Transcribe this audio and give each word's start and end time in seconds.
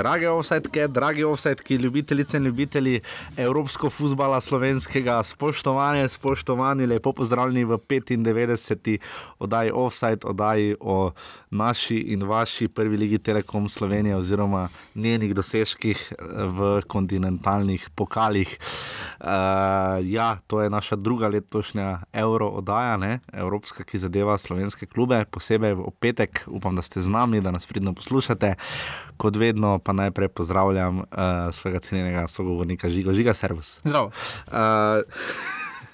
Drage 0.00 0.28
offsetke, 0.28 0.86
dragi 0.88 1.24
offsetki, 1.24 1.74
ljubitelice 1.74 2.36
in 2.36 2.44
ljubitelji 2.44 3.00
evropsko 3.36 3.90
futbola 3.90 4.40
slovenskega, 4.40 5.22
spoštovane, 5.22 6.08
spoštovani, 6.08 6.86
lepo 6.86 7.12
pozdravljeni 7.12 7.64
v 7.64 7.76
95. 7.76 8.98
oddaji 9.38 9.70
Offside, 9.74 10.24
oddaji 10.24 10.76
o 10.80 11.10
naši 11.50 11.96
in 11.96 12.22
vaši 12.22 12.68
prvi 12.68 12.96
ligi 12.96 13.18
Telekom 13.18 13.68
Slovenije 13.68 14.16
oziroma 14.16 14.68
njenih 14.94 15.34
dosežkih 15.34 16.12
v 16.56 16.80
kontinentalnih 16.86 17.90
pokalih. 17.94 18.58
Uh, 19.20 19.26
ja, 20.02 20.38
to 20.46 20.62
je 20.62 20.70
naša 20.70 20.96
druga 20.96 21.28
letošnja 21.28 21.98
euro 22.12 22.48
oddaja, 22.48 22.96
ne? 22.96 23.18
evropska, 23.32 23.84
ki 23.84 23.98
zadeva 23.98 24.38
slovenske 24.38 24.86
klube, 24.86 25.24
posebej 25.30 25.74
v 25.74 25.92
petek. 26.00 26.44
Upam, 26.46 26.76
da 26.76 26.82
ste 26.82 27.02
z 27.02 27.08
nami, 27.08 27.40
da 27.40 27.50
nas 27.50 27.66
pridno 27.66 27.92
poslušate. 27.92 28.54
Kot 29.20 29.36
vedno, 29.36 29.78
pa 29.84 29.92
najprej 29.92 30.28
pozdravljam 30.32 30.98
uh, 30.98 31.04
svojega 31.52 31.80
cenjenega 31.84 32.28
sogovornika 32.28 32.88
Žiga, 32.88 33.12
Žiga 33.12 33.34
Servus. 33.36 33.78
Zdravo. 33.84 34.12
Uh, 34.48 35.04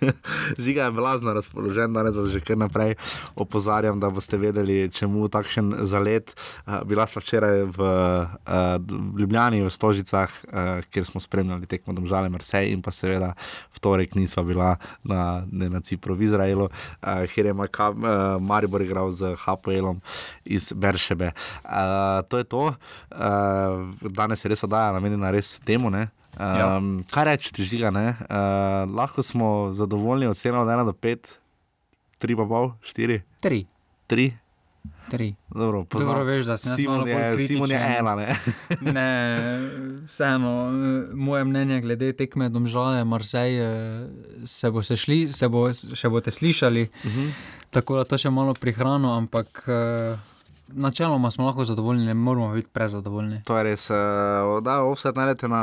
Žiga 0.65 0.85
je 0.85 0.91
blazno 0.91 1.33
razpoložen, 1.33 1.93
danes 1.93 2.17
vas 2.17 2.29
že 2.29 2.41
kar 2.41 2.59
naprej 2.59 2.95
opozarjam, 3.37 4.01
da 4.01 4.11
boste 4.11 4.37
vedeli, 4.37 4.91
čemu 4.93 5.29
takšen 5.29 5.75
zalet. 5.87 6.35
Uh, 6.67 6.83
bila 6.85 7.07
sva 7.07 7.21
včeraj 7.21 7.65
v 7.77 7.81
uh, 7.81 9.19
Ljubljani, 9.19 9.63
v 9.65 9.71
Stožicah, 9.71 10.31
uh, 10.31 10.85
kjer 10.91 11.07
smo 11.07 11.21
spremljali 11.21 11.67
tekmo 11.67 11.95
Domžale 11.97 12.29
Marsej 12.29 12.73
in 12.73 12.83
pa 12.83 12.91
seveda 12.91 13.35
v 13.75 13.79
torek 13.81 14.15
nisva 14.15 14.43
bila 14.43 14.77
na, 15.05 15.45
na 15.51 15.81
Cipru 15.81 16.15
v 16.15 16.27
Izraelu, 16.29 16.69
kjer 17.03 17.47
je 17.47 17.55
Maribor 18.41 18.83
igral 18.83 19.11
z 19.11 19.35
Hapoelom 19.45 20.01
iz 20.45 20.73
Beršebe. 20.73 21.33
To 22.29 22.39
je 22.39 22.45
to. 22.45 22.75
Danes 24.01 24.45
je 24.45 24.51
res 24.51 24.65
oddaja 24.65 24.95
namenjena 24.97 25.31
res 25.31 25.59
temu, 25.61 25.91
ne? 25.91 26.09
Um, 26.37 27.05
kaj 27.11 27.25
reči, 27.25 27.53
ti 27.53 27.65
žiga? 27.65 27.89
Uh, 27.89 28.97
lahko 28.97 29.23
smo 29.23 29.73
zadovoljni 29.75 30.27
od 30.27 30.37
7 30.37 30.53
do 30.53 30.71
1 30.71 30.85
do 30.85 30.93
5, 30.93 31.33
3 32.21 32.37
pa 32.37 32.45
pol, 32.45 32.73
4, 32.85 33.21
Tri. 33.41 33.65
3. 34.09 34.33
Tri. 35.11 35.35
Dobro, 35.55 35.85
poznam. 35.85 36.09
Dobro 36.09 36.25
veš, 36.25 36.47
da 36.47 36.57
sem 36.57 36.71
jaz 36.71 36.77
Simon 36.77 37.09
je, 37.09 37.47
Simon 37.47 37.71
je 37.71 37.97
ena, 37.99 38.15
ne. 38.15 38.37
Ne, 38.97 39.11
vseeno, 40.07 40.71
moje 41.15 41.45
mnenje 41.45 41.81
glede 41.81 42.13
tekme 42.13 42.49
Domžale, 42.49 43.05
Marsej, 43.05 43.59
eh, 43.59 44.09
se, 44.47 44.71
bo 44.71 44.83
se, 44.83 44.97
šli, 44.97 45.33
se 45.33 45.49
bo, 45.49 45.69
še 45.73 46.09
boste 46.09 46.31
slišali, 46.31 46.89
Uh 47.05 47.13
-huh. 47.13 47.31
tako 47.71 47.97
da 47.97 48.05
to 48.05 48.19
še 48.19 48.31
malo 48.31 48.55
prihrano, 48.55 49.17
ampak 49.17 49.65
eh, 49.69 50.19
načeloma 50.69 51.31
smo 51.31 51.47
lahko 51.47 51.65
zadovoljni, 51.65 52.07
ne 52.07 52.15
moramo 52.15 52.55
biti 52.55 52.69
prezadovoljni. 52.73 53.43
To 53.47 53.57
je 53.59 53.65
res. 53.65 53.91
Uh, 53.91 53.97
da, 54.63 54.83
offset 54.83 55.17
najdete 55.17 55.49
na 55.49 55.63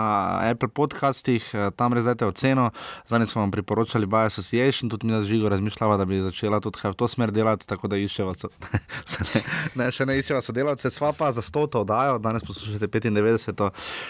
Apple 0.51 0.67
podcastih, 0.67 1.51
uh, 1.53 1.73
tam 1.75 1.93
res 1.93 2.05
dajte 2.05 2.25
oceno. 2.25 2.69
Zdaj 3.07 3.25
smo 3.25 3.41
vam 3.41 3.51
priporočali 3.51 4.05
Bio 4.05 4.19
Association, 4.19 4.89
tudi 4.89 5.07
mi 5.07 5.21
z 5.21 5.25
Žigo 5.25 5.49
razmišljava, 5.49 5.97
da 5.97 6.05
bi 6.05 6.21
začela 6.21 6.59
tudi 6.59 6.79
v 6.83 6.93
to 6.93 7.07
smer 7.07 7.31
delati, 7.31 7.67
tako 7.67 7.87
da 7.87 7.97
iščeva. 7.97 8.31
So, 8.37 8.47
ne, 9.33 9.41
ne, 9.75 9.91
še 9.91 10.05
ne 10.05 10.17
iščeva 10.19 10.41
sodelavce, 10.41 10.91
sva 10.91 11.11
pa 11.17 11.31
za 11.31 11.41
100 11.41 11.67
to 11.69 11.81
oddajo, 11.81 12.17
danes 12.23 12.43
poslušate 12.47 12.87
95, 12.87 13.69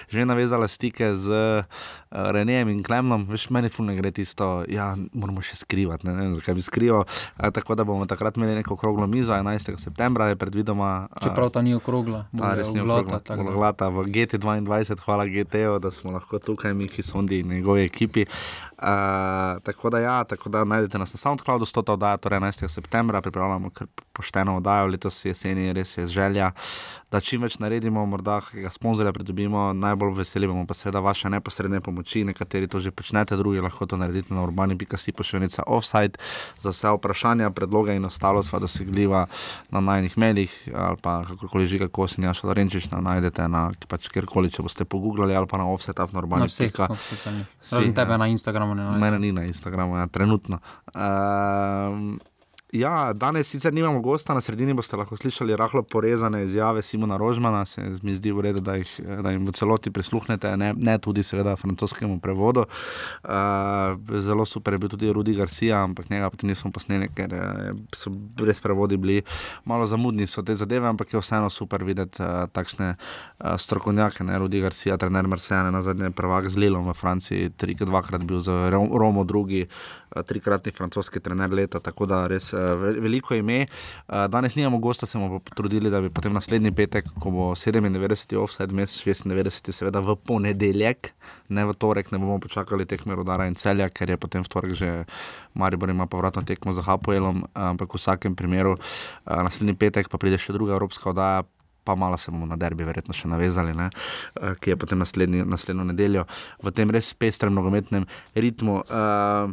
že 0.10 0.26
navezala 0.26 0.68
stike 0.68 1.14
z 1.16 1.30
uh, 1.34 1.66
Renejem 2.12 2.70
in 2.70 2.84
Klemnom, 2.84 3.26
veš, 3.30 3.50
meni 3.50 3.70
fulno 3.74 3.96
gre 3.98 4.12
tisto, 4.12 4.64
ja, 4.70 4.94
moramo 5.14 5.42
še 5.42 5.58
skrivati, 5.58 6.08
ne, 6.08 6.14
ne 6.14 6.28
vem, 6.28 6.38
zakaj 6.38 6.58
bi 6.58 6.62
skrival. 6.62 7.08
Uh, 7.08 7.50
tako 7.54 7.76
da 7.76 7.84
bomo 7.88 8.06
takrat 8.06 8.38
imeli 8.38 8.60
neko 8.62 8.78
okroglo 8.78 9.08
mizo, 9.08 9.34
11. 9.34 9.78
septembra 9.82 10.30
je 10.30 10.38
predvidoma. 10.38 10.83
Uh, 10.84 11.24
Čeprav 11.24 11.50
ta 11.50 11.62
ni 11.62 11.74
okrogla, 11.74 12.26
Ta 12.38 12.54
res 12.54 12.70
ni 12.74 12.82
okrogla, 12.82 13.22
v 13.90 14.06
GT22, 14.12 15.00
hvala 15.06 15.26
GT-ju, 15.26 15.80
da 15.80 15.92
smo 15.92 16.12
lahko 16.12 16.40
tukaj, 16.40 16.74
mi, 16.74 16.88
ki 16.88 17.04
oni 17.14 17.40
in 17.40 17.50
njegovi 17.50 17.86
ekipi. 17.86 18.26
Uh, 18.84 19.62
tako 19.64 19.90
da, 19.90 20.00
ja, 20.00 20.24
tako 20.24 20.50
da 20.50 20.64
najdete 20.64 21.00
nas 21.00 21.14
na 21.14 21.18
SoundCloudu, 21.18 21.66
100. 21.66 21.92
oddaja, 21.94 22.18
torej 22.18 22.40
11. 22.40 22.68
septembra, 22.68 23.22
pripravljamo 23.22 23.70
kar 23.70 23.88
pošteno 24.14 24.58
oddajo, 24.58 24.88
letos 24.88 25.26
jeseni 25.26 25.74
res 25.74 25.98
je 25.98 26.08
želja, 26.08 26.52
da 27.12 27.20
čim 27.22 27.42
več 27.46 27.60
naredimo, 27.62 28.06
morda 28.06 28.42
kakega 28.42 28.70
sponzorja 28.74 29.14
pridobimo, 29.14 29.70
najbolj 29.74 30.12
veseli 30.18 30.48
bomo 30.50 30.66
pa 30.68 30.74
seveda 30.74 31.00
vaše 31.00 31.30
neposredne 31.30 31.80
pomoči, 31.82 32.24
nekateri 32.28 32.68
to 32.68 32.80
že 32.80 32.92
počnete, 32.92 33.38
drugi 33.38 33.62
lahko 33.64 33.86
to 33.86 33.98
naredite 33.98 34.34
na 34.34 34.44
urbani.si 34.44 35.12
pošiljnica 35.12 35.64
offside, 35.68 36.20
za 36.60 36.70
vse 36.74 36.92
vprašanja, 36.98 37.50
predloge 37.56 37.96
in 37.96 38.06
ostalo 38.06 38.44
sva 38.44 38.60
dosegljiva 38.60 39.26
na 39.72 39.80
najnih 39.82 40.18
mailih 40.18 40.52
ali 40.74 40.98
pa 41.02 41.24
kakorkoli 41.24 41.66
žiga 41.66 41.88
kosin, 41.88 42.24
Jaša 42.24 42.48
Lorenčič, 42.48 42.92
najdete 42.92 43.48
na 43.48 43.70
pač 43.88 44.10
kjerkoli, 44.10 44.52
če 44.52 44.66
boste 44.66 44.86
pogooglali 44.86 45.36
ali 45.36 45.48
pa 45.48 45.58
na 45.58 45.70
offset, 45.70 45.98
na 45.98 46.08
Na 46.12 46.20
urbani. 46.20 46.48
vseh, 46.48 46.72
socialnih. 47.10 47.46
Si, 47.62 47.76
razen 47.76 47.94
tebe 47.94 48.18
na 48.18 48.28
Instagramu 48.28 48.73
ne 48.74 48.84
najdeš. 48.84 49.02
Mene 49.02 49.20
ni 49.20 49.32
na 49.32 49.44
Instagramu, 49.46 49.98
ja, 49.98 50.08
trenutno. 50.08 50.60
Um, 50.96 52.20
ja, 52.74 53.14
danes 53.14 53.48
sicer 53.48 53.74
nimamo 53.74 54.00
gosta, 54.02 54.34
na 54.34 54.42
sredini 54.42 54.74
boste 54.74 54.98
lahko 54.98 55.16
slišali 55.18 55.56
rahlo 55.56 55.84
porezane 55.84 56.44
izjave 56.44 56.82
Simona 56.82 57.18
Rožmana, 57.18 57.66
se 57.66 57.82
mi 58.02 58.16
zdi 58.16 58.32
v 58.32 58.42
redu, 58.48 58.62
da, 58.66 58.74
jih, 58.82 58.94
da 59.22 59.32
jim 59.32 59.46
v 59.46 59.54
celoti 59.54 59.92
prisluhnete, 59.94 60.56
ne, 60.58 60.72
ne 60.78 60.98
tudi 60.98 61.24
seveda 61.24 61.54
francoskemu 61.56 62.18
prevodu. 62.20 62.66
Uh, 63.24 64.18
zelo 64.26 64.46
super 64.46 64.74
je 64.74 64.80
bil 64.82 64.90
tudi 64.90 65.12
Rudi 65.14 65.36
Garcia, 65.38 65.84
ampak 65.84 66.10
njega 66.10 66.32
potem 66.34 66.50
nismo 66.50 66.72
posneli, 66.74 67.12
ker 67.14 67.34
eh, 67.34 67.70
so 67.94 68.10
res 68.42 68.62
prevodi 68.62 68.98
bili 68.98 69.22
malo 69.70 69.86
zamudni, 69.86 70.26
so 70.28 70.42
te 70.42 70.56
zadeve, 70.58 70.90
ampak 70.90 71.14
je 71.14 71.22
vseeno 71.22 71.52
super 71.54 71.86
videti 71.86 72.24
uh, 72.26 72.48
takšne 72.50 72.96
uh, 72.96 73.54
strokovnjake, 73.58 74.26
ne 74.26 74.40
Rudi 74.42 74.64
Garcia, 74.66 74.98
trener 74.98 75.30
Marsejana, 75.30 75.70
na 75.72 75.84
zadnje 75.86 76.10
prvak 76.10 76.50
z 76.50 76.58
Lilom 76.66 76.90
v 76.90 76.98
Franciji, 76.98 77.54
trikrat, 77.54 77.90
dvakrat 77.90 78.26
bil 78.26 78.42
z 78.42 78.50
Ro- 78.74 78.98
Romo 78.98 79.24
drugi, 79.30 79.68
uh, 79.70 80.26
trikratni 80.26 80.74
francoski 80.74 81.22
trener 81.22 81.54
leta, 81.54 81.84
tako 81.84 82.10
da 82.10 82.26
res 82.28 82.50
veliko 83.04 83.36
ime. 83.36 83.66
Danes 84.08 84.56
nimamo 84.56 84.78
gosta, 84.84 85.06
se 85.06 85.20
bomo 85.20 85.40
potrudili, 85.40 85.90
da 85.90 86.02
bi 86.02 86.10
potem 86.10 86.34
naslednji 86.34 86.72
petek, 86.72 87.08
ko 87.20 87.32
bo 87.32 87.50
97. 87.56 88.38
offside, 88.38 88.74
mesec 88.76 89.06
96. 89.06 89.72
seveda 89.72 90.02
v 90.04 90.16
ponedeljek, 90.16 91.14
ne 91.50 91.66
v 91.66 91.74
torek, 91.74 92.12
ne 92.12 92.20
bomo 92.22 92.40
počakali 92.40 92.86
tekme 92.86 93.16
Rodara 93.16 93.48
in 93.48 93.56
Celja, 93.56 93.90
ker 93.90 94.10
je 94.10 94.18
potem 94.18 94.44
v 94.44 94.50
torek 94.50 94.74
že 94.78 94.92
Maribor 95.54 95.90
ima 95.90 96.08
povratno 96.08 96.44
tekmo 96.44 96.74
za 96.74 96.82
Hapoelom, 96.82 97.46
ampak 97.54 97.94
v 97.94 98.02
vsakem 98.02 98.36
primeru 98.36 98.78
naslednji 99.26 99.78
petek 99.78 100.10
pa 100.10 100.18
pride 100.18 100.38
še 100.42 100.56
druga 100.56 100.78
evropska 100.78 101.14
oddaja. 101.14 101.44
Pa 101.84 101.98
malo 102.00 102.16
se 102.16 102.32
bomo 102.32 102.46
na 102.48 102.56
derbi 102.56 102.86
verjetno 102.88 103.12
še 103.12 103.28
navezali, 103.28 103.74
ne, 103.76 103.90
ki 104.64 104.72
je 104.72 104.76
potem 104.80 105.02
naslednji, 105.04 105.44
naslednjo 105.44 105.84
nedeljo 105.90 106.24
v 106.64 106.72
tem 106.72 106.88
res 106.88 107.12
pestrem 107.12 107.52
nogometnem 107.52 108.08
ritmu. 108.40 108.88
Uh, 108.88 109.52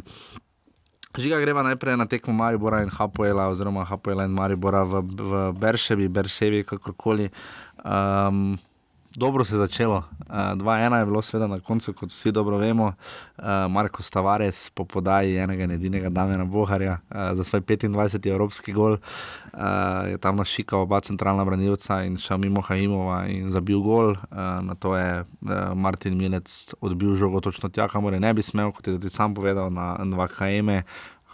Žiga 1.11 1.43
greva 1.43 1.63
najprej 1.63 1.99
na 1.99 2.07
tekmo 2.07 2.31
Maribora 2.31 2.79
in 2.83 2.89
Hapoela, 2.89 3.51
oziroma 3.51 3.83
Hapoela 3.83 4.23
in 4.23 4.31
Maribora 4.31 4.87
v, 4.87 5.03
v 5.03 5.31
Berševi, 5.59 6.07
Berševi, 6.07 6.63
kakorkoli. 6.63 7.27
Um, 7.83 8.55
dobro 9.15 9.43
se 9.43 9.55
je 9.55 9.59
začelo. 9.59 10.03
Uh, 10.19 10.35
2-1 10.35 10.99
je 10.99 11.05
bilo, 11.05 11.21
seveda, 11.21 11.47
na 11.47 11.59
koncu, 11.59 11.93
kot 11.93 12.09
vsi 12.09 12.31
dobro 12.31 12.57
vemo, 12.57 12.85
uh, 12.85 13.45
Marko 13.69 14.03
Stavares 14.03 14.69
po 14.69 14.85
podaji 14.85 15.37
enega 15.37 15.63
in 15.63 15.71
edinega 15.71 16.09
Damena 16.09 16.45
Boharja 16.45 16.97
uh, 17.09 17.17
za 17.33 17.43
svoj 17.43 17.61
25. 17.61 18.29
evropski 18.29 18.73
gol. 18.73 18.91
Uh, 18.91 19.59
je 20.07 20.17
tam 20.17 20.35
našikal 20.35 20.81
oba 20.81 20.99
centralna 20.99 21.45
branilca 21.45 22.03
in 22.03 22.17
šel 22.17 22.37
mimo 22.37 22.61
Haimova 22.61 23.25
in 23.27 23.49
zabil 23.49 23.79
gol. 23.79 24.11
Uh, 24.11 24.17
na 24.61 24.75
to 24.75 24.95
je 24.95 25.21
uh, 25.21 25.73
Martin 25.75 26.17
Milec 26.17 26.73
odbil 26.81 27.15
žogo 27.15 27.39
točno 27.39 27.69
tja, 27.69 27.87
kamor 27.87 28.19
ne 28.19 28.33
bi 28.33 28.41
smel, 28.41 28.71
kot 28.71 28.87
je 28.87 28.93
tudi 28.93 29.09
sam 29.09 29.33
povedal 29.33 29.69
na 29.69 29.97
NVKM. 30.03 30.81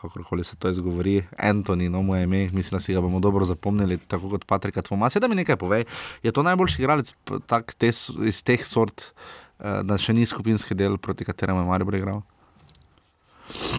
Kakorkoli 0.01 0.43
se 0.43 0.55
to 0.55 0.69
izgovori, 0.69 1.23
Antoni, 1.37 1.89
no 1.89 2.01
moje 2.05 2.23
ime, 2.23 2.49
mislim, 2.53 2.77
da 2.77 2.79
si 2.79 2.93
ga 2.93 3.01
bomo 3.01 3.19
dobro 3.19 3.45
zapomnili, 3.45 3.97
tako 3.97 4.29
kot 4.29 4.45
Patrika 4.45 4.81
Tvoma. 4.81 5.09
Sedaj 5.09 5.29
mi 5.29 5.35
nekaj 5.35 5.57
povej, 5.57 5.85
je 6.23 6.31
to 6.31 6.43
najboljši 6.45 6.81
igralec 6.81 7.13
tak, 7.49 7.73
te, 7.73 7.89
iz 8.29 8.43
teh 8.45 8.65
sort, 8.65 9.11
eh, 9.59 9.81
da 9.83 9.97
še 9.97 10.13
ni 10.13 10.25
skupinski 10.25 10.77
del, 10.77 10.99
proti 11.01 11.25
kateremu 11.25 11.63
je 11.63 11.69
Maribor 11.71 11.97
igral? 11.97 12.21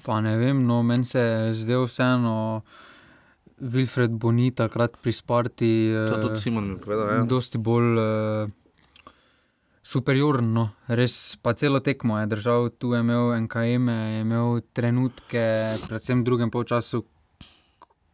Pa 0.03 0.21
ne 0.25 0.35
vem, 0.41 0.65
no, 0.67 0.83
meni 0.83 1.05
se 1.05 1.21
je 1.21 1.55
zdel 1.63 1.87
vseeno 1.87 2.63
Wilfred 3.61 4.15
Boni 4.19 4.51
takrat 4.55 4.97
pri 5.03 5.13
Sparti. 5.13 5.73
To 5.93 6.15
je 6.15 6.19
eh, 6.19 6.23
tudi 6.23 6.41
Simon 6.41 6.73
mi 6.73 6.79
povedal. 6.83 7.11
Ja. 7.15 7.23
Dosti 7.29 7.59
bolj 7.59 7.99
uh, 7.99 8.58
superiorno, 9.89 10.53
no. 10.53 10.65
res 10.87 11.37
pa 11.37 11.55
celo 11.55 11.81
tekmo 11.81 12.19
je 12.19 12.27
držal, 12.27 12.69
tu 12.71 12.93
je 12.93 13.01
imel 13.01 13.33
NKM, 13.41 13.89
je 13.89 14.21
imel 14.21 14.61
trenutke, 14.73 15.45
predvsem 15.83 16.21
v 16.21 16.25
drugem 16.25 16.51
polčasu, 16.51 17.05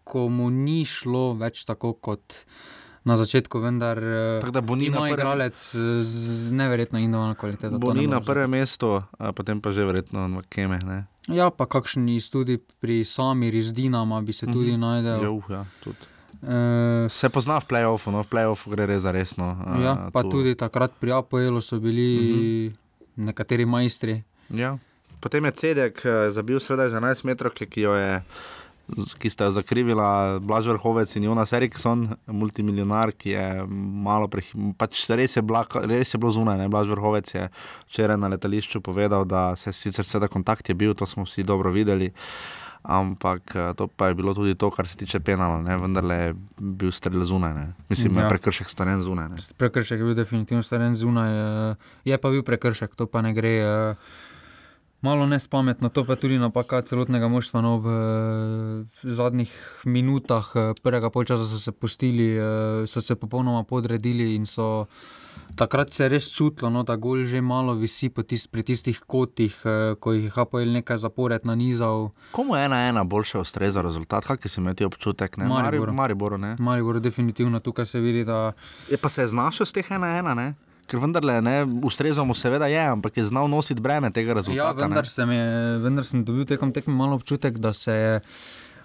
ko 0.04 0.28
mu 0.28 0.50
ni 0.50 0.84
šlo 0.84 1.34
več 1.34 1.64
tako 1.64 1.94
kot 1.94 2.44
na 3.02 3.16
začetku, 3.16 3.58
vendar 3.58 3.98
eh, 3.98 4.38
da 4.44 4.62
na 4.62 4.76
ima 4.86 5.02
prvem- 5.02 5.12
igralec 5.12 5.58
z 6.00 6.14
neverjetno 6.52 6.98
individualno 6.98 7.34
kvaliteto. 7.34 7.70
to 7.70 7.78
Bo 7.78 7.92
ni 7.92 8.06
na 8.06 8.20
prvem 8.22 8.50
mestu, 8.52 9.02
a 9.18 9.32
potem 9.32 9.60
pa 9.60 9.72
že 9.72 9.82
verjetno 9.82 10.30
v 10.30 10.46
Keme. 10.46 10.78
Ne? 10.78 10.98
Ja, 11.26 11.50
pa 11.50 11.66
kakšni 11.66 12.20
tudi 12.22 12.56
pri 12.56 13.02
sami 13.02 13.50
Rizdinama 13.50 14.22
bi 14.22 14.32
se 14.32 14.46
tudi 14.46 14.72
Mhm. 14.72 14.80
najdel. 14.80 15.20
Ja, 15.20 15.30
uh, 15.30 15.44
ja, 15.50 15.64
tudi. 15.82 16.13
Uh, 16.44 17.08
Se 17.08 17.28
pozna 17.32 17.56
v 17.60 17.64
playoffu, 17.64 18.12
no 18.12 18.20
v 18.20 18.28
playoffu 18.28 18.68
gre 18.70 18.84
res 18.86 19.02
za 19.02 19.12
resno. 19.16 19.56
Uh, 19.64 19.80
ja, 19.80 19.92
pa 20.12 20.20
tu. 20.20 20.36
tudi 20.36 20.52
takrat 20.52 20.92
pri 21.00 21.16
Apoelu 21.16 21.60
so 21.64 21.80
bili 21.80 22.08
uh 22.12 22.72
-huh. 22.72 22.76
nekateri 23.16 23.64
majstri. 23.64 24.22
Ja. 24.52 24.76
Potem 25.24 25.44
je 25.44 25.52
Cedek 25.52 26.04
eh, 26.04 26.28
zabil 26.28 26.60
seveda 26.60 26.92
za 26.92 27.00
11 27.00 27.24
metrov, 27.24 27.56
ki 27.56 27.80
jo 27.80 27.96
je. 27.96 28.20
Ki 29.16 29.30
sta 29.32 29.48
jo 29.48 29.56
zakrivila 29.56 30.36
Blaž 30.44 30.68
Vrhovec 30.68 31.08
in 31.16 31.24
Jonas 31.24 31.52
Erikson, 31.56 32.04
multimilionar, 32.28 33.16
ki 33.16 33.30
je 33.30 33.64
malo 34.04 34.28
prehitro. 34.28 34.76
Pač 34.76 35.08
res, 35.08 35.36
je 35.36 35.42
bila- 35.42 35.64
res 35.88 36.12
je 36.12 36.20
bilo 36.20 36.28
zunaj. 36.28 36.58
Ne? 36.58 36.68
Blaž 36.68 36.92
Vrhovec 36.92 37.34
je 37.34 37.48
včeraj 37.88 38.20
na 38.20 38.28
letališču 38.28 38.84
povedal, 38.84 39.24
da 39.24 39.56
se 39.56 39.72
sicer 39.72 40.04
seveda 40.04 40.28
kontakt 40.28 40.68
je 40.68 40.74
bil, 40.74 40.92
to 40.94 41.06
smo 41.06 41.24
vsi 41.24 41.42
dobro 41.42 41.72
videli. 41.72 42.12
Ampak 42.84 43.56
eh, 43.56 43.72
to 43.72 43.88
pa 43.88 44.08
je 44.08 44.14
bilo 44.14 44.34
tudi 44.34 44.54
to, 44.54 44.68
kar 44.70 44.84
se 44.84 44.96
tiče 44.96 45.20
penala, 45.20 45.62
ne? 45.62 45.76
vendar 45.76 46.04
je 46.04 46.34
bil 46.58 46.92
strelj 46.92 47.24
zunaj. 47.24 47.54
Ne? 47.54 47.66
Mislim, 47.88 48.12
da 48.12 48.20
Ja. 48.20 48.26
je 48.26 48.30
prekršek 48.30 48.68
storjen 48.68 49.00
zunaj. 49.02 49.28
Ne? 49.28 49.36
Prekršek 49.56 49.98
je 49.98 50.04
bil 50.04 50.14
definitivno 50.14 50.62
staren 50.62 50.94
zunaj, 50.94 51.32
uh, 51.32 51.76
je 52.04 52.18
pa 52.18 52.28
bil 52.28 52.42
prekršek, 52.42 52.92
to 52.94 53.06
pa 53.06 53.22
ne 53.22 53.32
gre. 53.32 53.54
Uh, 53.90 53.96
Malo 55.00 55.26
nespametno, 55.28 55.88
to 55.88 56.00
pa 56.04 56.16
tudi 56.16 56.38
napaka 56.40 56.80
celotnega 56.80 57.28
moštva. 57.28 57.60
No, 57.60 57.76
v, 57.76 57.88
v 58.88 59.12
zadnjih 59.12 59.52
minutah 59.84 60.48
eh, 60.56 60.72
prvega 60.80 61.10
polčasa 61.12 61.44
so 61.44 61.60
se 61.60 61.72
pustili, 61.72 62.32
eh, 62.32 62.86
so 62.88 63.00
se 63.04 63.12
popolnoma 63.12 63.68
podredili 63.68 64.32
in 64.32 64.46
so 64.48 64.86
takrat 65.54 65.92
se 65.92 66.02
je 66.02 66.08
res 66.08 66.28
čutilo, 66.28 66.70
no, 66.70 66.82
da 66.82 66.96
gol 66.96 67.24
že 67.24 67.40
malo 67.40 67.74
visi 67.74 68.08
tist, 68.08 68.50
pri 68.50 68.62
tistih 68.62 69.00
kotih, 69.00 69.54
eh, 69.64 69.94
ko 69.94 70.12
jih 70.12 70.24
je 70.24 70.30
HPL 70.30 70.72
nekaj 70.72 70.98
zapored 70.98 71.44
nanizal. 71.44 72.10
Komu 72.30 72.56
je 72.56 72.64
ena 72.64 72.76
ena 72.84 73.04
boljša 73.04 73.40
ustreza 73.40 73.82
rezultat? 73.82 74.24
Kakšen 74.24 74.48
si 74.48 74.60
imel 74.60 74.74
ti 74.74 74.84
občutek? 74.84 75.36
Ne? 75.36 75.46
Mariboru. 75.46 75.92
Mari- 75.92 75.96
Mariboru 76.14 76.38
ne? 76.38 76.56
Maribor 76.58 77.00
definitivno 77.00 77.60
tukaj 77.60 77.86
se 77.86 78.00
vidi, 78.00 78.24
da 78.24 78.52
Je 78.90 78.96
pa 78.96 79.08
se 79.08 79.20
je 79.20 79.28
znašel 79.28 79.66
z 79.66 79.72
teh 79.72 79.90
ena 79.90 80.16
ena, 80.16 80.34
ne? 80.34 80.54
ker 80.84 81.00
vendarle 81.00 81.40
ne, 81.40 81.52
ustrezamo 81.82 82.34
seveda 82.34 82.66
je, 82.66 82.76
ampak 82.78 83.16
je 83.16 83.24
znal 83.24 83.48
nositi 83.48 83.80
breme 83.80 84.10
tega 84.10 84.28
Ja, 84.28 84.34
rezultata. 84.34 84.72
vendar, 84.76 85.00
ne. 85.00 85.10
sem 85.10 85.30
je, 85.30 85.44
vendar 85.78 86.04
sem 86.04 86.20
dobil 86.20 86.44
tekom 86.44 86.72
tekme 86.72 86.92
malo 86.92 87.14
občutek, 87.14 87.56
da 87.56 87.72
se 87.72 87.92
je 87.92 88.20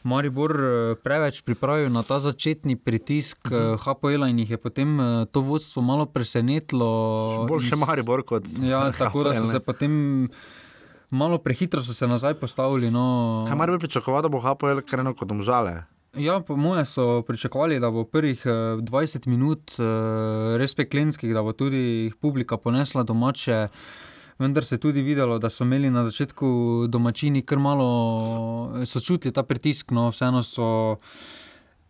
Maribor 0.03 0.51
eh, 0.53 0.67
preveč 0.97 1.41
pripravil 1.41 1.89
na 1.89 2.03
ta 2.03 2.19
začetni 2.19 2.75
pritisk 2.75 3.37
uh 3.43 3.51
Mhm. 3.51 3.73
-huh. 3.73 3.77
HPL 3.79 4.23
in 4.25 4.39
jih 4.39 4.49
je 4.49 4.57
potem 4.59 4.99
eh, 4.99 5.25
to 5.25 5.41
vodstvo 5.41 5.81
malo 5.81 6.05
presenetilo. 6.05 7.45
Bolj 7.45 7.61
še 7.61 7.73
In 7.73 7.77
s- 7.77 7.87
Maribor 7.87 8.23
kot 8.23 8.43
Ja, 8.61 8.91
tako 8.93 9.23
da 9.23 9.33
so 9.33 9.41
HPL, 9.41 9.47
se 9.47 9.59
potem 9.61 10.29
malo 11.09 11.37
prehitro 11.37 11.81
so 11.81 11.93
se 11.93 12.07
nazaj 12.07 12.33
postavili. 12.35 12.91
No. 12.91 13.45
Kaj 13.47 13.55
Maribor 13.55 13.79
pričakoval, 13.79 14.21
da 14.21 14.29
bo 14.29 14.39
HPL 14.39 14.79
krenil 14.81 15.13
kot 15.13 15.31
omžale? 15.31 15.83
Ja, 16.15 16.39
po 16.39 16.55
moje 16.55 16.85
so 16.85 17.21
pričakovali, 17.21 17.79
da 17.79 17.89
bo 17.89 18.03
prvih 18.03 18.41
eh, 18.43 18.49
20 18.81 19.27
minut 19.27 19.71
eh, 19.71 19.83
res 20.57 20.73
peklenskih, 20.73 21.33
da 21.33 21.41
bo 21.41 21.51
tudi 21.53 21.83
publika 22.19 22.57
ponesla 22.57 23.03
domače. 23.03 23.67
Vendar 24.39 24.63
se 24.63 24.75
je 24.75 24.79
tudi 24.79 25.01
videlo, 25.01 25.37
da 25.37 25.49
so 25.49 25.63
imeli 25.63 25.89
na 25.89 26.05
začetku 26.05 26.47
domačini 26.87 27.41
kar 27.41 27.59
malo, 27.59 27.89
eh, 28.73 28.85
so 28.85 28.99
čutili 29.01 29.33
ta 29.33 29.43
pritisk, 29.43 29.91
no 29.91 30.09
vseeno 30.09 30.43
so. 30.43 30.95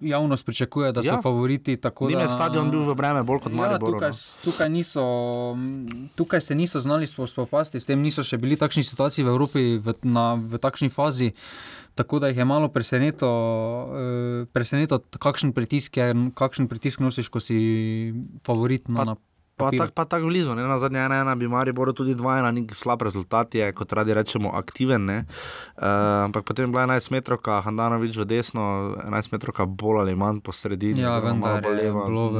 Javnost 0.01 0.45
pričakuje, 0.45 0.91
da 0.93 1.03
so 1.03 1.07
Ja. 1.09 1.21
favoriti. 1.21 1.77
tako 1.77 2.07
Njim 2.07 2.19
je 2.19 2.29
stadion 2.29 2.71
bil 2.71 2.79
v 2.81 2.95
breme 2.95 3.19
bolj 3.21 3.39
kot 3.39 3.51
Ja, 3.51 3.57
Maribor. 3.57 3.91
tukaj, 3.91 4.09
s- 4.09 4.39
tukaj, 4.39 4.69
niso, 4.69 5.03
tukaj 6.15 6.41
se 6.41 6.55
niso 6.55 6.79
znali 6.79 7.05
spo- 7.05 7.27
spopasti 7.27 7.79
s 7.79 7.85
tem, 7.85 7.99
niso 7.99 8.23
še 8.23 8.37
bili 8.37 8.55
takšni 8.55 8.79
situaciji 8.81 9.25
v 9.25 9.27
Evropi, 9.27 9.77
v, 9.77 9.93
na, 10.03 10.35
v 10.35 10.55
takšni 10.55 10.89
fazi. 10.89 11.33
Tako 11.95 12.19
da 12.19 12.27
jih 12.27 12.37
je 12.37 12.45
malo 12.45 12.69
presenetilo, 12.69 13.33
eh, 13.91 14.45
presenetilo 14.47 14.99
kakšen, 15.11 15.51
pritisk 15.51 15.97
je, 15.97 16.07
kakšen 16.31 16.67
pritisk 16.67 16.99
nosiš, 16.99 17.27
ko 17.27 17.39
si 17.39 18.13
favorit 18.41 18.87
no, 18.87 19.03
na 19.03 19.15
Pa 19.59 19.69
tako 19.75 20.05
tak 20.05 20.23
blizu, 20.23 20.55
ne? 20.55 20.63
na 20.63 20.79
zadnje 20.79 20.99
ena 21.05 21.21
ena 21.21 21.35
bi 21.35 21.47
Maribor 21.47 21.91
tudi 21.93 22.15
dva 22.15 22.39
ena, 22.39 22.51
ni 22.51 22.63
slab 22.71 23.01
rezultat, 23.01 23.55
je 23.55 23.67
kot 23.75 23.91
radi 23.93 24.13
rečemo 24.15 24.55
aktiven. 24.55 25.05
ne. 25.05 25.17
Uh, 25.75 25.83
ampak 26.27 26.43
potem 26.47 26.65
je 26.65 26.71
bila 26.71 26.87
11 26.87 27.11
metrovka, 27.11 27.61
Handanovič 27.61 28.15
v 28.17 28.25
desno, 28.25 28.95
11 29.03 29.31
metrovka 29.31 29.65
bolj 29.65 29.99
ali 29.99 30.15
manj 30.15 30.39
po 30.39 30.51
sredini. 30.51 31.01
Ja, 31.01 31.19
vendar 31.19 31.63
je 31.63 31.75
levo. 31.75 32.05
bilo 32.07 32.25
v 32.31 32.37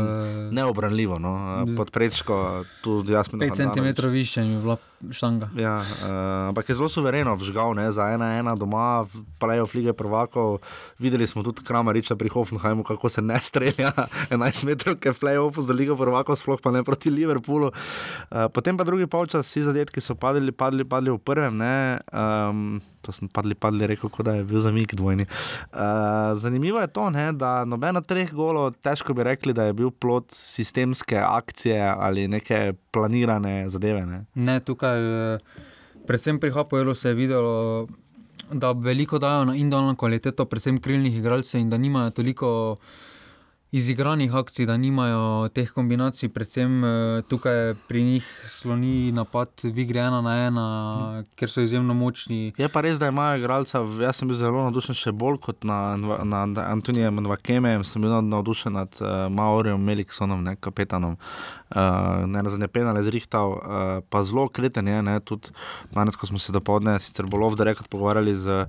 Neobranljivo, 0.51 1.19
no? 1.19 1.63
Z- 1.68 1.75
pod 1.77 1.92
prečko, 1.92 2.63
tu 2.83 3.04
jasno. 3.07 3.39
5 3.39 3.51
cm 3.51 4.07
više 4.07 4.42
je 4.42 4.60
bila 4.60 4.77
štanga. 5.12 5.50
Ja, 5.56 5.80
uh, 5.80 6.51
ampak 6.51 6.69
je 6.69 6.75
zelo 6.75 6.90
suvereno 6.92 7.36
vžgal 7.40 7.74
ne, 7.75 7.88
za 7.92 8.10
ena 8.12 8.36
ena 8.40 8.56
doma, 8.56 9.06
pravijo 9.40 9.66
flige 9.66 9.94
prvakov. 9.94 10.60
Videli 11.00 11.28
smo 11.28 11.44
tudi 11.44 11.63
Kramariča 11.63 12.16
pri 12.16 12.30
Hoffenheimu, 12.30 12.84
kako 12.84 13.10
se 13.10 13.22
ne 13.22 13.40
strelja 13.42 13.92
11 14.34 14.66
metrov, 14.66 15.00
ki 15.00 15.12
je 15.12 15.16
play-off 15.16 15.60
za 15.60 15.74
ligo 15.74 15.96
prvakov, 15.96 16.36
sploh 16.36 16.60
pa 16.62 16.72
ne 16.72 16.84
proti 16.84 17.10
Liverpoolu. 17.10 17.72
Uh, 17.72 18.48
potem 18.54 18.78
pa 18.78 18.84
drugi 18.84 19.07
polčas, 19.07 19.48
vsi 19.48 19.63
zadetki 19.69 20.01
so 20.01 20.16
padli, 20.16 20.51
padli, 20.51 20.84
padli 20.84 21.12
v 21.16 21.19
prvem. 21.19 21.57
Ne, 21.60 22.00
um, 22.12 22.80
to 23.02 23.12
sem 23.16 23.30
padli, 23.31 23.56
padli, 23.56 23.88
rekel, 23.88 24.12
da 24.24 24.36
je 24.36 24.44
bil 24.44 24.60
zamik 24.60 24.95
dvojni. 24.95 25.25
Uh, 25.72 26.36
zanimivo 26.36 26.80
je 26.80 26.88
to, 26.88 27.10
ne, 27.10 27.31
da 27.34 27.66
noben 27.66 27.98
od 27.98 28.07
treh 28.07 28.31
golov, 28.34 28.74
težko 28.84 29.13
bi 29.16 29.24
rekli, 29.24 29.54
da 29.54 29.69
je 29.69 29.74
bil 29.74 29.92
plot 29.92 30.31
sistemske 30.36 31.18
akcije 31.18 31.80
ali 31.80 32.28
neke 32.28 32.74
planirane 32.92 33.69
zadeve. 33.69 34.06
Ne. 34.06 34.25
Ne, 34.36 34.60
tukaj, 34.60 34.88
eh, 34.95 35.39
predvsem 36.07 36.39
pri 36.39 36.51
HPL-u 36.51 36.94
se 36.95 37.09
je 37.09 37.15
videlo, 37.15 37.88
da 38.51 38.71
veliko 38.71 39.19
dajo 39.19 39.45
na 39.45 39.56
individualno 39.56 39.95
kvaliteto, 39.95 40.45
predvsem 40.45 40.81
krilnih 40.81 41.18
igralcev 41.18 41.62
in 41.62 41.69
da 41.69 41.77
nimajo 41.77 42.09
toliko 42.09 42.77
izigranih 43.71 44.33
akcij, 44.33 44.66
da 44.66 44.77
nimajo 44.77 45.50
teh 45.54 45.69
kombinacij, 45.71 46.30
predvsem 46.33 46.83
eh, 46.83 47.21
tukaj 47.30 47.74
pri 47.88 48.04
njih 48.04 48.25
sloni 48.48 49.12
napad 49.12 49.50
v 49.63 49.83
igri 49.83 50.00
ena 50.00 50.21
na 50.25 50.33
ena, 50.48 50.66
ker 51.38 51.51
so 51.51 51.62
izjemno 51.62 51.94
močni. 51.94 52.54
Je 52.57 52.69
pa 52.69 52.81
res, 52.81 52.98
da 53.00 53.12
imajo 53.13 53.38
igralca, 53.38 53.83
jaz 54.01 54.18
sem 54.18 54.30
bil 54.30 54.38
zelo 54.39 54.63
navdušen 54.66 54.98
še 54.98 55.13
bolj 55.13 55.38
kot 55.45 55.68
na, 55.69 55.98
na, 55.98 56.45
na 56.50 56.66
Antonijem 56.66 57.21
Nvakemejem, 57.21 57.86
sem 57.86 58.01
bil 58.01 58.18
navdušen 58.25 58.74
nad 58.74 59.01
uh, 59.04 59.27
Maorijem 59.30 59.86
Meliksonom, 59.86 60.42
ne, 60.44 60.56
kapetanom. 60.57 61.19
Uh, 61.69 62.26
ne 62.26 62.42
na 62.42 62.49
zadnje 62.49 62.68
penale 62.73 63.04
zrihtal, 63.06 63.54
uh, 63.54 63.90
pa 64.09 64.23
zelo 64.26 64.47
kreten 64.49 64.88
je, 64.90 65.04
ne, 65.06 65.19
tudi 65.21 65.54
danes, 65.94 66.18
ko 66.18 66.26
smo 66.26 66.42
se 66.42 66.56
dopoledne, 66.56 66.97
sicer 66.99 67.30
bolj 67.30 67.52
ovdje 67.52 67.69
rekli, 67.69 67.85
pogovarjali 67.90 68.33
z 68.35 68.64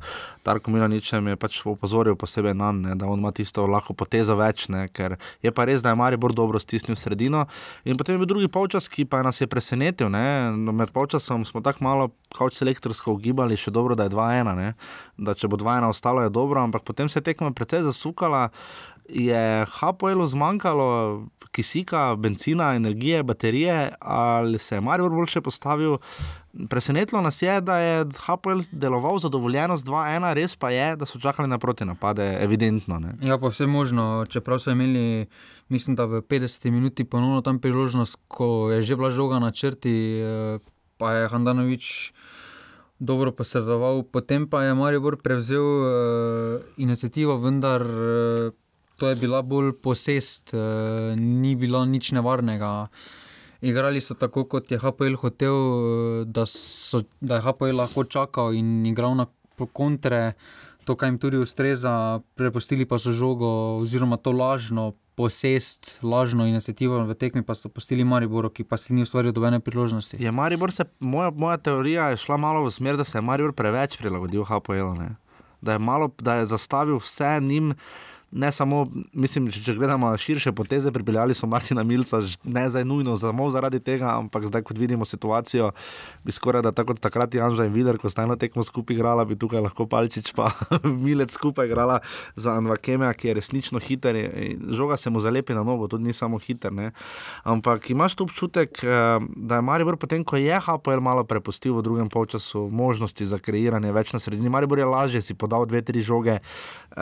Darkom 0.50 0.74
Milaničem, 0.74 1.30
je 1.30 1.38
pač 1.38 1.60
opozoril 1.68 2.16
posebej 2.18 2.56
nam, 2.58 2.80
ne, 2.82 2.96
da 2.98 3.06
on 3.06 3.20
ima 3.22 3.30
tisto 3.34 3.62
lahko 3.70 3.94
potezo 3.94 4.34
več, 4.38 4.66
ne, 4.72 4.86
ker 4.90 5.14
je 5.44 5.52
pa 5.54 5.66
res, 5.68 5.84
da 5.84 5.92
je 5.92 5.98
Maribor 6.00 6.34
dobro 6.34 6.58
stisnil 6.58 6.98
sredino. 6.98 7.44
In 7.86 7.98
potem 8.00 8.16
je 8.16 8.22
bil 8.22 8.30
drugi 8.32 8.50
polčas, 8.50 8.88
ki 8.90 9.06
pa 9.06 9.22
nas 9.26 9.38
je 9.40 9.46
presenetil. 9.50 10.10
Ne, 10.10 10.50
no, 10.56 10.74
med 10.74 10.90
polčasom 10.94 11.46
smo 11.46 11.62
tako 11.62 11.86
malo 11.86 12.08
kauč 12.34 12.58
selektorsko 12.58 13.14
ugibali, 13.14 13.58
še 13.58 13.70
dobro, 13.74 13.94
da 13.98 14.08
je 14.08 14.14
2-1, 14.14 14.52
ne, 14.58 14.72
da 15.18 15.36
če 15.38 15.50
bo 15.50 15.58
2-1 15.60 15.86
ostalo, 15.90 16.24
je 16.26 16.34
dobro, 16.34 16.62
ampak 16.62 16.86
potem 16.86 17.10
se 17.10 17.20
je 17.20 17.28
tekma 17.30 17.52
precej 17.54 17.84
zasukala. 17.86 18.48
Je 19.12 19.66
HPL 19.66 20.24
zmanjkalo 20.24 21.26
kisika, 21.50 22.16
benzina, 22.16 22.74
energije, 22.74 23.22
baterije, 23.22 23.92
ali 24.00 24.58
se 24.58 24.74
je 24.74 24.80
Maribor 24.80 25.10
boljše 25.10 25.40
postavil. 25.40 25.96
Presenetilo 26.68 27.20
nas 27.22 27.42
je, 27.42 27.60
da 27.60 27.76
je 27.78 28.04
HPL 28.04 28.60
deloval 28.72 29.18
zadovoljeno 29.18 29.76
z 29.76 29.84
2-1, 29.84 30.32
res 30.34 30.56
pa 30.56 30.70
je, 30.70 30.96
da 30.96 31.06
so 31.06 31.18
čakali 31.18 31.48
na 31.48 31.58
proti 31.58 31.84
napade, 31.84 32.38
evidentno. 32.40 32.98
Ne. 32.98 33.14
Ja, 33.22 33.38
pa 33.38 33.48
vse 33.48 33.66
možno, 33.66 34.26
čeprav 34.28 34.58
so 34.58 34.70
imeli, 34.70 35.26
mislim, 35.68 35.96
da 35.96 36.04
v 36.04 36.22
50 36.22 36.70
minuti 36.70 37.04
ponovno 37.04 37.40
tam 37.40 37.58
priložnost, 37.58 38.18
ko 38.28 38.70
je 38.70 38.82
že 38.82 38.96
bila 38.96 39.10
žoga 39.10 39.38
na 39.38 39.50
črti, 39.50 40.20
eh, 40.20 40.58
pa 40.98 41.12
je 41.12 41.28
Handanovič 41.28 42.12
dobro 43.00 43.32
posredoval, 43.32 44.02
potem 44.02 44.44
pa 44.46 44.62
je 44.62 44.74
Maribor 44.74 45.16
prevzel 45.16 45.64
uh, 45.64 46.60
inicijativo, 46.76 47.40
vendar 47.40 47.80
uh, 47.80 48.52
to 49.00 49.08
je 49.08 49.16
bila 49.16 49.40
bolj 49.42 49.72
posest, 49.80 50.52
uh, 50.52 51.16
ni 51.16 51.54
bilo 51.56 51.80
nič 51.88 52.12
nevarnega. 52.12 52.88
Igrali 53.60 54.00
so 54.00 54.14
tako, 54.14 54.44
kot 54.44 54.70
je 54.72 54.78
HPL 54.80 55.16
hotel, 55.20 55.52
eh, 55.52 56.24
da, 56.24 56.46
so, 56.48 57.02
da 57.20 57.36
je 57.36 57.44
HPL 57.44 57.76
lahko 57.76 58.04
čakal 58.04 58.54
in 58.56 58.86
igral 58.88 59.12
na 59.16 59.26
kontre, 59.76 60.32
to, 60.84 60.96
kar 60.96 61.10
jim 61.10 61.18
tudi 61.20 61.36
ustreza, 61.36 62.20
prepustili 62.40 62.86
pa 62.88 62.96
so 62.98 63.12
žogo, 63.12 63.50
oziroma 63.82 64.16
to 64.16 64.32
lažno 64.32 64.94
posest, 65.20 65.98
lažno 66.02 66.46
inicijativo 66.48 67.02
v 67.04 67.14
tekmi, 67.14 67.42
pa 67.44 67.54
so 67.54 67.68
pustili 67.68 68.04
Mariboru, 68.04 68.48
ki 68.48 68.64
pa 68.64 68.80
si 68.80 68.96
ni 68.96 69.04
ustvaril 69.04 69.32
dobene 69.36 69.60
priložnosti. 69.60 70.16
Je 70.16 70.32
Maribor 70.32 70.72
se, 70.72 70.88
moja, 71.00 71.28
moja 71.30 71.58
teorija 71.60 72.08
je 72.10 72.22
šla 72.24 72.40
malo 72.40 72.64
v 72.64 72.72
smer, 72.72 72.96
da 72.96 73.04
se 73.04 73.18
je 73.18 73.22
Maribor 73.22 73.52
preveč 73.52 73.98
prilagodil 74.00 74.44
HPL. 74.48 74.94
Ne? 74.96 75.10
Da 75.60 75.76
je, 75.76 75.78
malo, 75.78 76.08
da 76.18 76.40
je 76.40 76.46
zastavil 76.48 76.96
vse 76.96 77.36
njim 77.44 77.74
ne 78.32 78.52
samo, 78.52 78.84
mislim, 79.12 79.48
če, 79.50 79.62
če 79.64 79.74
gledamo 79.74 80.10
širše 80.18 80.52
poteze, 80.56 80.92
pripeljali 80.94 81.34
so 81.34 81.48
Martina 81.50 81.82
Milca, 81.84 82.20
ne 82.44 82.64
zdaj 82.70 82.84
nujno 82.86 83.16
samo 83.18 83.48
zaradi 83.50 83.80
tega, 83.82 84.12
ampak 84.18 84.46
zdaj, 84.46 84.62
kot 84.68 84.78
vidimo 84.78 85.04
situacijo, 85.04 85.72
bi 86.24 86.32
skoraj 86.32 86.62
da 86.62 86.72
tako 86.72 86.94
takrat 86.94 87.34
Janža 87.34 87.66
in 87.66 87.74
Vidar, 87.74 87.98
ko 87.98 88.10
sta 88.10 88.22
eno 88.26 88.36
tekmo 88.38 88.62
skupaj 88.66 88.94
igrala, 88.94 89.24
bi 89.26 89.38
tukaj 89.38 89.64
lahko 89.64 89.86
Palčič 89.90 90.32
pa 90.36 90.50
Milec 91.04 91.34
skupaj 91.34 91.66
igrala 91.66 91.98
za 92.36 92.54
Anvakemea, 92.58 93.12
ki 93.14 93.28
je 93.30 93.34
resnično 93.40 93.82
hiter. 93.82 94.16
Žoga 94.70 94.96
se 94.96 95.10
mu 95.10 95.20
zalepi 95.20 95.54
na 95.54 95.64
novo, 95.66 95.88
tudi 95.90 96.06
ni 96.06 96.14
samo 96.14 96.38
hiter. 96.38 96.72
Ne? 96.72 96.92
Ampak 97.42 97.90
imaš 97.90 98.14
tu 98.14 98.24
občutek, 98.28 98.84
eh, 98.84 99.18
da 99.36 99.58
je 99.58 99.66
Maribor 99.66 99.96
potem, 99.96 100.24
ko 100.24 100.36
je 100.36 100.60
HPL 100.60 101.02
malo 101.02 101.24
prepustil 101.24 101.74
v 101.74 101.82
drugem 101.82 102.08
polčasu 102.08 102.68
možnosti 102.70 103.26
za 103.26 103.38
kreiranje 103.38 103.92
več 103.92 104.14
na 104.14 104.22
sredini. 104.22 104.48
Maribor 104.50 104.78
je 104.78 104.86
lažje 104.86 105.22
si 105.22 105.34
podal 105.34 105.66
dve, 105.66 105.82
tri 105.82 106.00
žoge, 106.04 106.38
uh, 106.96 107.00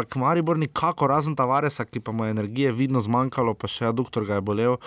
ampak 0.00 0.16
Maribor 0.16 0.56
nikako, 0.56 1.06
razen 1.06 1.36
Tavaresa, 1.36 1.84
ki 1.84 2.00
pa 2.00 2.12
mu 2.12 2.24
je 2.24 2.30
energije 2.30 2.72
vidno 2.72 3.00
zmanjkalo, 3.00 3.52
pa 3.54 3.68
še 3.68 3.92
doktor 3.92 4.24
ga 4.24 4.40
je 4.40 4.40
bolel. 4.40 4.80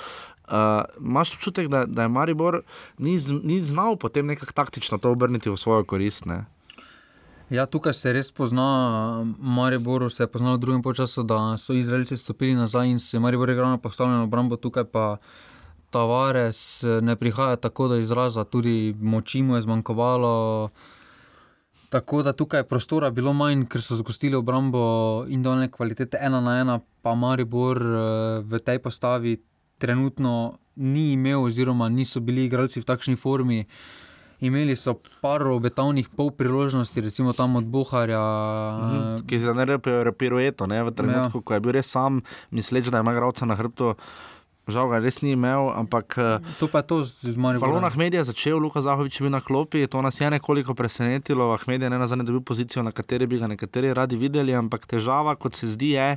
Uh, 0.43 0.84
Máš 1.00 1.38
občutek, 1.38 1.70
da, 1.70 1.86
da 1.86 2.03
je 2.03 2.10
Maribor 2.10 2.63
ni, 2.98 3.13
z- 3.17 3.39
ni 3.43 3.62
znal 3.62 3.96
potem 3.96 4.25
nekako 4.25 4.51
taktično 4.51 4.98
to 4.98 5.13
obrniti 5.13 5.50
v 5.50 5.55
svojo 5.55 5.86
korist? 5.86 6.25
Ne? 6.25 6.46
Ja, 7.50 7.65
tukaj 7.65 7.93
se 7.93 8.10
res 8.10 8.32
pozna, 8.32 9.22
Mariboru 9.38 10.10
se 10.10 10.24
je 10.24 10.27
poznalo 10.27 10.58
v 10.58 10.60
drugem 10.60 10.82
času, 10.96 11.24
da 11.24 11.53
so 11.58 11.74
Izraelci 11.74 12.17
stopili 12.17 12.55
nazaj 12.55 12.89
in 12.89 13.00
se 13.00 13.15
je 13.15 13.22
Maribor 13.22 13.50
igral 13.50 13.70
na 13.70 13.77
postavljeno 13.77 14.24
obrambo, 14.24 14.58
tukaj 14.58 14.84
pa 14.84 15.17
Tavares 15.89 16.84
eh, 16.84 17.01
ne 17.01 17.15
prihaja 17.15 17.55
tako 17.55 17.88
do 17.88 17.96
izraza, 17.96 18.43
tudi 18.43 18.96
moči 18.98 19.41
mu 19.41 19.55
je 19.55 19.62
zmanjkovalo. 19.62 20.70
Tako 21.93 22.23
da 22.25 22.31
tukaj 22.33 22.63
je 22.63 22.65
prostora 22.65 23.12
bilo 23.13 23.35
manj, 23.38 23.67
ker 23.69 23.81
so 23.85 23.93
zgostili 24.00 24.33
obrambo 24.35 24.81
individualne 25.27 25.69
kvalitete 25.71 26.17
ena 26.21 26.39
na 26.41 26.55
ena, 26.62 26.79
pa 27.05 27.13
Maribor 27.13 27.77
eh, 27.77 28.39
v 28.41 28.59
tej 28.65 28.79
postavi 28.81 29.35
trenutno 29.77 30.57
ni 30.75 31.12
imel, 31.12 31.43
oziroma 31.43 31.89
niso 31.89 32.19
bili 32.19 32.47
igralci 32.50 32.81
v 32.81 32.88
takšni 32.89 33.13
formi. 33.15 33.62
Imeli 34.41 34.73
so 34.75 34.95
par 35.21 35.45
obetavnih 35.47 36.09
pol 36.17 36.31
priložnosti, 36.33 36.97
recimo 37.01 37.33
tam 37.38 37.62
od 37.62 37.69
Buharja. 37.69 38.23
Mhm. 38.81 39.27
Ki 39.29 39.39
si 39.39 39.45
da 39.45 39.53
ne 39.53 39.77
pirueto, 40.17 40.65
ne 40.67 40.81
v 40.83 40.91
trenutku, 40.91 41.39
ja. 41.39 41.45
ko 41.45 41.53
je 41.53 41.59
bil 41.62 41.77
res 41.77 41.93
sam, 41.93 42.23
misleč, 42.50 42.89
da 42.89 43.05
ima 43.05 43.13
igralca 43.13 43.45
na 43.45 43.55
hrbtu. 43.55 43.93
Žal 44.63 44.88
ga 44.88 44.98
res 45.03 45.20
ni 45.20 45.36
imel, 45.36 45.75
ampak 45.75 46.15
eh, 46.15 46.39
To 46.60 46.72
pa 46.72 46.79
je 46.79 46.88
to 46.88 46.96
z 47.03 47.36
Mariborom. 47.36 47.84
Falon 47.84 47.84
Ahmed 47.84 48.15
je 48.15 48.24
začel, 48.24 48.55
Luka 48.55 48.79
Zahovič 48.79 49.20
je 49.20 49.27
bil 49.27 49.34
na 49.36 49.43
klopi, 49.43 49.84
to 49.91 50.00
nas 50.00 50.15
je 50.15 50.29
nekoliko 50.32 50.72
presenetilo. 50.72 51.51
Ahmed 51.51 51.84
je 51.84 51.91
ne 51.91 52.00
na 52.00 52.08
zadnje 52.08 52.24
dobil 52.24 52.39
pozicijo, 52.39 52.79
na 52.79 52.96
kateri 52.96 53.27
bi 53.27 53.43
ga 53.43 53.51
nekateri 53.51 53.91
radi 53.91 54.15
videli, 54.15 54.55
ampak 54.55 54.88
težava, 54.88 55.36
kot 55.36 55.60
se 55.60 55.67
zdi, 55.67 56.00
je. 56.00 56.15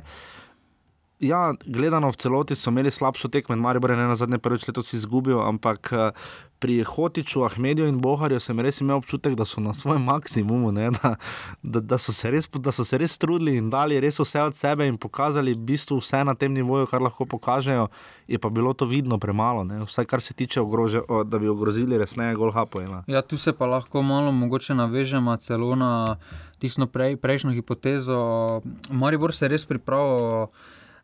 Ja, 1.19 1.53
gledano 1.65 2.11
v 2.13 2.17
celoti 2.17 2.55
so 2.55 2.69
imeli 2.69 2.91
slabšo 2.93 3.27
tekmo, 3.33 3.55
in 3.55 3.61
Maribor 3.61 3.89
je 3.89 3.97
ne 3.97 4.05
na 4.05 4.15
zadnje 4.15 4.37
prvič 4.37 4.67
letos 4.67 4.93
izgubil, 4.93 5.39
ampak 5.41 5.89
eh, 5.89 6.11
pri 6.59 6.83
Hotiču, 6.83 7.41
Ahmediju 7.41 7.87
in 7.89 7.97
Boharju 8.01 8.37
sem 8.39 8.59
res 8.61 8.81
imel 8.81 9.01
občutek, 9.01 9.33
da 9.33 9.45
so 9.45 9.61
na 9.61 9.73
svojem 9.73 10.03
maksimumu, 10.05 10.71
ne, 10.71 10.91
da, 10.93 11.15
da, 11.63 11.81
da, 11.81 11.97
so 11.97 12.13
res, 12.29 12.45
da 12.45 12.71
so 12.71 12.85
se 12.85 12.97
res 13.01 13.17
trudili 13.17 13.57
in 13.57 13.69
dali 13.73 13.97
res 13.99 14.19
vse 14.21 14.45
od 14.45 14.55
sebe 14.57 14.85
in 14.85 14.97
pokazali 14.97 15.57
v 15.57 15.63
bistvu 15.71 15.97
vse 15.97 16.21
na 16.21 16.37
tem 16.37 16.53
nivoju, 16.53 16.85
kar 16.85 17.01
lahko 17.01 17.25
pokažejo, 17.25 17.89
je 18.27 18.37
pa 18.37 18.53
bilo 18.53 18.73
to 18.77 18.85
vidno 18.85 19.17
premalo, 19.17 19.65
ne, 19.65 19.81
vsaj 19.89 20.05
kar 20.05 20.21
se 20.21 20.37
tiče, 20.37 20.61
ogrože, 20.61 21.01
o, 21.09 21.23
da 21.23 21.41
bi 21.41 21.49
ogrozili 21.49 21.97
resneje 21.97 22.37
gol 22.37 22.53
Hapoela. 22.53 23.03
Ja, 23.09 23.25
tu 23.25 23.41
se 23.41 23.57
pa 23.57 23.65
lahko 23.65 24.05
malo 24.05 24.31
mogoče 24.31 24.77
navežemo 24.77 25.37
celo 25.37 25.75
na 25.75 26.17
tisto 26.61 26.85
prej, 26.87 27.17
prejšnjo 27.17 27.57
hipotezo. 27.57 28.61
Maribor 28.89 29.33
se 29.33 29.45
je 29.45 29.49
res 29.49 29.65
pripravil, 29.65 30.49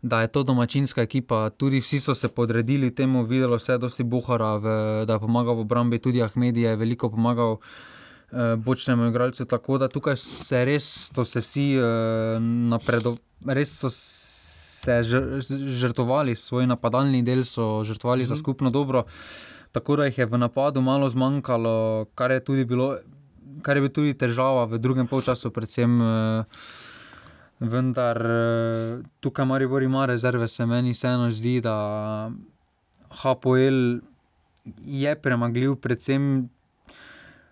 da 0.03 0.21
je 0.21 0.27
to 0.27 0.43
domačinska 0.43 1.01
ekipa. 1.01 1.49
Tudi 1.49 1.79
vsi 1.79 1.99
so 1.99 2.13
se 2.13 2.27
podredili 2.27 2.91
temu, 2.91 3.23
videlo 3.23 3.59
se 3.59 3.71
je 3.71 3.77
dosti 3.77 4.03
Buhara, 4.03 4.55
v, 4.55 4.65
da 5.05 5.13
je 5.13 5.19
pomagal 5.19 5.55
v 5.55 5.59
obrambi, 5.59 5.99
tudi 5.99 6.21
Ahmed 6.21 6.57
je 6.57 6.75
veliko 6.75 7.09
pomagal. 7.09 7.57
eh, 8.31 8.55
Bočnemu 8.55 9.07
igralcu, 9.07 9.45
tako 9.45 9.77
da 9.77 9.87
tukaj 9.87 10.17
se 10.17 10.65
res, 10.65 11.11
so 11.13 11.23
se 11.23 11.39
vsi 11.39 11.75
eh, 11.75 12.39
napredovali, 12.41 13.21
res 13.45 13.79
so 13.79 13.89
se 13.89 14.91
žr- 15.03 15.39
žrtvovali, 15.71 16.35
svoj 16.35 16.67
napadalni 16.67 17.23
del 17.23 17.43
so 17.43 17.83
žrtvovali 17.83 18.25
za 18.25 18.35
skupno 18.35 18.69
dobro. 18.69 19.03
Tako 19.71 19.95
da 19.95 20.05
jih 20.05 20.17
je 20.17 20.25
v 20.25 20.37
napadu 20.37 20.81
malo 20.81 21.09
zmanjkalo, 21.09 22.05
kar 22.15 22.31
je 22.31 22.43
tudi 22.43 22.65
bilo, 22.65 22.97
kar 23.61 23.77
je 23.77 23.81
bil 23.81 23.89
tudi 23.91 24.13
težava 24.13 24.65
v 24.65 24.79
drugem 24.79 25.07
polčasu, 25.07 25.51
predvsem. 25.51 26.01
eh, 26.01 26.43
Vendar 27.59 28.17
eh, 28.17 29.03
tukaj 29.19 29.45
Maribor 29.45 29.83
ima 29.83 30.05
rezerve, 30.05 30.47
se 30.47 30.65
meni 30.65 30.91
vseeno 30.91 31.31
zdi, 31.31 31.61
da 31.61 32.31
HPL 33.13 33.99
je 34.79 35.15
premagljiv, 35.15 35.75
predvsem, 35.75 36.49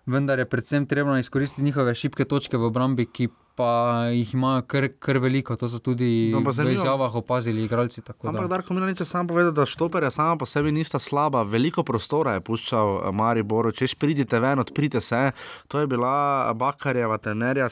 vendar 0.06 0.38
je 0.38 0.44
predvsem 0.44 0.86
treba 0.86 1.18
izkoristiti 1.18 1.62
njihove 1.62 1.94
šibke 1.94 2.24
točke 2.24 2.56
v 2.56 2.64
obrambi, 2.64 3.06
ki 3.06 3.28
pa 3.54 4.06
jih 4.08 4.34
imajo 4.34 4.62
kar, 4.62 4.88
kar 4.98 5.18
veliko. 5.18 5.56
To 5.56 5.68
so 5.68 5.78
tudi 5.78 6.32
No, 6.32 6.40
v 6.40 6.72
izjavah 6.72 7.14
opazili 7.14 7.64
igralci. 7.64 8.02
tako 8.02 8.26
da. 8.26 8.28
Ampak 8.28 8.48
Darko 8.48 8.74
Milanič 8.74 9.00
je 9.00 9.04
sam 9.04 9.26
povedal, 9.28 9.52
da 9.52 9.66
štoperja 9.66 10.10
sama 10.10 10.36
po 10.36 10.46
sebi 10.46 10.72
nista 10.72 10.98
slaba, 10.98 11.42
veliko 11.42 11.82
prostora 11.82 12.32
je 12.32 12.40
puščal 12.40 12.96
eh, 12.98 13.12
Mariboru, 13.12 13.72
češ 13.72 13.94
pridite 13.94 14.40
ven, 14.40 14.58
odprite 14.58 15.00
se. 15.00 15.30
To 15.68 15.80
je 15.80 15.86
bila 15.86 16.52
Bakarjeva 16.54 17.18
trenerja. 17.18 17.68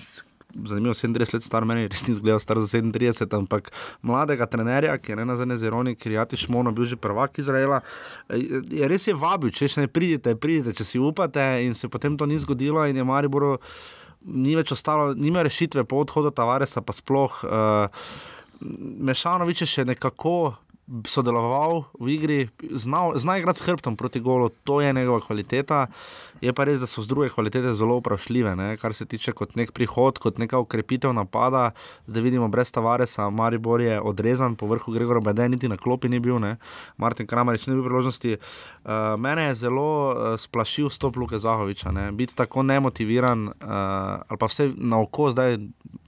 Zanimivo, 0.55 0.95
37 0.95 1.35
let 1.35 1.45
star, 1.47 1.65
meni 1.65 1.89
res 1.89 2.07
ni 2.07 2.15
izgledal 2.15 2.41
star 2.43 2.61
za 2.61 2.79
37, 2.79 3.37
ampak 3.39 3.71
mladega 4.03 4.47
trenerja, 4.51 4.97
ki 4.99 5.13
je 5.13 5.21
ne 5.21 5.29
nazadnje 5.29 5.61
z 5.61 5.71
Ironi, 5.71 5.95
ki 5.95 6.11
je 6.11 6.19
Jatiš 6.19 6.49
Mono 6.49 6.73
bil 6.73 6.89
že 6.91 6.97
prvak 6.97 7.39
Izraela, 7.39 7.81
eh, 8.29 8.61
je 8.71 8.89
res 8.89 9.07
je 9.07 9.15
vabil, 9.15 9.55
če 9.55 9.69
še 9.69 9.87
ne 9.87 9.89
pridite, 9.89 10.35
pridite, 10.35 10.75
če 10.75 10.85
si 10.85 10.99
upate 10.99 11.65
in 11.65 11.75
se 11.75 11.89
potem 11.89 12.17
to 12.17 12.27
ni 12.27 12.39
zgodilo 12.39 12.85
in 12.87 12.97
je 12.97 13.05
Mariboru 13.05 13.59
ni 14.21 14.57
več 14.57 14.73
ostalo, 14.73 15.15
nima 15.15 15.43
rešitve 15.43 15.85
po 15.89 16.03
odhodu 16.05 16.33
Tavaresa, 16.35 16.83
pa 16.85 16.93
sploh. 16.93 17.41
Uh, 17.45 17.89
Mešanovič 18.61 19.65
je 19.65 19.69
še 19.69 19.85
nekako 19.89 20.59
sodeloval 21.07 21.85
v 22.01 22.09
igri, 22.15 22.39
znal, 22.71 23.15
zna 23.19 23.39
igrati 23.39 23.59
s 23.59 23.67
hrbtom 23.67 23.97
proti 23.97 24.21
golu, 24.21 24.49
to 24.65 24.81
je 24.81 24.93
njegova 24.93 25.21
kvaliteta. 25.21 25.87
Je 26.41 26.53
pa 26.57 26.65
res, 26.65 26.81
da 26.81 26.89
so 26.89 27.03
z 27.05 27.09
druge 27.11 27.29
kvalitete 27.29 27.75
zelo 27.77 27.99
vprašljive, 28.01 28.55
ne? 28.57 28.77
kar 28.81 28.95
se 28.97 29.05
tiče 29.07 29.33
kot 29.37 29.55
nek 29.61 29.75
prihod, 29.77 30.19
kot 30.19 30.39
neka 30.41 30.59
ukrepitev 30.59 31.13
napada. 31.13 31.71
Zdaj 32.07 32.23
vidimo, 32.23 32.49
brez 32.49 32.73
Tavaresa, 32.73 33.29
Maribor 33.31 33.81
je 33.85 34.01
odrezan, 34.01 34.57
po 34.57 34.67
vrhu 34.67 34.93
Gregora 34.93 35.21
Bede, 35.21 35.49
niti 35.49 35.69
na 35.69 35.77
klopi 35.77 36.09
ni 36.09 36.21
bil, 36.21 36.41
ne? 36.41 36.57
Martin 36.97 37.29
Kramarič 37.29 37.69
ni 37.69 37.77
bil 37.77 37.85
priložnosti. 37.85 38.37
Uh, 38.37 39.21
mene 39.21 39.51
je 39.51 39.55
zelo 39.67 39.91
uh, 40.11 40.41
splašil 40.41 40.91
stop 40.91 41.17
Luke 41.17 41.39
Zahoviča, 41.39 41.93
ne? 41.93 42.11
biti 42.13 42.37
tako 42.37 42.63
nemotiviran 42.63 43.49
uh, 43.49 43.53
ali 44.29 44.39
pa 44.39 44.47
vse 44.47 44.73
na 44.77 45.01
oko 45.01 45.31
zdaj. 45.31 45.59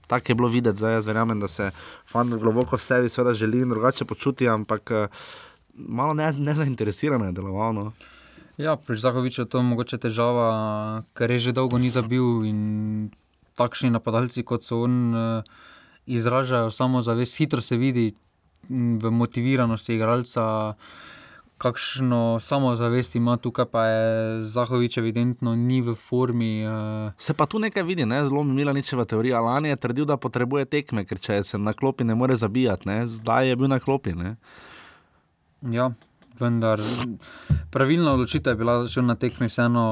Tako 0.07 0.31
je 0.31 0.35
bilo 0.35 0.47
videti, 0.51 0.77
zdaj 0.77 0.93
jaz 0.93 1.07
verjamem, 1.07 1.39
da 1.39 1.47
se 1.47 1.71
fant 2.13 2.29
globoko 2.29 2.77
v 2.77 2.85
sebi 2.85 3.09
seveda 3.09 3.33
želi 3.33 3.63
in 3.65 3.73
drugače 3.73 4.05
počuti, 4.05 4.47
ampak 4.49 4.91
eh, 4.91 5.07
malo 5.73 6.13
ne, 6.13 6.29
nezainteresirano 6.29 7.25
je 7.31 7.37
deloval. 7.39 7.73
No. 7.73 7.91
Ja, 8.61 8.77
pri 8.77 8.97
Zahoviču 9.01 9.41
je 9.41 9.49
to 9.49 9.63
mogoče 9.65 9.97
težava, 9.97 10.49
ker 11.17 11.31
je 11.33 11.49
že 11.49 11.57
dolgo 11.57 11.81
ni 11.81 11.89
zabil 11.89 12.45
in 12.45 12.59
takšni 13.57 13.89
napadalci 13.89 14.45
kot 14.45 14.65
so 14.65 14.83
on 14.85 15.15
eh, 15.15 15.55
izražajo 16.05 16.69
samozavest, 16.71 17.37
hitro 17.41 17.61
se 17.61 17.77
vidi 17.77 18.13
v 18.69 19.11
motiviranosti 19.11 19.95
igralca. 19.95 20.75
Kakšno 21.63 22.39
samozavest 22.43 23.15
ima 23.15 23.37
tukaj, 23.39 23.65
pa 23.71 23.85
je 23.85 24.03
Zahovič 24.43 24.97
evidentno 24.99 25.55
ni 25.55 25.79
v 25.81 25.93
formi. 25.95 26.63
eh, 26.63 27.11
Se 27.17 27.33
pa 27.33 27.45
tu 27.45 27.59
nekaj 27.59 27.83
vidi, 27.83 28.05
ne? 28.05 28.19
zelo 28.25 28.43
Milaničeva 28.43 29.05
teorija. 29.05 29.39
Lani 29.39 29.69
je 29.71 29.75
trdil, 29.75 30.05
da 30.05 30.17
potrebuje 30.17 30.65
tekme, 30.65 31.05
ker 31.05 31.19
če 31.19 31.43
se 31.43 31.57
na 31.57 31.71
klopi 31.73 32.03
ne 32.03 32.15
more 32.15 32.35
zabijati, 32.35 32.87
ne? 32.87 33.07
zdaj 33.07 33.47
je 33.47 33.55
bil 33.55 33.67
na 33.67 33.79
klopi. 33.79 34.11
Ne? 34.13 34.35
Ja, 35.71 35.91
vendar 36.39 36.81
pravilna 37.71 38.13
odločitev 38.13 38.51
je 38.51 38.59
bila, 38.59 38.77
da 38.83 38.89
šel 38.91 39.05
na 39.05 39.15
tekmi 39.15 39.47
vseeno 39.47 39.85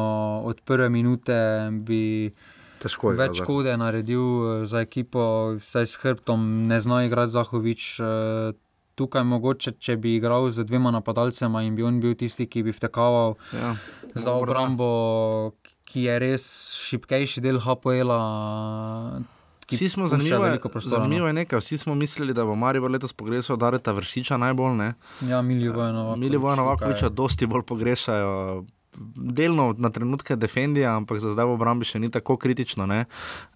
od 0.45 0.59
prve 0.61 0.89
minute. 0.89 1.37
Bi 1.71 2.33
Težko 2.81 3.11
je. 3.11 3.17
več 3.17 3.39
škode 3.39 3.77
naredil 3.77 4.19
eh, 4.59 4.65
za 4.65 4.83
ekipo, 4.83 5.55
vsaj 5.55 5.85
s 5.85 5.95
hrbtom, 6.03 6.67
ne 6.67 6.81
zna 6.81 7.05
igrati 7.07 7.31
Zahovič. 7.31 8.01
Tukaj 9.01 9.23
mogoče, 9.25 9.71
če 9.79 9.97
bi 9.97 10.15
igral 10.15 10.45
z 10.49 10.63
dvema 10.63 10.91
napadalcema 10.91 11.63
in 11.63 11.73
bi 11.73 11.83
on 11.83 11.97
bil 11.99 12.13
tisti, 12.15 12.45
ki 12.45 12.61
bi 12.61 12.71
vtekaval 12.71 13.33
Ja. 13.53 13.73
za 14.15 14.31
obrambo, 14.33 14.89
ki 15.83 16.03
je 16.03 16.19
res 16.19 16.45
šipkejši 16.79 17.41
del 17.41 17.57
HPL-a. 17.59 18.19
Vsi 19.67 19.89
smo 19.89 20.03
pušča 20.03 20.17
zanimivo, 20.17 20.43
veliko 20.43 20.69
prostora, 20.69 20.97
no. 20.97 21.03
zanimivo 21.03 21.27
je 21.27 21.33
nekaj. 21.33 21.59
Vsi 21.59 21.77
smo 21.77 21.95
mislili, 21.95 22.33
da 22.33 22.45
bo 22.45 22.55
Maribor 22.55 22.91
letos 22.91 23.13
pogrešal 23.13 23.57
Dareta 23.57 23.91
Vršiča 23.91 24.37
najbolj. 24.37 24.75
Ne? 24.75 24.93
Ja. 25.23 25.41
Milivoja 25.41 25.89
tukaj- 25.89 26.55
Novakoviča 26.55 27.09
dosti 27.09 27.45
bolj 27.47 27.63
pogrešajo. 27.63 28.65
Delno 29.15 29.75
na 29.77 29.89
trenutke 29.89 30.35
defendija, 30.35 30.95
ampak 30.95 31.17
za 31.17 31.31
zdaj 31.31 31.45
v 31.45 31.51
obrambi 31.51 31.85
še 31.85 31.97
ni 31.97 32.09
tako 32.09 32.35
kritično. 32.35 32.83
Uh, 32.83 33.05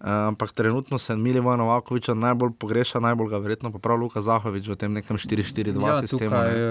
ampak 0.00 0.52
trenutno 0.52 0.98
se 0.98 1.16
Milivoja 1.16 1.56
Novakoviča 1.56 2.14
najbolj 2.14 2.50
pogreša, 2.52 3.00
najbolj 3.00 3.28
ga 3.28 3.38
verjetno 3.38 3.68
pa 3.68 3.78
prav 3.78 3.98
Luka 3.98 4.20
Zahovič 4.20 4.64
v 4.66 4.76
tem 4.76 4.92
nekem 4.92 5.16
4-4-2 5.16 5.76
Ja, 5.78 6.00
sistemu. 6.00 6.30
tukaj, 6.30 6.48
ne. 6.48 6.56
eh, 6.56 6.64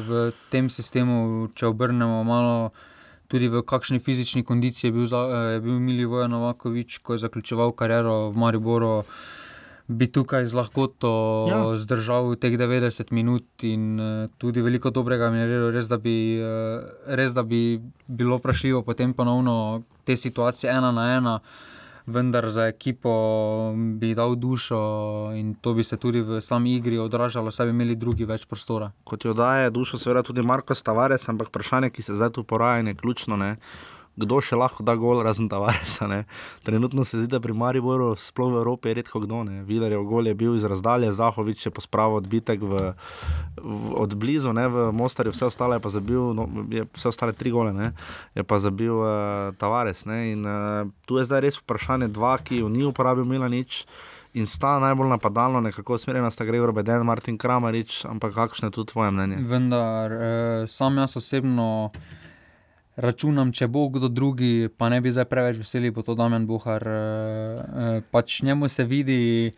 v 0.00 0.10
tem 0.48 0.70
sistemu, 0.70 1.14
če 1.50 1.66
obrnemo 1.66 2.22
malo, 2.22 2.70
tudi 3.26 3.48
v 3.48 3.62
kakšni 3.62 3.98
fizični 3.98 4.42
kondiciji 4.42 4.88
je 4.88 4.92
bil, 4.92 5.04
eh, 5.04 5.18
je 5.50 5.60
bil 5.60 5.80
Milivoje 5.80 6.28
Novakovič, 6.28 6.98
ko 6.98 7.12
je 7.12 7.18
zaključoval 7.20 7.72
kariero 7.72 8.30
v 8.30 8.36
Mariboru. 8.36 9.02
Bi 9.88 10.06
tukaj 10.06 10.46
z 10.46 10.54
lahkoto 10.54 11.10
Ja. 11.50 11.76
zdržal 11.76 12.36
teh 12.36 12.54
90 12.54 13.12
minut 13.12 13.44
in 13.62 14.00
uh, 14.00 14.30
tudi 14.38 14.62
veliko 14.62 14.90
dobrega 14.90 15.30
mi 15.30 15.38
je 15.38 15.46
naredil, 15.46 15.70
res 15.74 15.88
da, 15.88 15.98
bi, 15.98 16.38
uh, 16.38 16.82
res 17.06 17.34
da 17.34 17.42
bi 17.42 17.80
bilo 18.06 18.38
vprašljivo 18.38 18.82
potem 18.82 19.12
ponovno 19.14 19.82
te 20.04 20.16
situacije 20.16 20.70
ena 20.70 20.92
na 20.92 21.16
ena, 21.16 21.40
vendar 22.06 22.50
za 22.50 22.66
ekipo 22.66 23.72
bi 23.74 24.14
dal 24.14 24.34
dušo 24.34 25.32
in 25.34 25.54
to 25.54 25.74
bi 25.74 25.84
se 25.84 25.96
tudi 25.96 26.20
v 26.20 26.40
sami 26.40 26.76
igri 26.76 26.98
odražalo, 26.98 27.50
saj 27.50 27.66
bi 27.66 27.70
imeli 27.70 27.96
drugi 27.96 28.24
več 28.24 28.46
prostora. 28.46 28.90
Kot 29.04 29.24
jo 29.24 29.34
daje 29.34 29.70
dušo, 29.70 29.98
seveda 29.98 30.22
tudi 30.22 30.42
Marko 30.42 30.74
Stavares, 30.74 31.28
ampak 31.28 31.48
vprašanje, 31.48 31.90
ki 31.90 32.02
se 32.02 32.14
zdaj 32.14 32.30
tu 32.30 32.44
poraja, 32.44 32.82
je 32.82 32.94
ključno. 32.94 33.36
Ne? 33.36 33.56
Kdo 34.12 34.42
še 34.44 34.58
lahko 34.60 34.84
da 34.84 34.92
gol, 35.00 35.22
razen 35.24 35.48
Tavaresa? 35.48 36.04
Ne? 36.10 36.24
Trenutno 36.66 37.04
se 37.04 37.16
zdi, 37.16 37.30
da 37.32 37.40
pri 37.40 37.54
Mariboru, 37.56 38.10
sploh 38.20 38.50
v 38.52 38.60
Evropi, 38.60 38.90
je 38.90 38.98
redko 39.00 39.22
kdo. 39.24 39.40
Vidarjev 39.64 40.04
gol 40.04 40.28
je 40.28 40.34
bil 40.36 40.56
iz 40.58 40.66
razdalje, 40.68 41.14
Zahovič 41.16 41.64
je 41.64 41.72
pospravil 41.72 42.20
odbitek 42.20 42.60
v, 42.60 42.92
v, 43.56 43.80
od 43.96 44.12
blizu, 44.12 44.52
ne? 44.52 44.68
v 44.68 44.90
Mostarju, 44.92 45.32
vse 45.32 45.48
ostale 45.48 45.80
je 45.80 45.84
pa 45.84 45.92
zabil, 45.96 46.20
no, 46.36 46.44
je, 46.68 46.84
vse 46.92 47.08
ostale 47.08 47.32
tri 47.32 47.54
gole, 47.54 47.72
ne? 47.72 47.94
je 48.36 48.44
pa 48.44 48.60
zabil 48.60 48.92
uh, 48.92 49.56
Tavares. 49.56 50.04
Ne? 50.04 50.36
In 50.36 50.44
uh, 50.44 50.92
tu 51.08 51.16
je 51.16 51.24
zdaj 51.24 51.46
res 51.48 51.60
vprašanje, 51.62 52.12
dva, 52.12 52.36
ki 52.36 52.60
jo 52.60 52.68
ni 52.68 52.84
uporabil 52.84 53.24
Milanič. 53.24 53.86
In 54.32 54.46
sta 54.48 54.78
najbolj 54.80 55.10
napadalno, 55.12 55.60
nekako 55.60 55.96
usmerjena 55.96 56.30
sta 56.32 56.44
Gregor 56.48 56.72
Beden, 56.72 57.04
Martin 57.04 57.36
Kramarič, 57.36 58.04
ampak 58.08 58.32
kakšno 58.32 58.68
je 58.68 58.76
tu 58.76 58.84
tvoje 58.88 59.12
mnenje? 59.12 59.40
Vendar 59.44 60.12
eh, 60.12 60.64
sam 60.68 60.96
jaz 60.96 61.16
osebno 61.20 61.92
računam, 62.96 63.52
če 63.52 63.68
bo 63.68 63.86
kdo 63.88 64.08
drugi, 64.08 64.68
pa 64.76 64.88
ne 64.92 65.00
bi 65.00 65.12
zdaj 65.12 65.26
preveč 65.30 65.60
veseli, 65.62 65.90
bo 65.90 66.04
to 66.04 66.14
Damien 66.14 66.46
Buhar. 66.46 66.84
Eh, 66.86 66.92
eh, 66.92 68.00
pač 68.10 68.42
njemu 68.42 68.68
se 68.68 68.84
vidi, 68.84 69.52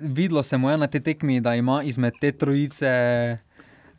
videlo 0.00 0.42
se 0.42 0.58
mu 0.58 0.70
je 0.70 0.76
na 0.76 0.86
tej 0.86 1.00
tekmi, 1.00 1.40
da 1.40 1.54
ima 1.54 1.82
izmed 1.82 2.14
te 2.20 2.32
trojice 2.32 3.38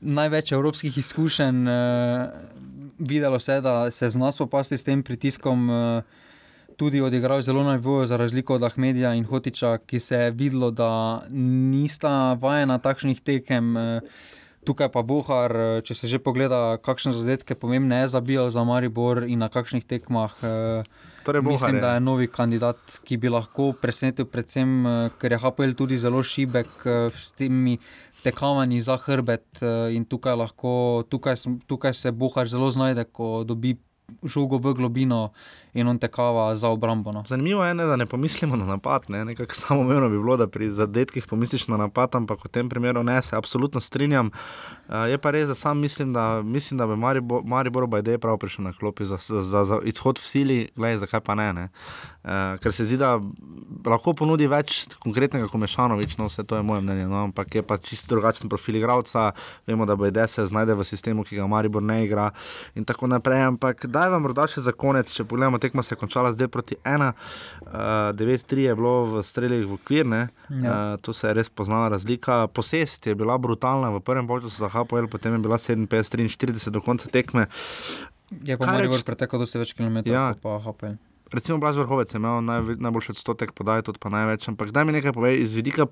največ 0.02 0.52
evropskih 0.52 0.98
izkušenj. 0.98 1.68
Eh, 1.68 2.28
videlo 3.00 3.40
se 3.40 3.54
je, 3.54 3.62
da 3.62 3.92
se 3.92 4.10
zna 4.10 4.32
spopasti 4.32 4.78
s 4.78 4.84
tem 4.84 5.04
pritiskom. 5.04 5.70
Tudi 6.80 7.02
odigral 7.02 7.42
zelo 7.42 7.64
na 7.64 7.74
nivoju, 7.76 8.08
za 8.08 8.18
razliko 8.18 8.56
od 8.56 8.64
Ahmedija 8.64 9.14
in 9.14 9.26
Hotiča, 9.26 9.78
ki 9.78 10.00
se 10.00 10.16
je 10.16 10.32
videlo, 10.32 10.72
da 10.72 11.22
nista 11.30 12.34
vajena 12.34 12.78
takšnih 12.78 13.22
tekem. 13.22 13.78
eh, 13.78 14.00
Tukaj 14.66 14.90
pa 14.92 15.02
Bohar, 15.02 15.52
eh, 15.56 15.82
če 15.82 15.96
se 15.96 16.08
že 16.08 16.20
pogleda, 16.20 16.78
kakšne 16.84 17.14
zadetke 17.16 17.56
pomembne 17.56 18.02
je 18.04 18.08
zabijal 18.12 18.50
za 18.52 18.64
Maribor 18.64 19.24
in 19.24 19.40
na 19.40 19.50
kakšnih 19.50 19.86
tekmah. 19.88 20.36
eh, 20.44 20.84
Torej, 21.24 21.42
Bohar 21.42 21.54
Mislim, 21.54 21.76
je. 21.76 21.82
da 21.82 21.94
je 21.94 22.00
novi 22.00 22.28
kandidat, 22.28 22.78
ki 23.04 23.18
bi 23.18 23.30
lahko 23.30 23.72
presenetil, 23.74 24.26
predvsem 24.26 24.86
eh, 24.86 25.10
ker 25.20 25.32
je 25.32 25.38
HPL 25.40 25.74
tudi 25.74 25.98
zelo 25.98 26.24
šibek 26.24 26.86
s 27.12 27.32
temi 27.32 27.80
tekavanji 28.24 28.82
za 28.82 28.98
hrbet 28.98 29.64
in 29.96 30.04
tukaj, 30.06 30.36
lahko, 30.36 31.04
tukaj, 31.10 31.36
tukaj 31.68 31.94
se 31.94 32.12
Bohar 32.12 32.48
zelo 32.48 32.72
znajde, 32.72 33.06
ko 33.12 33.44
dobi 33.48 33.78
žogo 34.24 34.58
v 34.58 34.74
globino 34.74 35.30
in 35.74 35.88
on 35.88 36.00
tekava 36.00 36.56
za 36.56 36.70
obrambo. 36.70 37.12
No. 37.12 37.24
Zanimivo 37.28 37.64
je, 37.66 37.74
ne, 37.74 37.86
da 37.86 37.96
ne 37.96 38.06
pomislimo 38.06 38.56
na 38.56 38.66
napad. 38.66 39.04
Ne. 39.08 39.26
Nekako 39.26 39.54
samoumevno 39.56 40.10
bi 40.10 40.18
bilo, 40.18 40.38
da 40.38 40.48
pri 40.48 40.72
zadetkih 40.72 41.28
pomisliš 41.28 41.68
na 41.68 41.78
napad, 41.78 42.16
ampak 42.16 42.46
v 42.46 42.50
tem 42.50 42.70
primeru 42.70 43.04
ne, 43.04 43.22
se 43.22 43.36
absolutno 43.36 43.80
strinjam. 43.80 44.32
Uh, 44.90 45.06
je 45.06 45.18
pa 45.18 45.32
res, 45.32 45.48
da 45.48 45.56
sam 45.56 45.78
mislim, 45.78 46.14
da, 46.14 46.42
mislim, 46.42 46.78
da 46.78 46.88
bi 46.88 46.96
Maribor, 46.96 47.44
Maribor 47.46 47.88
Bajde 47.88 48.18
prav 48.18 48.38
prišel 48.38 48.66
na 48.66 48.74
klopi 48.74 49.06
za, 49.06 49.18
za, 49.18 49.42
za, 49.42 49.64
za 49.64 49.80
izhod 49.84 50.18
v 50.18 50.26
sili, 50.26 50.70
gledaj, 50.76 50.98
zakaj 50.98 51.20
pa 51.20 51.36
ne. 51.36 51.54
ne. 51.54 51.68
Uh, 52.24 52.58
ker 52.64 52.74
se 52.74 52.86
zdi, 52.86 52.98
da 52.98 53.20
lahko 53.86 54.16
ponudi 54.18 54.48
več 54.50 54.88
konkretnega 55.00 55.48
kot 55.48 55.62
Mešanovič, 55.62 56.18
no 56.18 56.26
vse 56.26 56.44
to 56.44 56.58
je 56.58 56.66
moje 56.66 56.82
mnenje, 56.82 57.06
no, 57.08 57.22
ampak 57.30 57.56
je 57.56 57.64
pa 57.64 57.78
čisto 57.78 58.16
drugačen 58.16 58.50
profil 58.50 58.82
igralca. 58.82 59.32
Vemo, 59.68 59.86
da 59.86 59.96
Bajde 59.96 60.28
se 60.28 60.46
znajde 60.50 60.74
v 60.74 60.88
sistemu, 60.90 61.24
ki 61.24 61.38
ga 61.38 61.48
Maribor 61.48 61.86
ne 61.86 62.02
igra 62.06 62.32
in 62.74 62.86
tako 62.86 63.08
naprej. 63.08 63.46
Ampak 63.54 63.86
daj 63.86 63.99
vam 64.08 64.22
morda 64.22 64.46
še 64.46 64.62
za 64.62 64.72
konec, 64.72 65.10
če 65.10 65.26
pogledamo, 65.26 65.58
tekma 65.58 65.82
se 65.82 65.92
je 65.92 65.98
končala 65.98 66.32
zdaj 66.32 66.48
proti 66.48 66.78
1, 66.80 67.10
uh, 67.10 67.68
9-3 68.14 68.24
je 68.62 68.74
bilo 68.74 68.94
v 69.06 69.22
streljih 69.22 69.66
v 69.66 69.74
okvir, 69.74 70.06
ne. 70.06 70.22
Ja. 70.48 70.94
Uh, 70.94 71.00
tu 71.00 71.12
se 71.12 71.28
je 71.28 71.34
res 71.34 71.50
poznala 71.50 71.90
razlika. 71.90 72.48
Posest 72.48 73.04
je 73.04 73.14
bila 73.14 73.36
brutalna 73.36 73.90
v 73.90 74.00
prvem 74.00 74.24
času 74.24 74.56
za 74.58 74.70
HPL, 74.70 75.08
potem 75.08 75.34
je 75.34 75.42
bila 75.42 75.58
57-43 75.58 76.70
do 76.70 76.80
konca 76.80 77.10
tekme. 77.10 77.52
Je 78.40 78.54
pa 78.54 78.64
Kaj 78.64 78.74
Maribor 78.78 78.96
reč- 78.96 79.04
pretekel 79.04 79.36
dosti 79.38 79.58
več 79.58 79.74
kilometrov, 79.74 80.08
Ja. 80.10 80.32
pa 80.34 80.62
HPL. 80.62 80.96
Recimo 81.30 81.58
Blaž 81.58 81.76
Vrhovec 81.76 82.08
je 82.08 82.18
imel 82.18 82.42
naj, 82.42 82.78
najboljši 82.80 83.12
odstotek 83.12 83.52
podaj, 83.52 83.84
tudi 83.84 83.98
pa 83.98 84.08
največ. 84.08 84.48
Ampak 84.48 84.70
daj 84.70 84.82
mi 84.82 84.92
nekaj 84.92 85.12
povej 85.12 85.38
iz 85.40 85.54
vidika 85.54 85.86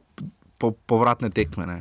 po, 0.58 0.72
povratne 0.74 1.30
tekme. 1.30 1.66
Ne. 1.66 1.78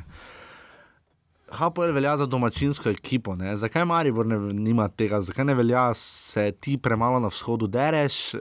HPL 1.52 1.92
velja 1.94 2.16
za 2.16 2.26
domačinsko 2.26 2.90
ekipo. 2.90 3.36
Ne? 3.36 3.56
Zakaj 3.56 3.84
Maribor 3.84 4.26
ne, 4.26 4.38
nima 4.38 4.88
tega, 4.88 5.20
zakaj 5.20 5.44
ne 5.44 5.54
velja, 5.54 5.94
se 5.94 6.52
ti 6.60 6.76
premalo 6.76 7.20
na 7.20 7.28
vzhodu 7.28 7.66
dereš, 7.66 8.34
uh, 8.34 8.40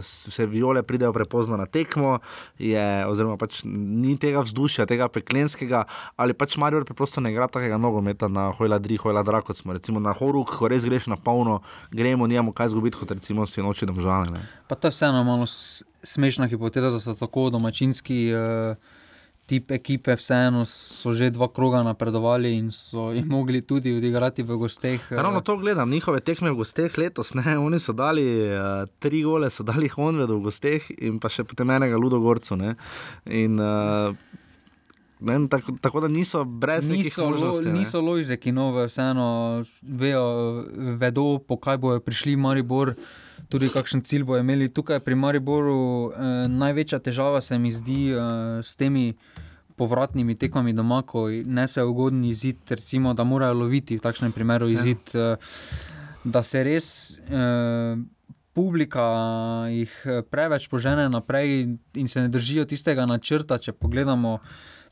se 0.00 0.46
viole 0.46 0.82
pridejo 0.82 1.12
prepozno 1.12 1.56
na 1.56 1.66
tekmo, 1.66 2.18
je, 2.58 3.06
oziroma 3.06 3.36
pač 3.36 3.60
ni 3.64 4.16
tega 4.16 4.40
vzdušja, 4.40 4.86
tega 4.86 5.08
peklenskega, 5.12 5.84
ali 6.16 6.34
pač 6.34 6.56
Maribor 6.56 6.88
preprosto 6.88 7.20
ne 7.20 7.32
igra 7.32 7.48
takega 7.48 7.76
nogometa 7.76 8.28
na 8.28 8.48
hojla 8.56 8.78
dri, 8.78 8.96
hojla 8.96 9.22
dra, 9.22 9.42
kot 9.44 9.60
smo 9.60 9.76
recimo 9.76 10.00
na 10.00 10.16
horuk, 10.16 10.56
ko 10.56 10.72
res 10.72 10.88
greš 10.88 11.10
na 11.12 11.20
polno, 11.20 11.60
gremo, 11.92 12.26
nijamo 12.26 12.56
kaj 12.56 12.72
zgubiti, 12.72 12.96
kot 12.96 13.12
recimo 13.12 13.46
si 13.46 13.60
noči 13.60 13.86
domžale. 13.86 14.32
Ne? 14.32 14.46
Pa 14.68 14.80
to 14.80 14.88
je 14.88 14.96
vseeno 14.96 15.24
malo 15.24 15.44
smešna 16.02 16.48
hipoteza, 16.48 16.90
da 16.90 17.00
so 17.00 17.14
tako 17.14 17.50
domačinski 17.50 18.30
uh, 18.32 18.95
tip 19.46 19.70
ekipe, 19.70 20.16
vseeno 20.16 20.64
so 20.66 21.12
že 21.12 21.30
dva 21.30 21.46
kroga 21.48 21.82
napredovali 21.82 22.56
in 22.56 22.70
so 22.70 23.12
jih 23.14 23.24
mogli 23.24 23.60
tudi 23.62 23.92
odigrati 23.94 24.42
v 24.42 24.56
gosteh. 24.58 25.00
eh, 25.10 25.22
Ravno 25.22 25.40
to 25.40 25.56
gledam, 25.56 25.90
njihove 25.90 26.20
tekme 26.20 26.50
v 26.50 26.56
gosteh 26.56 26.98
letos. 26.98 27.34
Ne? 27.34 27.58
Oni 27.66 27.78
so 27.78 27.92
dali 27.92 28.24
uh, 28.50 28.58
tri 28.98 29.22
gole, 29.22 29.50
so 29.50 29.62
dali 29.62 29.88
Honvedu 29.88 30.38
v 30.38 30.42
gosteh 30.42 30.82
in 30.98 31.20
pa 31.20 31.28
še 31.28 31.44
potem 31.44 31.70
enega 31.70 31.96
Ludogorcu. 31.96 32.56
Ne? 32.56 32.74
In, 33.26 33.60
uh, 33.62 34.10
ne, 35.20 35.48
tako, 35.48 35.78
tako 35.80 36.00
da 36.00 36.08
niso 36.08 36.44
brez 36.44 36.88
Niso, 36.88 37.24
lo, 37.24 37.30
možnosti. 37.30 37.70
ne. 37.70 37.78
niso 37.78 38.00
ložeki, 38.00 38.52
no, 38.52 38.72
vseeno 38.86 39.62
vejo, 39.82 40.26
vedo, 40.98 41.38
po 41.38 41.56
kaj 41.56 41.78
bojo 41.78 42.00
prišli 42.00 42.34
Maribor, 42.36 42.94
tudi 43.48 43.68
kakšen 43.68 44.02
cilj 44.02 44.24
bojo 44.24 44.40
imeli. 44.40 44.68
Tukaj 44.68 45.00
pri 45.00 45.14
Mariboru 45.14 46.10
eh, 46.10 46.48
največja 46.48 46.98
težava 46.98 47.40
se 47.40 47.58
mi 47.58 47.72
zdi 47.72 48.10
eh, 48.12 48.20
s 48.62 48.76
temi 48.76 49.14
povratnimi 49.76 50.34
tekmami 50.34 50.72
doma, 50.72 51.02
ko 51.02 51.28
ne 51.28 51.66
se 51.68 51.82
ugodni 51.82 52.28
izid, 52.28 52.56
recimo, 52.68 53.14
da 53.14 53.24
morajo 53.24 53.54
loviti 53.54 53.96
v 53.96 54.00
takšnem 54.00 54.32
primeru 54.32 54.68
izid, 54.72 55.12
ja. 55.14 55.36
da 56.24 56.42
se 56.42 56.64
res. 56.64 56.90
Eh, 57.28 57.96
Publika 58.56 59.02
jih 59.68 59.92
eh, 60.08 60.22
preveč 60.24 60.64
požene 60.72 61.10
naprej 61.12 61.76
in 62.00 62.08
se 62.08 62.22
ne 62.24 62.30
držijo 62.32 62.64
tistega 62.64 63.04
načrta. 63.04 63.58
Če 63.60 63.74
pogledamo, 63.76 64.38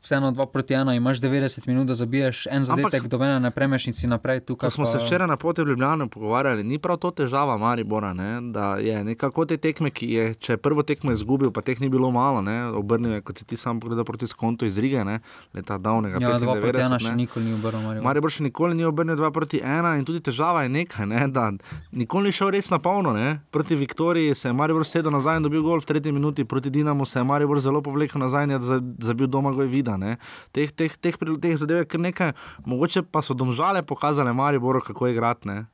vseeno 0.05 0.31
2 0.31 0.45
proti 0.47 0.73
1, 0.75 0.93
imaš 0.93 1.17
90 1.19 1.65
minut, 1.65 1.87
da 1.87 1.95
zabiješ 1.95 2.45
en 2.47 2.63
zadetek, 2.63 3.07
do 3.07 3.17
mene 3.17 3.39
ne 3.39 3.51
premeš 3.51 3.87
in 3.87 3.93
si 3.93 4.07
naprej 4.07 4.39
tukaj. 4.41 4.71
smo 4.71 4.85
se 4.85 4.97
včeraj 4.99 5.27
na 5.27 5.37
poti 5.37 5.61
v 5.61 5.67
Ljubljano 5.67 6.07
pogovarjali, 6.07 6.63
ni 6.63 6.77
prav 6.77 6.97
to 6.97 7.11
težava 7.13 7.57
Maribora, 7.57 8.13
ne? 8.13 8.41
da 8.43 8.77
je 8.77 9.03
nekako 9.03 9.45
te 9.45 9.57
tekme, 9.57 9.89
ki 9.89 10.05
je, 10.07 10.33
če 10.35 10.53
je 10.53 10.57
prvo 10.59 10.83
tekmo 10.83 11.11
izgubil, 11.11 11.49
pa 11.49 11.61
teh 11.61 11.79
ni 11.79 11.89
bilo 11.89 12.11
malo, 12.11 12.41
ne? 12.41 12.65
obrnil 12.67 13.11
je, 13.11 13.21
kot 13.21 13.37
si 13.37 13.45
ti 13.45 13.57
sam 13.57 13.79
pogledal 13.79 14.05
proti 14.05 14.27
skontu 14.27 14.65
iz 14.65 14.77
Rige, 14.77 15.01
ne? 15.03 15.19
leta 15.53 15.77
davnega 15.79 16.17
Ja, 16.17 16.29
2 16.31 16.45
proti 16.53 16.77
1 16.77 16.89
95. 16.91 16.99
še 17.01 17.15
nikoli 17.15 17.45
ni 17.45 17.53
obrnil. 17.53 17.81
Maribor. 17.81 18.03
Maribor 18.03 18.31
še 18.31 18.43
nikoli 18.43 18.75
ni 18.75 18.83
obrnil 18.83 19.15
2 19.15 19.31
proti 19.31 19.59
1 19.59 19.65
in 19.95 20.05
tudi 20.05 20.19
težava 20.21 20.63
je 20.63 20.69
nekaj, 20.71 21.05
ne? 21.05 21.27
da 21.29 21.49
nikoli 21.93 22.23
ni 22.23 22.31
šel 22.31 22.49
res 22.49 22.69
na 22.69 22.79
polno. 22.79 23.13
Ne? 23.13 23.39
Proti 23.49 23.75
Viktoriji 23.75 24.35
se 24.35 24.47
je 24.47 24.53
Maribor 24.53 24.85
sedel 24.85 25.11
nazaj 25.11 25.37
in 25.37 25.43
dobil 25.43 25.61
gol 25.61 25.79
v 25.79 25.85
tretji 25.85 26.11
minuti, 26.11 26.45
proti 26.45 26.69
Dinamu 26.69 27.05
se 27.05 27.19
je 27.19 27.23
Maribor 27.25 27.59
zelo 27.59 27.81
povlekel 27.81 28.19
nazaj 28.19 28.43
in 28.43 28.49
je 28.49 28.59
za- 28.61 28.81
zabil 29.01 29.27
doma 29.27 29.51
goj 29.51 29.67
vida. 29.67 29.94
Ne? 29.97 30.17
Teh, 30.51 30.71
teh, 30.71 30.97
teh, 30.97 31.15
teh 31.41 31.55
zadev 31.55 31.77
je 31.77 31.85
kar 31.85 31.99
nekaj, 31.99 32.33
mogoče 32.65 33.03
pa 33.03 33.21
so 33.21 33.33
domžale 33.33 33.81
pokazale 33.81 34.33
Mariboru, 34.33 34.81
kako 34.81 35.07
je 35.07 35.13
igrati. 35.13 35.47
ne. 35.47 35.65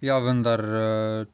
Ja, 0.00 0.18
vendar, 0.18 0.60
eh, 0.60 1.24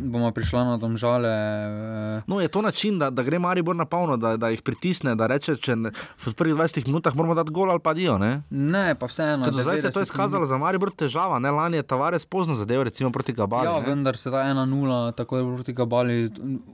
bomo 0.00 0.30
prišli 0.32 0.58
na 0.58 0.76
domžale. 0.76 1.28
eh, 1.28 2.22
No, 2.26 2.40
je 2.40 2.48
to 2.48 2.62
način, 2.62 2.98
da, 2.98 3.10
da 3.10 3.22
gre 3.22 3.38
Maribor 3.38 3.76
na 3.76 3.84
polno, 3.84 4.16
da, 4.16 4.36
da 4.36 4.48
jih 4.48 4.62
pritisne, 4.62 5.14
da 5.14 5.26
reče, 5.26 5.56
če 5.56 5.76
ne, 5.76 5.90
v 6.18 6.34
prvih 6.34 6.54
20 6.54 6.86
minutah 6.86 7.14
moramo 7.14 7.34
dati 7.34 7.50
gol 7.50 7.70
ali 7.70 7.80
pa 7.80 7.94
dio. 7.94 8.18
Ne? 8.18 8.42
Ne, 8.50 8.94
pa 8.94 9.06
vseeno. 9.06 9.44
Tudi 9.44 9.62
zdaj 9.62 9.76
se 9.76 9.86
je 9.86 9.92
to 9.92 10.00
90 10.00 10.02
izkazalo 10.02 10.46
za 10.46 10.58
Maribor 10.58 10.90
težava, 10.90 11.38
ne 11.38 11.50
lani 11.50 11.76
je 11.76 11.82
Tavares 11.82 12.26
pozno 12.26 12.54
zadev, 12.54 12.82
recimo 12.82 13.10
proti 13.10 13.32
Gabalu. 13.32 13.64
Ja, 13.64 13.80
ne. 13.80 13.86
vendar 13.86 14.16
se 14.16 14.30
ta 14.30 14.42
1-0, 14.44 15.14
tako 15.14 15.36
je 15.36 15.54
proti 15.54 15.72
Gabali, 15.72 16.30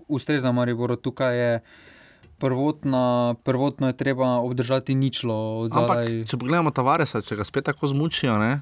ustreza 0.08 0.52
Mariboru. 0.52 0.96
Tukaj 0.96 1.36
je 1.36 1.60
prvotna, 2.40 3.34
prvotno 3.44 3.86
je 3.86 3.96
treba 3.96 4.40
obdržati 4.40 4.94
ničlo 4.94 5.68
Ampak, 5.68 6.08
če 6.26 6.40
pogledamo 6.40 6.72
Tavaresa, 6.72 7.20
če 7.22 7.36
ga 7.36 7.44
spet 7.44 7.68
tako 7.68 7.92
zmučijo, 7.92 8.38
ne? 8.40 8.60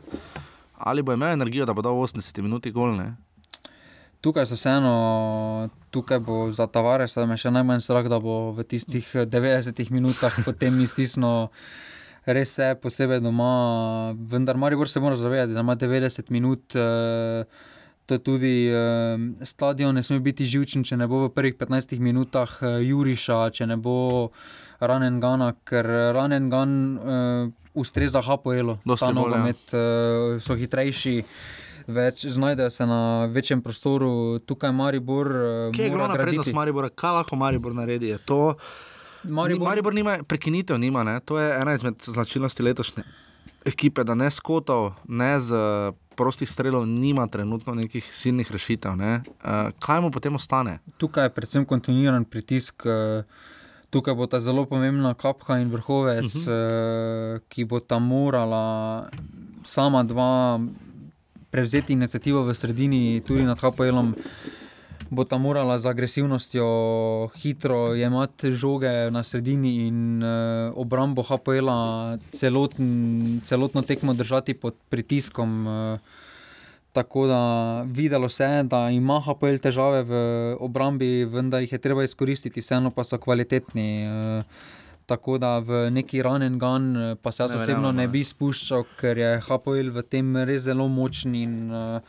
ali 0.79 1.03
bo 1.03 1.13
imel 1.13 1.33
energijo, 1.35 1.67
da 1.67 1.75
bo 1.75 1.83
dal 1.83 1.95
80 1.95 2.43
minut 2.43 2.67
gol. 2.75 2.95
Ne? 2.97 3.17
Tukaj 4.21 4.47
so 4.47 4.55
vseeno, 4.59 5.69
tukaj 5.91 6.19
bo 6.23 6.51
za 6.55 6.67
Tavaresa 6.67 7.27
me 7.27 7.39
še 7.39 7.51
najmanj 7.55 7.83
strah, 7.83 8.07
da 8.11 8.21
bo 8.23 8.53
v 8.55 8.67
tistih 8.67 9.07
90 9.15 9.91
minutah 9.95 10.35
potem 10.47 10.79
iztisnil. 10.83 11.49
Res 12.29 12.59
je, 12.61 12.75
posebej 12.77 13.23
doma, 13.25 14.13
vendar 14.13 14.59
Maribor 14.61 14.91
se 14.91 15.01
mora 15.01 15.17
zavedati, 15.17 15.55
da 15.57 15.65
ima 15.65 15.79
90 15.81 16.31
minut. 16.35 16.77
eh, 16.77 17.45
To 18.09 18.17
je 18.17 18.23
tudi 18.25 18.53
eh, 18.73 18.75
stadion, 19.45 19.93
ne 19.93 20.01
sme 20.03 20.17
biti 20.25 20.47
živčen, 20.49 20.81
če 20.81 20.97
ne 20.97 21.05
bo 21.05 21.27
v 21.27 21.33
prvih 21.37 21.59
15 21.61 21.93
minutah 22.01 22.49
eh, 22.65 22.81
Juriša, 22.89 23.53
če 23.53 23.67
ne 23.69 23.77
bo 23.77 24.31
ranen 24.81 25.21
Gana, 25.21 25.53
ker 25.69 25.85
ranen 26.17 26.49
Gan 26.49 26.71
eh, 26.97 27.53
ustreza 27.77 28.25
Hapoelu. 28.25 28.79
Ta 28.89 29.11
ja. 29.11 29.13
nogomet 29.13 29.61
eh, 29.77 30.41
so 30.41 30.57
hitrejši. 30.57 31.19
Več, 31.89 32.25
znajdejo 32.29 32.71
se 32.71 32.85
na 32.87 33.29
večjem 33.33 33.61
prostoru, 33.65 34.39
tukaj 34.41 34.73
Maribor. 34.73 35.29
eh, 35.29 35.71
Kje 35.77 35.85
je 35.85 35.93
glavna 35.93 36.17
prednost 36.17 36.49
graditi. 36.49 36.57
Maribora, 36.57 36.89
kaj 36.89 37.13
lahko 37.13 37.37
Maribor 37.37 37.77
naredi? 37.77 38.09
Je 38.09 38.19
To, 38.25 38.57
Maribor, 39.25 39.69
Maribor, 39.69 39.95
nima 39.95 40.19
prekinitev, 40.25 40.81
nima, 40.81 41.05
ne? 41.05 41.21
to 41.21 41.37
je 41.37 41.49
ena 41.61 41.77
izmed 41.77 42.01
značilnosti 42.01 42.63
letošnje 42.63 43.05
ekipe, 43.65 44.05
da 44.05 44.15
ne 44.15 44.31
skotov, 44.31 44.93
ne 45.09 45.41
z 45.41 45.53
eh, 45.53 45.93
prostih 46.19 46.51
strelov, 46.51 46.87
nima 46.91 47.29
trenutno 47.31 47.77
nekih 47.79 48.03
silnih 48.03 48.51
rešitev. 48.51 48.99
Ne? 48.99 49.21
Uh, 49.39 49.71
kaj 49.79 50.03
mu 50.03 50.11
potem 50.11 50.35
ostane? 50.35 50.81
tukaj 50.99 51.31
je 51.31 51.35
predvsem 51.39 51.65
kontinuiran 51.65 52.25
pritisk. 52.27 52.83
eh, 52.87 53.23
Tukaj 53.89 54.13
bo 54.15 54.27
ta 54.29 54.37
zelo 54.37 54.67
pomembna 54.69 55.15
kapka 55.17 55.57
in 55.63 55.71
vrhovec, 55.73 56.29
uh. 56.29 56.43
-huh. 56.45 57.41
ki 57.49 57.65
bo 57.65 57.81
tam 57.81 58.05
morala 58.05 59.09
sama 59.65 60.03
dva 60.05 60.61
prevzeti 61.51 61.93
inicijativo 61.93 62.45
v 62.45 62.55
sredini, 62.55 63.23
tudi 63.27 63.43
nad 63.43 63.59
HPL-om. 63.59 64.15
Bo 65.11 65.25
tam 65.25 65.43
morala 65.43 65.79
z 65.79 65.87
agresivnostjo 65.89 66.65
hitro 67.37 67.95
jemati 67.95 68.53
žoge 68.53 69.11
na 69.11 69.23
sredini 69.23 69.89
in 69.89 70.23
uh, 70.23 70.73
obrambo 70.77 71.23
HPL-a 71.23 72.19
celotn, 72.33 73.41
celotno 73.45 73.83
tekmo 73.83 74.15
držati 74.15 74.55
pod 74.55 74.75
pritiskom. 74.89 75.67
Uh, 75.67 75.99
Tako 76.93 77.27
da 77.27 77.83
videlo 77.87 78.29
se 78.29 78.45
je, 78.45 78.63
da 78.63 78.91
ima 78.91 79.21
HPL 79.21 79.61
težave 79.63 80.03
v 80.03 80.15
obrambi, 80.61 81.25
vendar 81.25 81.63
jih 81.63 81.73
je 81.73 81.79
treba 81.79 82.03
izkoristiti, 82.05 82.61
vseeno 82.61 82.91
pa 82.91 83.05
so 83.05 83.19
kvalitetni. 83.19 84.03
eh, 84.03 84.43
Tako 85.07 85.39
da 85.39 85.59
v 85.59 85.91
neki 85.91 86.23
ranen 86.23 86.59
gan, 86.59 86.97
eh, 86.97 87.15
pa 87.23 87.33
se 87.33 87.43
jaz 87.43 87.55
osebno 87.55 87.93
ne. 87.93 88.09
bi 88.09 88.25
spuščal, 88.25 88.85
ker 89.01 89.19
je 89.19 89.41
HPL 89.41 89.91
v 89.91 90.03
tem 90.03 90.37
res 90.37 90.63
zelo 90.63 90.89
močen 90.89 91.35
in 91.35 91.71
uh, 91.71 92.01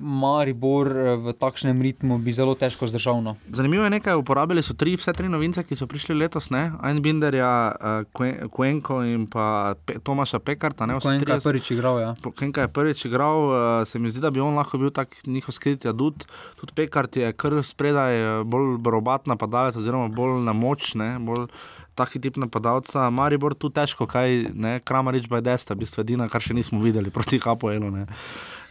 Maribor 0.00 0.90
eh, 0.90 1.16
v 1.20 1.34
takšnem 1.38 1.78
ritmu 1.78 2.18
bi 2.18 2.34
zelo 2.34 2.54
težko 2.58 2.86
zdržal. 2.90 3.22
No. 3.22 3.36
Zanimivo 3.52 3.84
je 3.84 3.94
nekaj, 3.94 4.18
uporabili 4.18 4.62
so 4.62 4.74
tri, 4.74 4.96
vse 4.98 5.14
tri 5.14 5.30
novince, 5.30 5.62
ki 5.62 5.78
so 5.78 5.86
prišli 5.90 6.16
letos, 6.18 6.50
ne? 6.50 6.72
Einbinderja, 6.82 7.52
uh, 7.74 8.48
Kuenko 8.50 9.02
in 9.06 9.28
pa 9.30 9.74
Pe 9.86 9.98
Tomaša 10.02 10.42
Pekarta. 10.42 10.86
Ne? 10.86 10.98
Ko 10.98 11.04
Vsi 11.04 11.18
je 11.18 11.22
trije 11.22 11.38
enkrat 11.38 11.46
prvič 11.46 11.70
igral, 11.76 12.00
ja. 12.02 12.10
Kenka 12.34 12.66
je 12.66 12.72
prvič 12.74 13.04
igral, 13.06 13.84
se 13.86 13.98
mi 13.98 14.10
zdi, 14.10 14.20
da 14.20 14.30
bi 14.30 14.42
on 14.42 14.54
lahko 14.58 14.78
bil 14.78 14.90
tak 14.90 15.14
njihov 15.26 15.54
skriti 15.54 15.88
adut. 15.88 16.26
Tudi 16.60 16.72
Pekart 16.74 17.16
je 17.16 17.32
kar 17.32 17.62
spredaj 17.62 18.14
eh, 18.14 18.44
bolj 18.44 18.78
robat 18.90 19.26
napadalec, 19.26 19.76
oziroma 19.76 20.08
bolj 20.08 20.42
na 20.44 20.52
moč, 20.52 20.94
ne, 20.94 21.16
bolj 21.18 21.46
taki 21.94 22.20
tip 22.20 22.36
napadalca. 22.36 23.10
Maribor 23.10 23.54
tu 23.54 23.70
težko, 23.70 24.06
kaj 24.10 24.50
ne, 24.54 24.78
Kramarič 24.84 25.28
Bajdesta, 25.30 25.74
v 25.74 25.84
bistvu 25.84 26.02
edina, 26.02 26.28
kar 26.28 26.42
še 26.42 26.56
nismo 26.56 26.82
videli 26.82 27.14
proti 27.14 27.38
Hapoelu. 27.38 27.92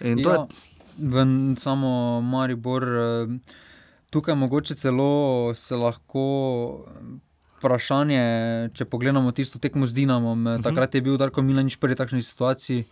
In 0.04 0.20
to 0.20 0.34
Ja, 0.34 0.48
v, 0.98 1.56
samo 1.58 2.22
Maribor, 2.22 2.84
eh, 2.84 3.28
tukaj 4.10 4.36
mogoče 4.36 4.76
celo 4.76 5.54
se 5.56 5.76
lahko. 5.76 6.86
eh, 6.88 7.32
Vprašanje, 7.64 8.76
če 8.76 8.86
pogledamo 8.86 9.32
tisto 9.32 9.56
tekmo 9.56 9.88
z 9.88 9.94
Dinamom, 9.94 10.48
uh 10.48 10.54
-huh. 10.54 10.64
takrat 10.64 10.96
je 10.96 11.02
bil 11.02 11.18
Darko 11.18 11.42
Milanič 11.42 11.80
prvi 11.80 11.96
takšni 11.96 12.22
situaciji, 12.22 12.84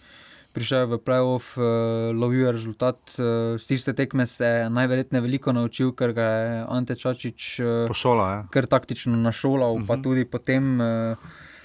prišel 0.54 0.80
je 0.80 0.86
v 0.86 0.98
playoff, 0.98 1.58
uh, 1.60 2.16
lovil 2.16 2.46
je 2.46 2.52
rezultat. 2.52 2.96
Uh, 3.20 3.60
z 3.60 3.68
tiste 3.68 3.94
tekme 3.94 4.28
se 4.28 4.46
je 4.46 4.70
najverjetneje 4.70 5.22
veliko 5.22 5.52
naučil, 5.52 5.92
ker 5.92 6.14
ga 6.14 6.22
je 6.24 6.66
Ante 6.70 6.96
Čačič 6.96 7.60
uh, 7.60 7.66
je 7.66 7.88
pošola. 7.88 8.32
Ja. 8.32 8.48
kar 8.50 8.66
taktično 8.66 9.18
našolal, 9.18 9.74
uh 9.74 9.82
-huh. 9.82 9.88
pa 9.88 9.98
tudi 9.98 10.26
potem. 10.26 10.80
Uh, 10.80 11.18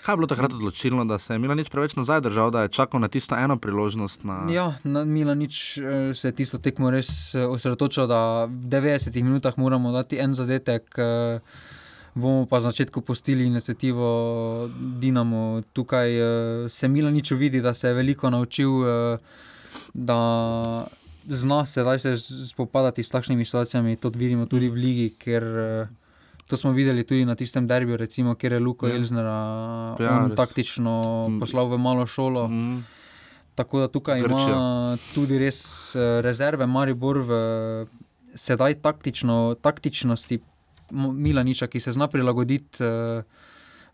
Kaj 0.07 0.12
je 0.12 0.16
bilo 0.16 0.27
takrat 0.27 0.53
odločilno, 0.53 1.05
da 1.05 1.19
se 1.19 1.35
je 1.35 1.38
Milanič 1.38 1.69
preveč 1.69 1.97
nazaj 1.97 2.21
držal, 2.21 2.51
da 2.55 2.62
je 2.62 2.69
čakal 2.69 3.01
na 3.01 3.09
tisto 3.09 3.35
eno 3.35 3.57
priložnost? 3.59 4.25
Na... 4.25 4.47
Ja, 4.51 4.75
na 4.85 5.05
Milanič 5.05 5.79
eh, 5.79 6.14
se 6.14 6.29
je 6.29 6.33
tisto 6.33 6.59
tekmo 6.62 6.90
res 6.95 7.35
eh, 7.35 7.42
osredotočil, 7.42 8.07
da 8.07 8.45
v 8.45 8.71
90 8.71 9.23
minutah 9.23 9.59
moramo 9.59 9.90
dati 9.92 10.21
en 10.23 10.35
zadetek. 10.35 10.95
eh, 10.99 11.40
Bomo 12.14 12.47
pa 12.47 12.57
na 12.57 12.71
začetku 12.71 13.01
pustili 13.01 13.45
inicijativo 13.45 14.71
Dinamo. 15.01 15.62
Tukaj 15.73 16.14
se 16.69 16.88
Milanič 16.88 17.31
vidi, 17.31 17.61
da 17.61 17.75
se 17.75 17.88
je 17.88 17.95
veliko 17.95 18.31
naučil, 18.31 18.71
da 19.95 20.87
zna 21.29 21.66
sedaj 21.66 21.99
se 21.99 22.16
spopadati 22.49 23.03
s 23.03 23.09
takšnimi 23.09 23.45
situacijami. 23.45 23.97
To 23.97 24.11
vidimo 24.14 24.47
tudi 24.47 24.69
v 24.69 24.75
ligi, 24.75 25.11
ker 25.19 25.42
eh, 25.42 25.88
to 26.46 26.56
smo 26.56 26.70
videli 26.72 27.02
tudi 27.02 27.24
na 27.24 27.35
tistem 27.35 27.66
derbiju, 27.66 27.96
recimo, 27.96 28.35
kjer 28.35 28.52
je 28.52 28.61
Luko 28.61 28.87
Ja. 28.87 28.94
Elznera 28.94 29.37
Ja, 30.00 30.28
taktično 30.37 30.94
Mm. 31.28 31.40
poslal 31.40 31.66
v 31.66 31.78
malo 31.78 32.06
šolo. 32.06 32.48
Mm. 32.48 32.85
Tako 33.54 33.80
da 33.80 33.88
tukaj 33.88 34.20
Grčijo. 34.20 34.38
ima 34.38 34.61
tudi 35.14 35.38
res 35.38 35.61
eh, 35.94 36.20
rezerve, 36.20 36.66
Maribor 36.66 37.18
v 37.20 37.32
sedaj 38.35 38.74
taktično, 38.76 39.56
taktičnosti 39.56 40.38
Milaniča, 40.92 41.66
ki 41.66 41.80
se 41.80 41.92
zna 41.92 42.06
prilagoditi 42.06 42.78
eh, 42.80 43.22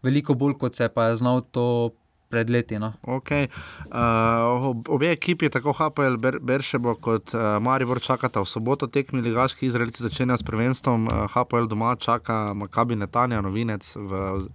veliko 0.03 0.35
bolj, 0.35 0.55
kot 0.55 0.75
se 0.75 0.89
pa 0.89 1.05
je 1.05 1.17
znal 1.17 1.41
to 1.43 1.91
pred 2.33 2.51
leti. 2.51 2.79
No. 2.81 2.95
Okay. 3.05 3.49
Uh, 3.93 4.73
obe 4.89 5.13
ekipi, 5.13 5.51
tako 5.53 5.75
HPL, 5.77 6.17
Ber 6.17 6.39
Beršebo 6.41 6.97
kot 6.97 7.35
uh, 7.37 7.59
Maribor, 7.61 8.01
čakata 8.01 8.41
v 8.41 8.49
soboto 8.49 8.89
tekmi 8.89 9.21
Ligaški 9.21 9.69
Izraelci 9.69 10.07
začenjajo 10.07 10.41
s 10.41 10.49
prvenstvom. 10.49 11.07
Uh, 11.07 11.27
HPL 11.35 11.69
doma 11.69 11.93
čaka 12.01 12.55
Makabi 12.57 12.97
Netanja, 12.97 13.43
novinec 13.45 13.85
v 13.97 14.23
uh, 14.41 14.49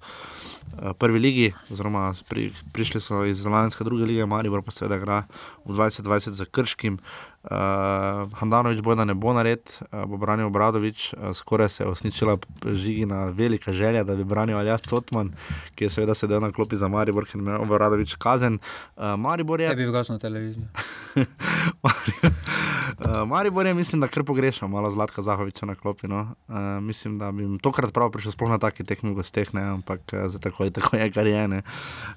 prvi 0.98 1.22
ligi, 1.22 1.48
oziroma 1.70 2.10
pri, 2.30 2.50
prišli 2.74 3.02
so 3.02 3.22
iz 3.30 3.46
Lanske 3.46 3.86
druge 3.86 4.10
lige, 4.10 4.26
Maribor 4.26 4.66
pa 4.66 4.74
seveda 4.74 4.98
igra 4.98 5.22
v 5.68 5.76
2020 5.76 6.30
za 6.30 6.46
Krškim. 6.46 7.00
Uh, 7.48 8.28
Handanovič 8.36 8.82
boja 8.84 9.06
ne 9.08 9.16
bo 9.16 9.32
nared, 9.32 9.64
uh, 9.64 10.04
bo 10.04 10.18
branil 10.20 10.50
Obradovič, 10.52 11.14
uh, 11.14 11.32
skoraj 11.32 11.70
se 11.70 11.84
je 11.84 11.88
osničila 11.88 12.38
žigina 12.66 13.26
velika 13.26 13.72
želja, 13.72 14.04
da 14.04 14.16
bi 14.16 14.24
branil 14.24 14.58
Alja 14.58 14.78
Cotman, 14.78 15.32
ki 15.76 15.88
je 15.88 15.90
seveda 15.90 16.14
sedel 16.14 16.42
na 16.44 16.52
klopi 16.52 16.76
za 16.76 16.88
Maribor, 16.88 17.26
ker 17.26 17.40
je 17.40 17.56
Obradovič 17.56 18.16
kazen. 18.20 18.60
Uh, 18.98 19.16
Maribor 19.18 19.62
je. 19.62 19.70
Ne 19.70 19.76
bi 19.76 19.92
gasno 19.92 20.18
televizijo. 20.18 20.68
Uh, 22.98 23.28
Maribor 23.28 23.66
je, 23.66 23.74
mislim, 23.74 24.02
da 24.02 24.08
kar 24.08 24.24
pogrešam 24.24 24.72
malo 24.72 24.90
Zlatka 24.90 25.22
Zahoviča 25.22 25.66
na 25.66 25.76
klopi. 25.76 26.08
No. 26.08 26.34
Uh, 26.48 26.56
mislim, 26.82 27.18
da 27.18 27.32
bi 27.32 27.44
jim 27.44 27.60
tokrat 27.60 27.94
prav 27.94 28.12
prišel 28.12 28.32
sploh 28.32 28.50
na 28.50 28.58
taki 28.58 28.84
tekmi 28.84 29.14
gosteh, 29.14 29.54
ne, 29.54 29.62
ampak 29.62 30.02
uh, 30.14 30.28
za 30.28 30.40
tako, 30.40 30.70
tako 30.70 30.98
je, 30.98 31.12
kar 31.12 31.28
je. 31.28 31.48
ne. 31.48 31.62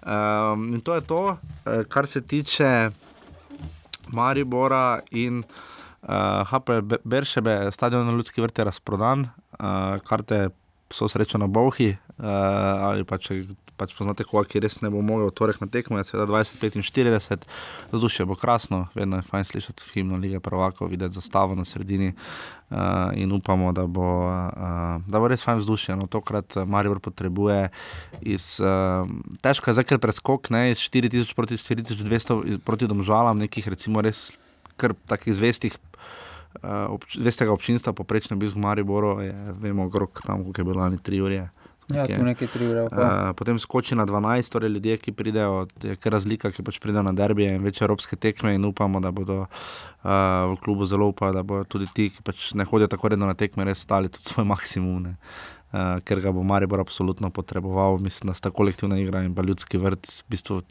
Um, 0.03 0.75
in 0.75 0.81
to 0.81 0.95
je 0.95 1.01
to, 1.01 1.37
uh, 1.37 1.85
kar 1.89 2.07
se 2.07 2.21
tiče 2.21 2.91
Maribora 4.13 5.01
in 5.11 5.43
uh, 6.03 6.45
HP 6.47 6.81
Be- 6.83 7.03
Beršebe, 7.05 7.71
stadion 7.73 8.07
na 8.07 8.13
Ljudski 8.13 8.41
vrt 8.41 8.59
je 8.59 8.65
razprodan, 8.65 9.21
uh, 9.21 9.99
karte 10.07 10.49
so 10.91 11.09
srečo 11.09 11.39
na 11.39 11.47
Bohi, 11.47 11.93
uh, 12.19 12.25
ali 12.91 13.05
pa 13.05 13.19
če 13.19 13.45
pač 13.81 13.95
poznate 13.97 14.27
koga, 14.29 14.45
ki 14.45 14.61
res 14.61 14.81
ne 14.85 14.91
bo 14.93 15.01
mogel 15.05 15.33
torek 15.33 15.63
na 15.63 15.69
tekmo, 15.73 15.97
je 16.01 16.11
seveda 16.11 16.29
20-45, 16.29 17.49
vzdušje 17.95 18.29
bo 18.29 18.37
krasno, 18.37 18.85
vedno 18.95 19.21
je 19.21 19.27
fajn 19.31 19.49
slišati 19.49 19.89
himno 19.95 20.21
Lige 20.21 20.43
Prvakov, 20.45 20.93
videti 20.93 21.17
zastavo 21.17 21.57
na 21.57 21.65
sredini 21.65 22.13
uh, 22.13 23.11
in 23.17 23.33
upamo, 23.33 23.73
da 23.73 23.87
bo, 23.89 24.09
uh, 24.29 25.01
da 25.09 25.23
bo 25.23 25.31
res 25.33 25.45
fajn 25.47 25.63
vzdušje. 25.63 25.97
No, 25.97 26.09
tokrat 26.13 26.61
uh, 26.61 26.69
Maribor 26.69 27.01
potrebuje 27.01 27.71
iz, 28.21 28.53
uh, 28.61 29.09
težko 29.41 29.73
je 29.73 29.81
zdaj 29.81 29.89
kar 29.89 30.03
preskok, 30.03 30.53
ne, 30.53 30.69
iz 30.75 30.85
4000 30.85 31.33
proti 31.39 31.57
4200 31.61 32.41
iz- 32.53 32.61
proti 32.65 32.91
domžalam, 32.91 33.41
nekih 33.41 33.73
recimo 33.73 34.05
res 34.05 34.31
kar 34.81 34.93
takih 35.09 35.33
zvestih 35.37 35.77
uh, 36.61 36.93
obč, 36.93 37.17
vestega 37.21 37.53
občinstva, 37.53 37.97
poprečne 37.97 38.37
obisk 38.37 38.57
v 38.57 38.65
Mariboru, 38.65 39.17
je, 39.25 39.35
vemo, 39.61 39.89
grok 39.89 40.23
tam, 40.25 40.45
koliko 40.45 40.61
je 40.61 40.69
bilo 40.69 40.81
lani 40.81 41.01
tri 41.01 41.21
ure. 41.21 41.49
Ja, 41.95 42.07
tu 42.07 42.23
nekaj 42.25 42.49
tri 42.53 42.67
ure. 42.71 42.87
Uh, 42.87 43.31
potem 43.37 43.59
skoči 43.59 43.97
na 43.99 44.07
12, 44.07 44.53
torej 44.53 44.73
ljudje, 44.77 44.97
ki 45.03 45.15
pridejo, 45.17 45.67
je 45.83 45.97
kar 46.01 46.15
razlika, 46.17 46.53
ki 46.55 46.65
pač 46.67 46.81
pridejo 46.83 47.05
na 47.07 47.15
derbije 47.17 47.57
in 47.57 47.65
večje 47.65 47.85
evropske 47.87 48.17
tekme 48.17 48.55
in 48.55 48.65
upamo, 48.65 49.01
da 49.01 49.11
bodo 49.15 49.45
uh, 49.45 50.11
v 50.53 50.59
klubu 50.65 50.87
zelo 50.87 51.11
upali, 51.11 51.37
da 51.37 51.43
bodo 51.47 51.65
tudi 51.65 51.91
ti, 51.95 52.11
ki 52.15 52.27
pač 52.27 52.51
ne 52.59 52.67
hodijo 52.69 52.91
tako 52.91 53.13
redno 53.15 53.31
na 53.31 53.35
tekme, 53.39 53.67
res 53.69 53.83
stali 53.87 54.13
tudi 54.13 54.31
svoj 54.31 54.49
maksimum. 54.53 55.03
Ne. 55.09 55.17
Uh, 55.71 55.99
ker 56.03 56.19
ga 56.23 56.33
bo 56.35 56.43
Maribor 56.43 56.83
absolutno 56.83 57.31
potreboval, 57.31 58.01
mislim, 58.03 58.33
da 58.33 58.35
sta 58.35 58.51
kolektivna 58.51 58.99
igra 58.99 59.23
in 59.23 59.35
pa 59.35 59.43
ljudski 59.47 59.79
vrt, 59.79 60.09
v 60.27 60.35
bistvu 60.35 60.63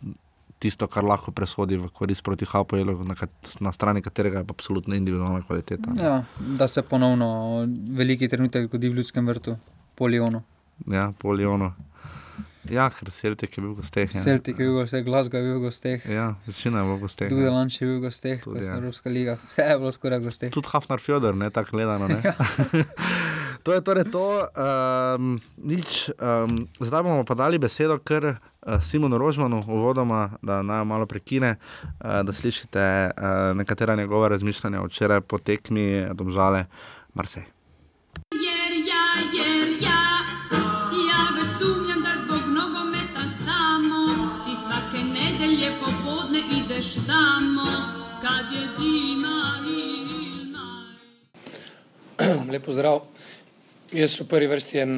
tisto, 0.60 0.88
kar 0.92 1.08
lahko 1.08 1.32
presodi 1.32 1.80
v 1.80 1.88
korist 1.96 2.24
proti 2.24 2.46
Hapoelu, 2.46 2.98
na, 3.08 3.16
na 3.64 3.72
strani 3.72 4.04
katerega 4.04 4.44
je 4.44 4.50
absolutno 4.50 4.96
individualna 4.96 5.42
kvaliteta. 5.42 5.96
Ja, 5.96 6.24
da 6.60 6.68
se 6.68 6.84
ponovno 6.84 7.66
veliki 7.96 8.28
trenutek 8.28 8.68
zgodi 8.68 8.90
v 8.90 9.00
ljudskem 9.00 9.28
vrtu, 9.28 9.56
polijono. 9.96 10.44
Ja, 10.88 11.14
polijono. 11.20 11.74
Ja, 12.70 12.86
ker 12.94 13.10
Celtic 13.10 13.56
je 13.56 13.64
bil 13.64 13.72
v 13.74 13.82
gosteh. 13.82 14.12
Ja. 14.14 14.22
Celtic 14.22 14.60
je 14.60 14.68
bil 14.68 14.76
v 14.76 14.84
gosteh, 14.84 15.04
Glasgow 15.06 15.42
je 15.42 15.48
bil 15.48 15.58
v 15.58 15.64
gosteh. 15.66 16.06
Ja, 16.06 16.28
večina 16.46 16.82
je 16.82 16.86
bila 16.86 16.98
v 17.00 17.02
gosteh. 17.02 17.30
Tudi 17.32 17.50
Lanč 17.50 17.80
je 17.80 17.88
bil 17.88 17.98
v 17.98 18.04
gosteh, 18.06 18.42
tudi 18.44 18.66
ja. 18.68 18.76
Evropska 18.78 19.10
liga, 19.10 19.38
vse 19.50 19.66
je 19.66 19.78
bilo 19.82 19.92
skoraj 19.96 20.20
v 20.22 20.28
gosteh. 20.30 20.52
Tudi 20.54 20.70
Hafnar 20.70 21.02
Fjodor, 21.02 21.38
ne 21.40 21.50
tako 21.50 21.80
gledano. 21.80 22.12
Ne? 22.12 22.20
Ja. 22.22 22.36
to 23.66 23.74
je 23.74 23.82
torej 23.82 24.06
to. 24.14 24.26
Um, 24.54 25.40
nič, 25.58 26.14
um, 26.20 26.68
zdaj 26.78 27.04
bomo 27.08 27.26
pa 27.26 27.34
dali 27.40 27.58
besedo 27.58 27.98
kar 27.98 28.36
uh, 28.36 28.38
Simonu 28.84 29.18
Rožmanu, 29.18 29.64
uvodoma, 29.66 30.38
da 30.46 30.62
naj 30.62 30.86
malo 30.86 31.10
prekine, 31.10 31.58
uh, 31.58 32.22
da 32.22 32.36
slišite 32.36 32.86
uh, 33.10 33.58
nekatera 33.58 33.98
njegova 33.98 34.30
razmišljanja 34.36 34.86
včeraj 34.86 35.26
po 35.26 35.42
tekmi 35.42 36.06
Domžale 36.14 36.68
Marsej. 37.18 37.50
Lepo 52.54 52.74
zdrav. 52.74 53.02
Jaz 53.92 54.20
v 54.22 54.26
prvi 54.30 54.48
vrsti 54.50 54.82
en, 54.84 54.94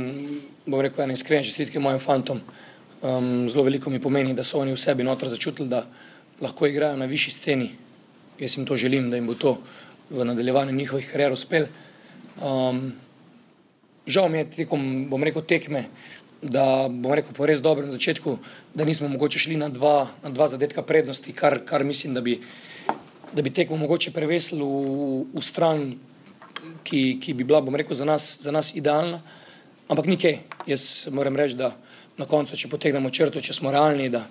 bom 0.67 0.81
rekel, 0.83 1.05
en 1.05 1.13
iskren 1.15 1.45
čestitke 1.45 1.79
mojim 1.79 1.99
fantom. 2.01 2.41
Um, 3.01 3.47
zelo 3.49 3.63
veliko 3.65 3.89
mi 3.89 4.01
pomeni, 4.03 4.35
da 4.37 4.43
so 4.43 4.59
oni 4.59 4.73
v 4.75 4.79
sebi 4.79 5.05
notro 5.07 5.29
začutili, 5.31 5.69
da 5.71 5.85
lahko 6.41 6.67
igrajo 6.67 6.99
na 6.99 7.07
višji 7.09 7.33
sceni. 7.33 7.69
Jaz 8.39 8.57
jim 8.57 8.65
to 8.67 8.77
želim, 8.77 9.09
da 9.09 9.15
jim 9.15 9.29
bo 9.29 9.35
to 9.35 9.57
v 10.09 10.25
nadaljevanju 10.27 10.75
njihovih 10.75 11.07
karier 11.11 11.31
uspel. 11.31 11.69
Um, 12.41 12.91
žal 14.05 14.29
mi 14.29 14.41
je 14.41 14.49
tekom, 14.61 15.07
bom 15.09 15.23
rekel, 15.23 15.45
tekme, 15.47 15.85
da 16.41 16.89
bom 16.89 17.13
rekel 17.15 17.33
po 17.37 17.47
res 17.47 17.61
dobrem 17.61 17.91
začetku, 17.91 18.37
da 18.75 18.85
nismo 18.85 19.07
mogoče 19.07 19.39
šli 19.39 19.57
na 19.61 19.69
dva, 19.69 20.11
na 20.23 20.29
dva 20.29 20.49
zadetka 20.51 20.83
prednosti, 20.83 21.33
kar, 21.33 21.61
kar 21.65 21.85
mislim, 21.87 22.13
da 22.17 22.21
bi, 22.21 22.41
da 23.31 23.41
bi 23.41 23.53
tekmo 23.53 23.77
mogoče 23.77 24.11
prevesili 24.11 24.65
v, 24.65 25.25
v 25.31 25.45
stran 25.45 25.93
ki, 26.83 27.19
ki 27.21 27.33
bi 27.33 27.43
bila, 27.43 27.61
bom 27.61 27.75
rekel, 27.75 27.95
za 27.95 28.05
nas, 28.05 28.37
za 28.41 28.51
nas 28.51 28.75
idealna. 28.75 29.21
Ampak 29.91 30.07
nikaj, 30.07 30.37
jaz 30.67 31.07
moram 31.11 31.35
reči, 31.35 31.57
da 31.59 31.73
na 32.17 32.27
koncu, 32.29 32.57
če 32.57 32.69
potegnemo 32.71 33.09
črto, 33.11 33.41
če 33.43 33.55
smo 33.57 33.71
realni, 33.73 34.09
da 34.11 34.23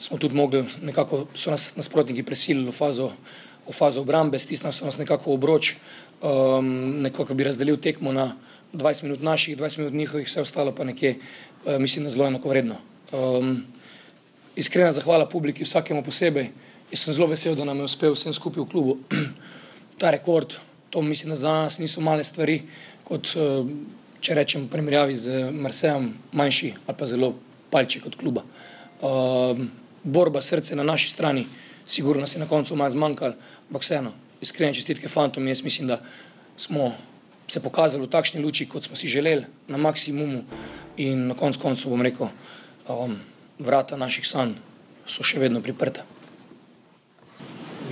smo 0.00 0.18
tudi 0.18 0.36
mogli, 0.36 0.64
nekako 0.82 1.26
so 1.34 1.52
nas 1.52 1.74
nasprotniki 1.76 2.24
prisilili 2.26 2.70
v 2.70 2.74
fazo, 2.74 3.10
v 3.66 3.74
fazo 3.76 4.04
obrambe, 4.04 4.38
stisnili 4.38 4.72
so 4.72 4.88
nas 4.88 4.98
nekako 5.00 5.30
v 5.30 5.36
obroč, 5.36 5.74
um, 6.22 6.70
nekako 7.04 7.36
bi 7.36 7.44
razdelil 7.44 7.80
tekmo 7.80 8.12
na 8.12 8.30
20 8.72 9.08
minut 9.08 9.22
naših, 9.22 9.58
20 9.58 9.78
minut 9.82 9.94
njihovih, 9.94 10.28
vse 10.28 10.40
ostalo 10.46 10.72
pa 10.72 10.84
nekje, 10.84 11.16
uh, 11.18 11.76
mislim, 11.78 12.06
da 12.06 12.14
zelo 12.14 12.26
enako 12.26 12.48
vredno. 12.48 12.78
Um, 13.12 13.64
iskrena 14.56 14.92
zahvala 14.92 15.28
publiki, 15.28 15.64
vsakemu 15.64 16.04
posebej. 16.06 16.50
Jaz 16.90 17.04
sem 17.04 17.14
zelo 17.14 17.28
vesel, 17.30 17.54
da 17.54 17.64
nam 17.64 17.78
je 17.78 17.90
uspel 17.90 18.14
vsem 18.16 18.34
skupaj 18.34 18.64
v 18.64 18.70
klubu 18.70 18.98
ta 20.00 20.10
rekord, 20.10 20.56
to 20.90 21.02
mislim, 21.02 21.30
da 21.30 21.36
za 21.36 21.52
nas 21.52 21.78
niso 21.78 22.00
male 22.00 22.24
stvari, 22.24 22.62
kot 23.04 23.32
eh, 23.36 23.64
če 24.20 24.34
rečem, 24.34 24.66
v 24.66 24.72
primerjavi 24.72 25.16
z 25.16 25.50
Marsejem, 25.52 26.12
manjši 26.32 26.74
ali 26.86 26.98
pa 26.98 27.06
zelo 27.06 27.34
palči 27.70 28.00
kot 28.02 28.18
kluba. 28.20 28.42
Uh, 29.00 29.56
borba 30.02 30.42
srca 30.44 30.76
na 30.76 30.82
naši 30.84 31.08
strani, 31.08 31.46
sigurno 31.86 32.26
se 32.26 32.36
je 32.36 32.42
na 32.42 32.48
koncu 32.48 32.76
malo 32.76 32.90
zmanjkalo, 32.90 33.34
ampak 33.68 33.82
vseeno, 33.82 34.12
iskrene 34.40 34.74
čestitke 34.74 35.08
fantom. 35.08 35.48
Jaz 35.48 35.62
mislim, 35.64 35.88
da 35.88 36.00
smo 36.56 36.92
se 37.48 37.62
pokazali 37.62 38.04
v 38.04 38.10
takšni 38.10 38.42
luči, 38.42 38.68
kot 38.68 38.84
smo 38.84 38.96
si 38.96 39.08
želeli, 39.08 39.46
na 39.68 39.76
maksimumu 39.76 40.44
in 40.96 41.26
na 41.26 41.34
koncu 41.34 41.60
koncu 41.60 41.90
bom 41.90 42.02
rekel, 42.02 42.28
um, 42.88 43.16
vrata 43.58 43.96
naših 43.96 44.28
sanj 44.28 44.58
so 45.06 45.24
še 45.24 45.40
vedno 45.40 45.62
priprta. 45.62 46.04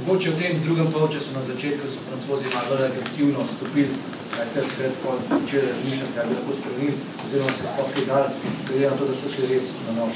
Mogoče 0.07 0.31
v 0.31 0.39
tem 0.39 0.63
drugem 0.63 0.93
polčasu 0.93 1.35
na 1.35 1.43
začetku 1.43 1.87
so 1.91 2.01
francozi 2.07 2.47
malo 2.55 2.79
agresivno 2.85 3.45
stopili, 3.57 3.89
kaj 4.31 4.47
ste 4.51 4.61
takrat 4.63 5.23
začeli 5.31 5.67
razmišljati, 5.67 6.13
kaj 6.15 6.27
bi 6.27 6.35
lahko 6.35 6.53
spremenili, 6.61 6.97
oziroma 7.27 7.53
se 7.53 7.65
sploh 7.73 7.91
kaj 7.95 8.05
dali, 8.07 8.29
glede 8.69 8.91
na 8.91 8.97
to, 8.97 9.05
da 9.09 9.15
so 9.15 9.29
šli 9.35 9.47
res 9.53 9.73
na 9.87 9.93
novo. 9.99 10.13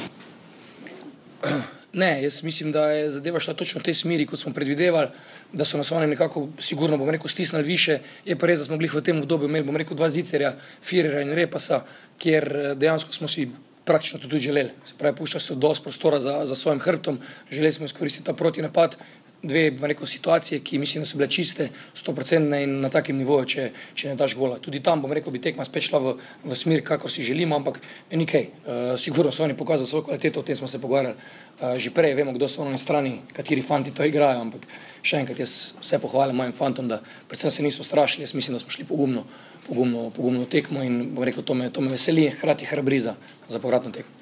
Ne, 1.93 2.23
jaz 2.23 2.43
mislim, 2.43 2.73
da 2.73 2.87
je 2.91 3.11
zadeva 3.11 3.41
šla 3.41 3.55
točno 3.55 3.81
v 3.81 3.85
tej 3.85 3.95
smeri, 3.95 4.27
kot 4.27 4.41
smo 4.41 4.55
predvidevali, 4.57 5.11
da 5.53 5.65
so 5.65 5.77
nas 5.77 5.93
oni 5.93 6.07
nekako 6.07 6.47
sigurno, 6.59 6.97
bom 6.97 7.11
rekel, 7.11 7.29
stisnili 7.29 7.65
više. 7.65 7.99
Je 8.25 8.39
pa 8.39 8.47
res, 8.47 8.63
da 8.63 8.65
smo 8.65 8.79
bili 8.81 8.89
v 8.89 9.03
tem 9.05 9.19
obdobju 9.21 9.49
imeli, 9.49 9.67
bom 9.67 9.77
rekel, 9.77 9.97
dva 9.97 10.09
zicerja, 10.09 10.55
Firera 10.83 11.21
in 11.21 11.35
Repasa, 11.37 11.83
kjer 12.19 12.49
eh, 12.57 12.75
dejansko 12.75 13.13
smo 13.13 13.29
si 13.29 13.51
praktično 13.85 14.19
to 14.19 14.29
tudi 14.29 14.41
želeli. 14.41 14.71
Se 14.85 14.95
pravi, 14.99 15.17
pušča 15.17 15.41
se 15.41 15.55
dosti 15.55 15.83
prostora 15.83 16.21
za, 16.21 16.47
za 16.47 16.55
svojim 16.55 16.81
hrbtom, 16.81 17.19
želeli 17.51 17.73
smo 17.73 17.85
izkoristiti 17.85 18.27
ta 18.27 18.33
protinapad, 18.33 18.97
dve 19.43 19.73
rekel, 19.81 20.07
situacije, 20.07 20.61
ki 20.61 20.79
mislim, 20.79 21.03
da 21.03 21.07
so 21.07 21.19
bile 21.19 21.29
čiste, 21.31 21.69
stoprocentne 21.95 22.63
in 22.63 22.81
na 22.81 22.89
takem 22.89 23.17
nivoju, 23.19 23.47
če, 23.47 23.65
če 23.95 24.13
ne 24.13 24.17
daš 24.17 24.37
gola. 24.39 24.59
Tudi 24.63 24.81
tam 24.81 25.03
bom 25.03 25.13
rekel, 25.13 25.33
bi 25.35 25.41
tekma 25.43 25.65
spet 25.67 25.89
šla 25.89 25.99
v, 25.99 26.15
v 26.45 26.59
smer, 26.59 26.83
kako 26.87 27.11
si 27.11 27.27
želimo, 27.27 27.57
ampak 27.59 27.81
nekaj. 28.11 28.43
Uh, 28.43 28.73
eh, 28.73 28.99
sigurno 28.99 29.33
so 29.33 29.45
oni 29.45 29.57
pokazali 29.59 29.89
svojo 29.89 30.05
kvaliteto, 30.07 30.41
o 30.41 30.47
tem 30.47 30.57
smo 30.57 30.69
se 30.69 30.81
pogovarjali 30.81 31.17
uh, 31.17 31.77
že 31.77 31.91
prej, 31.91 32.15
vemo, 32.15 32.33
kdo 32.33 32.49
so 32.49 32.65
na 32.69 32.79
strani, 32.79 33.19
kateri 33.33 33.63
fanti 33.63 33.91
to 33.95 34.07
igrajo. 34.07 34.41
Ampak 34.47 34.67
še 35.03 35.23
enkrat, 35.23 35.43
jaz 35.43 35.75
vse 35.81 35.99
pohvalim 35.99 36.39
mojim 36.39 36.55
fantom, 36.55 36.89
da 36.89 37.03
predvsem 37.29 37.51
se 37.51 37.67
niso 37.67 37.85
strašili, 37.85 38.23
jaz 38.23 38.35
mislim, 38.35 38.55
da 38.55 38.63
smo 38.63 38.71
šli 38.71 38.87
pogumno, 38.87 39.25
pogumno, 39.67 40.11
pogumno 40.11 40.47
tekmo 40.47 40.83
in 40.87 41.15
bom 41.15 41.27
rekel, 41.27 41.43
to 41.43 41.55
me, 41.55 41.71
to 41.71 41.83
me 41.83 41.91
veseli, 41.91 42.31
hkrati 42.31 42.69
hrabriza 42.71 43.17
za 43.49 43.59
povratno 43.59 43.91
tekmo. 43.91 44.21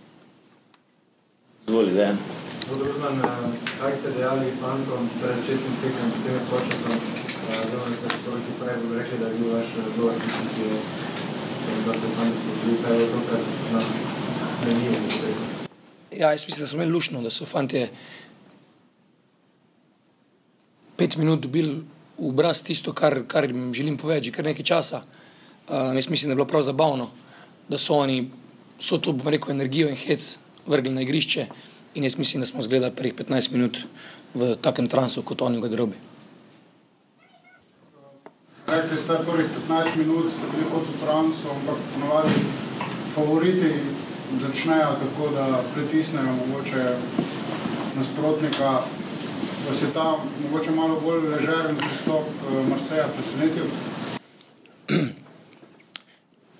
Zvoli, 1.68 1.92
Podružman, 2.70 3.18
kaj 3.82 3.92
ste 3.98 4.14
dejali 4.14 4.54
fantom 4.62 5.02
pred 5.18 5.38
čestnim 5.42 5.74
tekem, 5.82 6.06
potem 6.14 6.34
je 6.38 6.42
počasom, 6.46 6.94
zelo 7.66 7.84
nekaj 7.90 8.10
stvari, 8.14 8.42
ki 8.46 8.52
prej 8.62 8.76
bi 8.78 8.94
rekli, 8.94 9.16
da 9.18 9.26
je 9.26 9.34
bil 9.34 9.48
vaš 9.50 9.70
dober, 9.98 10.14
ki 10.54 10.62
je 10.62 10.76
da 11.86 11.92
te 11.92 12.08
fanti 12.14 12.36
spozili, 12.38 12.76
kaj 12.84 13.00
je 13.00 13.06
to, 13.10 13.18
kar 13.26 13.40
nam 13.72 13.86
menijo. 14.66 14.92
Ja, 16.14 16.30
jaz 16.30 16.46
mislim, 16.46 16.62
da 16.62 16.66
smo 16.66 16.76
imeli 16.76 16.92
lušno, 16.92 17.22
da 17.22 17.30
so 17.30 17.46
fanti 17.46 17.86
pet 20.96 21.16
minut 21.16 21.40
dobili 21.40 21.74
v 22.18 22.28
obraz 22.28 22.62
tisto, 22.62 22.92
kar, 22.92 23.24
kar 23.26 23.50
jim 23.50 23.74
želim 23.74 23.96
povedati, 23.98 24.30
že 24.30 24.36
kar 24.36 24.44
nekaj 24.44 24.64
časa. 24.64 25.02
Uh, 25.66 25.90
jaz 25.98 26.06
mislim, 26.06 26.28
da 26.28 26.32
je 26.32 26.36
bilo 26.36 26.46
prav 26.46 26.62
zabavno, 26.62 27.10
da 27.68 27.78
so 27.78 27.98
oni 27.98 28.30
so 28.78 28.98
to, 28.98 29.12
bom 29.12 29.28
rekel, 29.28 29.50
energijo 29.50 29.90
in 29.90 29.96
hec 29.96 30.36
vrgli 30.66 30.94
na 30.94 31.02
igrišče. 31.02 31.46
In 31.94 32.04
jaz 32.04 32.18
mislim, 32.18 32.40
da 32.40 32.46
smo 32.46 32.62
zgledali 32.62 32.94
prvih 32.96 33.14
15 33.14 33.52
minut 33.52 33.78
v 34.34 34.54
takem 34.62 34.86
transu, 34.86 35.22
kot 35.22 35.42
oni 35.42 35.58
v 35.58 35.60
garderobi. 35.60 35.96
Rekli 38.70 38.98
ste, 38.98 39.18
prvih 39.26 39.46
15 39.68 39.96
minut 39.96 40.30
bili 40.52 40.66
kot 40.70 40.86
v 40.86 41.00
transu, 41.02 41.50
ampak 41.50 41.76
ponovadi 41.94 42.34
favoriti 43.14 43.72
začnejo 44.40 44.94
tako, 45.02 45.30
da 45.34 45.62
pritisnejo 45.74 46.32
mogoče 46.46 46.84
nasprotnika, 47.96 48.82
da 49.68 49.74
se 49.74 49.92
ta 49.94 50.16
mogoče 50.42 50.70
malo 50.70 51.00
bolj 51.00 51.28
ležeren 51.28 51.76
pristop 51.76 52.26
eh, 52.28 52.68
Marseja 52.70 53.08
presenetil. 53.16 53.66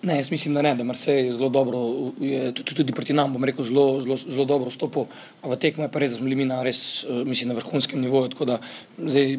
Ne, 0.03 0.17
jaz 0.17 0.31
mislim, 0.31 0.55
da 0.55 0.63
ne, 0.63 0.75
da 0.75 0.85
Marsej 0.85 1.27
je 1.27 1.33
zelo 1.33 1.49
dobro, 1.49 1.79
je 2.21 2.55
tudi, 2.55 2.75
tudi 2.75 2.93
proti 2.93 3.13
nam, 3.13 3.33
bom 3.33 3.45
rekel, 3.45 3.65
zelo, 3.65 4.01
zelo, 4.01 4.17
zelo 4.17 4.45
dobro 4.45 4.71
stopil. 4.71 5.05
V 5.45 5.57
tekmo 5.61 5.89
pa 5.93 6.01
res, 6.01 6.15
smo 6.17 6.25
bili 6.25 6.39
mi 6.41 6.47
na 6.49 6.63
res, 6.65 7.05
eh, 7.05 7.25
mislim, 7.25 7.53
na 7.53 7.59
vrhunskem 7.59 8.01
nivoju. 8.01 8.31
Tako 8.33 8.45
da 8.45 8.59
zdaj 8.97 9.37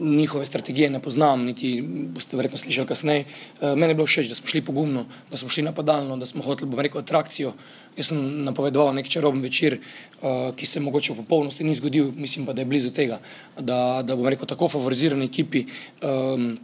njihove 0.00 0.46
strategije 0.46 0.90
ne 0.90 1.02
poznam, 1.02 1.44
niti 1.44 1.82
boste 2.14 2.36
verjetno 2.36 2.58
slišali 2.58 2.86
kasneje. 2.86 3.24
Uh, 3.60 3.74
meni 3.74 3.90
je 3.90 3.94
bilo 3.94 4.06
všeč, 4.06 4.28
da 4.28 4.34
smo 4.34 4.46
šli 4.46 4.62
pogumno, 4.62 5.04
da 5.30 5.36
smo 5.36 5.48
šli 5.48 5.62
napadalno, 5.62 6.16
da 6.16 6.26
smo 6.26 6.42
hoteli, 6.42 6.70
bom 6.70 6.80
rekel, 6.80 7.00
atrakcijo. 7.00 7.52
Jaz 7.96 8.12
sem 8.12 8.44
napovedoval 8.44 8.94
nek 8.94 9.08
čaroben 9.08 9.42
večer, 9.42 9.78
uh, 9.78 10.54
ki 10.56 10.66
se 10.66 10.80
mogoče 10.80 11.12
v 11.12 11.16
popolnosti 11.16 11.64
ni 11.64 11.74
zgodil, 11.74 12.12
mislim 12.16 12.46
pa, 12.46 12.52
da 12.52 12.60
je 12.60 12.70
blizu 12.70 12.90
tega, 12.90 13.20
da, 13.58 14.02
da 14.02 14.16
bom 14.16 14.28
rekel, 14.28 14.46
tako 14.46 14.68
favorizirani 14.68 15.26
ekipi. 15.26 15.66
Um, 16.02 16.58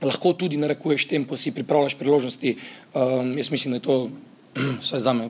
Lahko 0.00 0.32
tudi 0.32 0.56
narekuješ 0.56 1.06
tempo, 1.08 1.36
si 1.36 1.52
pripravljaš 1.52 1.94
priložnosti. 2.00 2.56
Um, 2.94 3.36
jaz 3.38 3.50
mislim, 3.50 3.72
da 3.72 3.76
je 3.76 3.84
to, 3.84 3.96
vsaj 4.82 5.00
za 5.00 5.12
me, 5.12 5.28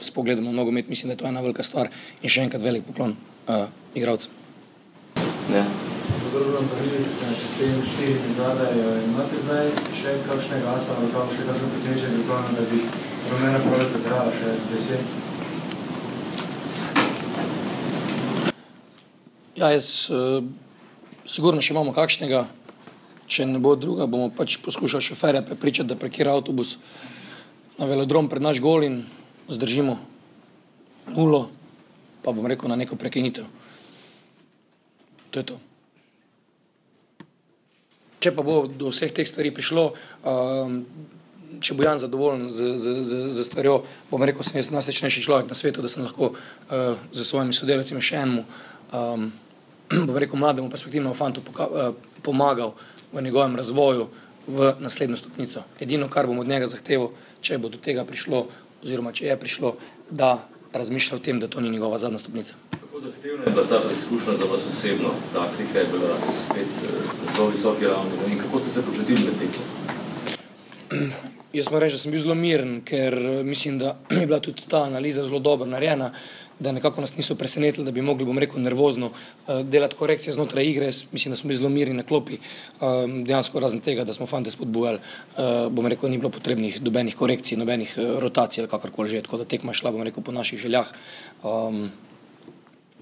s 0.00 0.10
pogledom 0.10 0.44
na 0.44 0.52
nogomet, 0.52 0.88
mislim, 0.88 1.08
da 1.08 1.12
je 1.12 1.22
to 1.22 1.26
ena 1.26 1.40
velika 1.40 1.62
stvar 1.62 1.88
in 2.22 2.28
še 2.28 2.44
enkrat 2.44 2.62
velik 2.62 2.84
poklon 2.84 3.16
uh, 3.48 3.64
igralcem. 3.94 4.36
Ja. 5.54 5.64
Dobro, 6.32 6.60
videli 6.82 7.02
ste 7.02 7.26
na 7.26 7.34
sistem 7.34 7.80
štiri 7.82 8.34
zadaj. 8.36 8.76
Imate 9.08 9.40
zdaj 9.42 9.66
še 9.98 10.12
kakšnega 10.28 10.76
asa 10.76 10.94
ali 10.94 11.08
pa 11.10 11.24
še 11.32 11.46
kakšno 11.48 11.70
presenečenje 11.72 12.20
pripravljeno, 12.20 12.54
da 12.54 12.64
bi 12.70 12.78
rumena 13.32 13.58
pravica 13.64 13.98
trajala 14.04 14.32
še 14.38 14.52
deset? 14.70 15.16
Ja, 19.58 19.72
jaz 19.74 19.88
uh, 20.14 20.44
sigurno 21.26 21.60
še 21.64 21.74
imamo 21.74 21.92
kakšnega, 21.96 22.44
če 23.30 23.46
ne 23.46 23.62
bo 23.62 23.76
druga, 23.78 24.10
bomo 24.10 24.28
pač 24.34 24.58
poskušali 24.58 25.06
šoferja 25.06 25.42
prepričati, 25.46 25.88
da 25.88 25.98
prekira 25.98 26.34
avtobus 26.34 26.76
na 27.78 27.86
velodrom 27.86 28.28
pred 28.28 28.42
naš 28.42 28.58
gol 28.60 28.82
in 28.84 29.04
zdržimo 29.48 29.96
nulo, 31.14 31.46
pa 32.22 32.34
bom 32.34 32.46
rekel 32.50 32.70
na 32.70 32.76
neko 32.76 32.98
prekinitev. 32.98 33.46
To 35.30 35.38
je 35.38 35.46
to. 35.46 35.56
Če 38.20 38.34
pa 38.36 38.44
bo 38.44 38.66
do 38.66 38.90
vseh 38.90 39.14
teh 39.14 39.24
stvari 39.24 39.54
prišlo, 39.54 39.84
um, 40.28 40.82
če 41.62 41.74
bo 41.78 41.86
Jan 41.86 42.02
zadovoljen 42.02 42.50
z, 42.52 42.74
z, 42.76 42.94
z, 43.06 43.20
z 43.32 43.46
stvarjo, 43.46 43.80
bom 44.10 44.22
rekel, 44.26 44.44
sem 44.44 44.60
jaz 44.60 44.74
najsrečnejši 44.74 45.24
človek 45.24 45.48
na 45.48 45.56
svetu, 45.56 45.80
da 45.80 45.88
sem 45.88 46.04
lahko 46.04 46.34
uh, 46.34 46.98
z 47.14 47.24
svojimi 47.24 47.56
sodelavci 47.56 47.96
še 47.96 48.20
enemu, 48.26 48.44
um, 48.92 49.30
bom 50.10 50.18
rekel, 50.18 50.36
mlademu 50.36 50.68
perspektivnemu 50.68 51.16
fantu 51.16 51.46
poka, 51.46 51.70
uh, 51.70 51.94
pomagal 52.20 52.76
v 53.12 53.22
njegovem 53.22 53.56
razvoju 53.56 54.06
v 54.46 54.74
naslednjo 54.80 55.16
stopnico. 55.16 55.62
Edino, 55.80 56.08
kar 56.08 56.26
bom 56.26 56.38
od 56.38 56.48
njega 56.48 56.66
zahteval, 56.66 57.10
če 57.40 57.58
bo 57.58 57.68
do 57.68 57.78
tega 57.78 58.04
prišlo, 58.04 58.46
oziroma 58.82 59.12
če 59.12 59.26
je 59.26 59.36
prišlo, 59.36 59.76
da 60.10 60.48
razmišlja 60.72 61.16
o 61.16 61.20
tem, 61.20 61.40
da 61.40 61.48
to 61.48 61.60
ni 61.60 61.70
njegova 61.70 61.98
zadnja 61.98 62.18
stopnica. 62.18 62.54
Kako 62.80 63.00
zahtevna 63.00 63.44
je 63.44 63.50
bila 63.50 63.66
ta 63.66 63.80
preizkušnja 63.80 64.36
za 64.36 64.44
vas 64.44 64.66
osebno? 64.68 65.10
Ta 65.32 65.48
klika 65.56 65.78
je 65.78 65.86
bila 65.92 66.16
spet 66.44 66.66
eh, 66.84 66.88
na 67.26 67.32
zelo 67.36 67.48
visoki 67.48 67.86
ravni. 67.86 68.32
In 68.32 68.38
kako 68.38 68.58
ste 68.58 68.70
se 68.70 68.86
počutili 68.86 69.20
med 69.24 69.34
tekom? 69.38 69.64
Jaz 71.52 71.66
moram 71.70 71.82
reči, 71.82 71.96
da 71.96 71.98
sem 71.98 72.12
bil 72.14 72.20
zelo 72.22 72.34
miren, 72.38 72.76
ker 72.86 73.14
eh, 73.18 73.40
mislim, 73.42 73.78
da 73.80 73.96
je 74.20 74.26
bila 74.26 74.38
tudi 74.38 74.62
ta 74.70 74.84
analiza 74.86 75.24
zelo 75.26 75.38
dobro 75.42 75.66
narejena, 75.66 76.12
da 76.60 76.72
nekako 76.72 77.00
nas 77.00 77.16
niso 77.16 77.34
presenetili, 77.34 77.84
da 77.84 77.90
bi 77.90 78.02
mogli, 78.02 78.24
bom 78.24 78.38
rekel, 78.38 78.60
nervozno 78.62 79.08
uh, 79.10 79.60
delati 79.64 79.96
korekcije 79.96 80.34
znotraj 80.36 80.68
igre. 80.68 80.86
Jaz 80.86 81.00
mislim, 81.12 81.32
da 81.32 81.36
smo 81.36 81.48
bili 81.48 81.56
zelo 81.58 81.68
mirni 81.68 81.94
na 81.94 82.02
klopi, 82.02 82.36
um, 82.80 83.24
dejansko 83.24 83.60
razen 83.60 83.80
tega, 83.80 84.04
da 84.04 84.12
smo 84.12 84.26
fante 84.26 84.50
spodbujali, 84.50 84.98
uh, 85.00 85.72
bom 85.72 85.88
rekel, 85.88 86.10
ni 86.10 86.18
bilo 86.18 86.30
potrebnih 86.30 86.78
dobenih 86.84 87.16
korekcij, 87.16 87.58
nobenih 87.58 87.96
rotacij 87.96 88.62
ali 88.62 88.70
kakorkoli 88.70 89.08
že, 89.08 89.22
tako 89.24 89.40
da 89.40 89.48
tekma 89.48 89.72
šla, 89.72 89.90
bom 89.96 90.04
rekel, 90.04 90.22
po 90.22 90.36
naših 90.36 90.60
željah. 90.60 90.92
Um, 91.42 91.88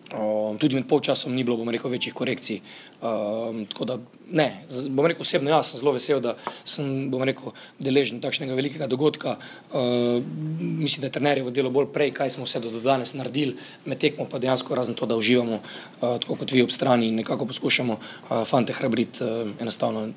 Um, 0.09 0.57
tudi 0.57 0.73
med 0.73 0.87
polčasom 0.88 1.35
ni 1.37 1.42
bilo, 1.44 1.59
bom 1.61 1.68
rekel, 1.68 1.90
večjih 1.92 2.14
korekcij. 2.16 2.62
Um, 3.05 3.66
tako 3.68 3.85
da, 3.85 3.97
ne, 4.33 4.47
bom 4.88 5.05
rekel, 5.05 5.21
osebno 5.21 5.53
jaz 5.53 5.68
sem 5.68 5.83
zelo 5.83 5.92
vesel, 5.92 6.23
da 6.25 6.33
sem, 6.64 7.11
bom 7.12 7.21
rekel, 7.29 7.53
deležen 7.77 8.23
takšnega 8.25 8.57
velikega 8.57 8.88
dogodka. 8.88 9.37
Uh, 9.68 10.16
mislim, 10.57 11.03
da 11.05 11.11
je 11.11 11.16
trenerjevo 11.18 11.53
delo 11.53 11.68
bolj 11.75 11.90
prej, 11.92 12.14
kaj 12.16 12.33
smo 12.38 12.49
vse 12.49 12.64
do, 12.64 12.73
do 12.73 12.81
danes 12.81 13.12
naredili, 13.21 13.59
med 13.85 14.01
tekmo 14.01 14.25
pa 14.33 14.40
dejansko 14.40 14.81
razen 14.81 14.97
to, 14.97 15.05
da 15.05 15.18
uživamo, 15.21 15.61
uh, 15.61 16.16
tako 16.25 16.40
kot 16.40 16.57
vi 16.57 16.64
ob 16.64 16.73
strani 16.73 17.12
in 17.12 17.21
nekako 17.21 17.51
poskušamo 17.53 17.99
uh, 18.01 18.42
fante 18.49 18.73
hrabriti, 18.73 19.25
uh, 19.25 19.53
enostavno 19.61 20.09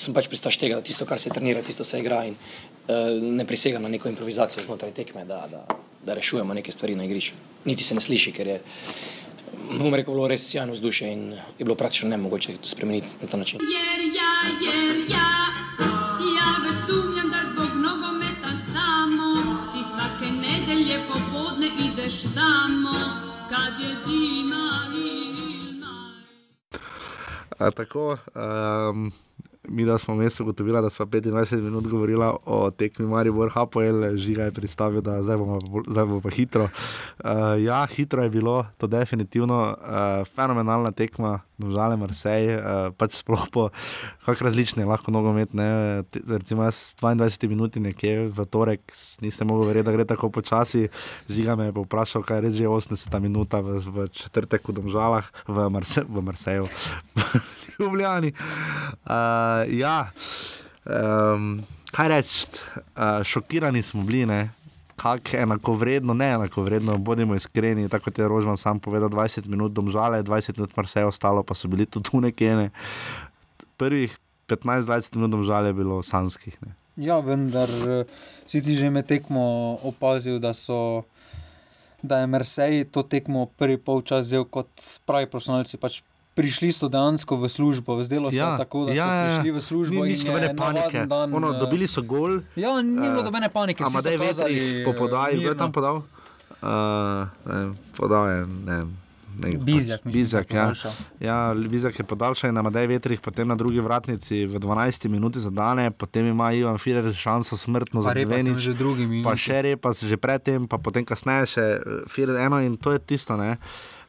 sem 0.00 0.16
pač 0.16 0.30
pristaš 0.32 0.56
tega, 0.60 0.78
da 0.80 0.84
tisto, 0.84 1.04
kar 1.04 1.20
se 1.20 1.32
trenira, 1.32 1.62
tisto 1.64 1.84
se 1.84 1.98
igra 2.00 2.22
in 2.24 2.36
ne 3.22 3.44
prisega 3.46 3.78
na 3.78 3.88
neko 3.88 4.08
improvizacijo 4.08 4.64
znotraj 4.64 4.92
tekme, 4.92 5.24
da, 5.24 5.46
da, 5.50 5.66
da 6.06 6.14
rešujemo 6.14 6.54
neke 6.54 6.72
stvari 6.72 6.96
na 6.96 7.04
igrišču. 7.04 7.34
Niti 7.64 7.84
se 7.84 7.94
ne 7.94 8.00
sliši, 8.00 8.32
ker 8.32 8.46
je, 8.46 8.60
bom 9.78 9.94
rekel, 9.94 10.14
bilo 10.14 10.28
res 10.28 10.48
sjajno 10.48 10.72
vzdušje 10.72 11.12
in 11.12 11.32
je 11.58 11.64
bilo 11.64 11.74
praktično 11.74 12.08
nemogoče 12.08 12.56
spremeniti 12.62 13.08
na 13.22 13.28
ta 13.28 13.36
način. 13.36 13.60
Jer 13.60 14.00
ja, 14.16 14.32
jer 14.66 14.96
ja, 15.10 15.30
ja 16.36 16.50
već 16.64 16.78
sumnjam 16.88 17.30
da 17.30 17.40
zbog 17.52 17.70
nogometa 17.76 18.52
samo 18.72 19.34
ti 19.72 19.82
svake 19.92 20.32
nedelje 20.32 20.98
popodne 21.08 21.66
ideš 21.66 22.22
tamo 22.34 22.94
kad 23.50 23.80
je 23.80 23.96
zima 24.06 24.90
maj. 25.80 26.10
A, 27.58 27.70
tako, 27.70 28.16
um, 28.90 29.12
mi 29.70 29.84
da 29.84 29.98
smo 29.98 30.14
vmes 30.14 30.40
ugotovili, 30.40 30.82
da 30.82 30.90
smo 30.90 31.06
25 31.06 31.60
minut 31.60 31.86
govorili 31.86 32.24
o 32.44 32.70
tekmi 32.70 33.06
Maribor 33.06 33.50
Hapoel, 33.54 34.16
žiga 34.16 34.42
je 34.42 34.50
predstavil, 34.50 35.00
da 35.00 35.22
zdaj 35.22 35.36
bomo, 35.36 35.58
zdaj 35.88 36.04
bomo 36.04 36.20
pa 36.20 36.30
hitro. 36.30 36.68
Uh, 37.24 37.30
ja, 37.58 37.86
hitro 37.86 38.22
je 38.22 38.30
bilo, 38.30 38.66
to 38.78 38.86
definitivno, 38.86 39.76
uh, 39.80 40.26
fenomenalna 40.34 40.90
tekma, 40.90 41.40
nožale 41.58 41.96
Marseille, 41.96 42.58
uh, 42.58 42.94
pač 42.96 43.14
sploh 43.22 43.46
po 43.52 43.68
kak 44.30 44.42
različne, 44.46 44.84
lahko 44.88 45.12
nogomet, 45.14 45.54
ne, 45.54 46.02
recimo 46.28 46.64
jaz 46.66 46.94
22 47.00 47.48
minut 47.50 47.76
nekje 47.76 48.28
v 48.28 48.46
torek, 48.46 48.94
nisem 49.24 49.48
mogel 49.50 49.68
verjeti, 49.68 49.88
da 49.88 49.94
gre 49.94 50.06
tako 50.08 50.30
počasi, 50.34 50.88
žiga 51.30 51.56
me 51.58 51.68
je 51.68 51.76
povprašal, 51.76 52.24
kaj 52.26 52.40
je 52.40 52.44
res 52.46 52.54
že 52.58 52.68
80 52.68 53.18
minuta 53.20 53.60
v, 53.64 53.78
v 53.80 54.06
četrtek 54.14 54.68
v 54.68 54.76
Domžalah, 54.78 55.26
v, 55.48 55.68
Marse, 55.70 56.04
v 56.06 56.22
Marseju. 56.22 56.68
Ljubljani. 57.80 58.32
Uh, 59.08 59.64
ja, 59.72 60.10
um, 60.84 61.60
kaj 61.92 62.08
reči, 62.08 62.46
uh, 62.96 63.20
šokirani 63.24 63.82
smo 63.82 64.02
bili, 64.02 64.26
ne. 64.26 64.50
Kako 65.00 65.36
enako 65.36 65.72
vredno, 65.80 66.14
ne 66.14 66.26
enako 66.34 66.62
vredno, 66.62 66.98
bodimo 66.98 67.34
iskreni, 67.34 67.88
tako 67.88 68.10
je 68.16 68.28
Rožman 68.28 68.56
sam 68.56 68.78
povedal, 68.78 69.08
20 69.08 69.48
minut 69.48 69.72
domžale, 69.72 70.22
20 70.22 70.58
minut 70.58 70.76
Marseja 70.76 71.06
ostalo, 71.06 71.42
pa 71.42 71.54
so 71.54 71.68
bili 71.68 71.86
tudi 71.86 72.10
tu 72.10 72.20
nekje. 72.20 72.56
Ne. 72.56 72.70
Prvih 73.80 74.12
15-20 74.50 75.16
minut 75.16 75.48
je 75.66 75.72
bilo 75.72 76.02
sanskih. 76.02 76.58
Ne. 76.62 76.74
Ja, 77.00 77.20
vendar 77.24 77.70
eh, 77.70 78.04
si 78.46 78.60
ti 78.60 78.76
že 78.76 78.90
med 78.90 79.06
tekmo 79.06 79.78
opazil, 79.82 80.38
da, 80.42 80.52
so, 80.52 81.08
da 82.02 82.20
je 82.20 82.26
Mersej 82.26 82.84
to 82.92 83.02
tekmo 83.02 83.46
prvi 83.56 83.78
polčas 83.78 84.26
vzel 84.26 84.44
kot 84.44 84.68
pravi 85.06 85.30
profesionalci. 85.30 85.80
Pač 85.80 86.02
prišli 86.34 86.72
so 86.72 86.88
dejansko 86.88 87.36
v 87.36 87.48
službo, 87.48 88.02
zdelo 88.04 88.30
se 88.30 88.38
je 88.38 88.50
tako, 88.58 88.90
da 88.90 88.94
so 88.94 89.08
prišli 89.08 89.50
v 89.50 89.60
službo. 89.62 89.98
Ja, 90.00 90.04
Ni 90.04 90.12
nič 90.12 90.24
je 90.24 90.30
nobene 90.30 90.50
panike. 90.56 90.98
Dan, 91.06 91.34
ono, 91.34 91.56
eh, 91.56 91.60
dobili 91.60 91.88
so 91.88 92.02
gol. 92.02 92.42
Ja, 92.56 92.76
ni 92.82 93.00
bilo 93.00 93.20
eh, 93.20 93.26
nobene 93.26 93.48
panike. 93.48 93.84
vsi 93.84 93.92
so 93.92 93.98
Amadej 93.98 94.18
kazali, 94.18 94.54
Vetrih 94.54 94.84
po 94.84 94.92
podaji, 94.98 95.40
kdo 95.40 95.50
je 95.54 95.58
tam 95.58 95.72
podal? 95.72 96.02
Uh, 96.60 97.24
ne, 97.48 97.72
podal 97.96 98.24
je, 98.28 98.40
ne 98.68 98.74
vem. 98.84 98.99
Bizjak, 99.40 100.00
pač. 100.00 100.04
mislim, 100.04 100.22
Bizjak, 100.22 100.50
je 100.50 100.56
ja. 100.56 100.62
podaljšal. 100.62 100.92
Ja, 101.20 101.54
Bizjak 101.54 101.98
je 101.98 102.04
podaljšal 102.04 102.52
na 102.52 102.62
Madej 102.62 102.86
Vetrih, 102.86 103.20
potem 103.20 103.48
na 103.48 103.56
drugi 103.56 103.80
vratnici 103.80 104.46
v 104.46 104.60
12 104.60 105.08
minuti 105.08 105.40
zadane, 105.40 105.90
potem 105.90 106.26
ima 106.26 106.52
Ivan 106.52 106.78
Firer 106.78 107.14
šanso 107.14 107.56
smrtno 107.56 108.02
Pa 108.02 108.12
za 108.12 108.14
dve 108.14 108.42
že 108.56 108.74
drugi 108.74 109.06
minuti. 109.06 109.24
pa 109.24 109.36
še 109.36 109.62
repa 109.62 109.92
že 109.92 110.16
predtem, 110.16 110.68
pa 110.68 110.78
potem 110.78 111.04
kasneje 111.04 111.46
še 111.46 111.60
eh, 111.60 111.80
Firer 112.08 112.36
eno 112.36 112.60
in 112.60 112.76
to 112.76 112.92
je 112.92 112.98
tisto. 112.98 113.36
Ne? 113.36 113.56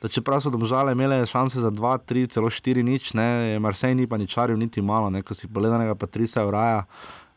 Da 0.01 0.09
čeprav 0.09 0.41
so 0.41 0.49
domžale 0.49 0.91
imele 0.91 1.25
šanse 1.25 1.61
za 1.61 1.69
2, 1.69 1.97
3, 2.09 2.33
celo 2.33 2.49
4 2.49 2.81
nič, 2.81 3.13
ne, 3.13 3.59
Marsej 3.61 3.93
ni 3.93 4.07
pa 4.09 4.17
ničaril 4.17 4.57
niti 4.57 4.81
malo, 4.81 5.09
ne, 5.13 5.21
ko 5.21 5.37
si 5.37 5.45
pogledanega 5.45 5.93
Patrisa 5.93 6.41
Uraja, 6.41 6.89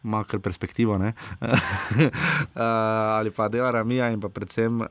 ima 0.04 0.24
kar 0.24 0.40
perspektivo, 0.40 0.96
uh, 0.96 1.12
ali 3.18 3.30
pa 3.30 3.48
dela 3.48 3.70
Ramija 3.70 4.10
in 4.12 4.20
pa 4.20 4.28
predvsem 4.28 4.80
uh, 4.80 4.86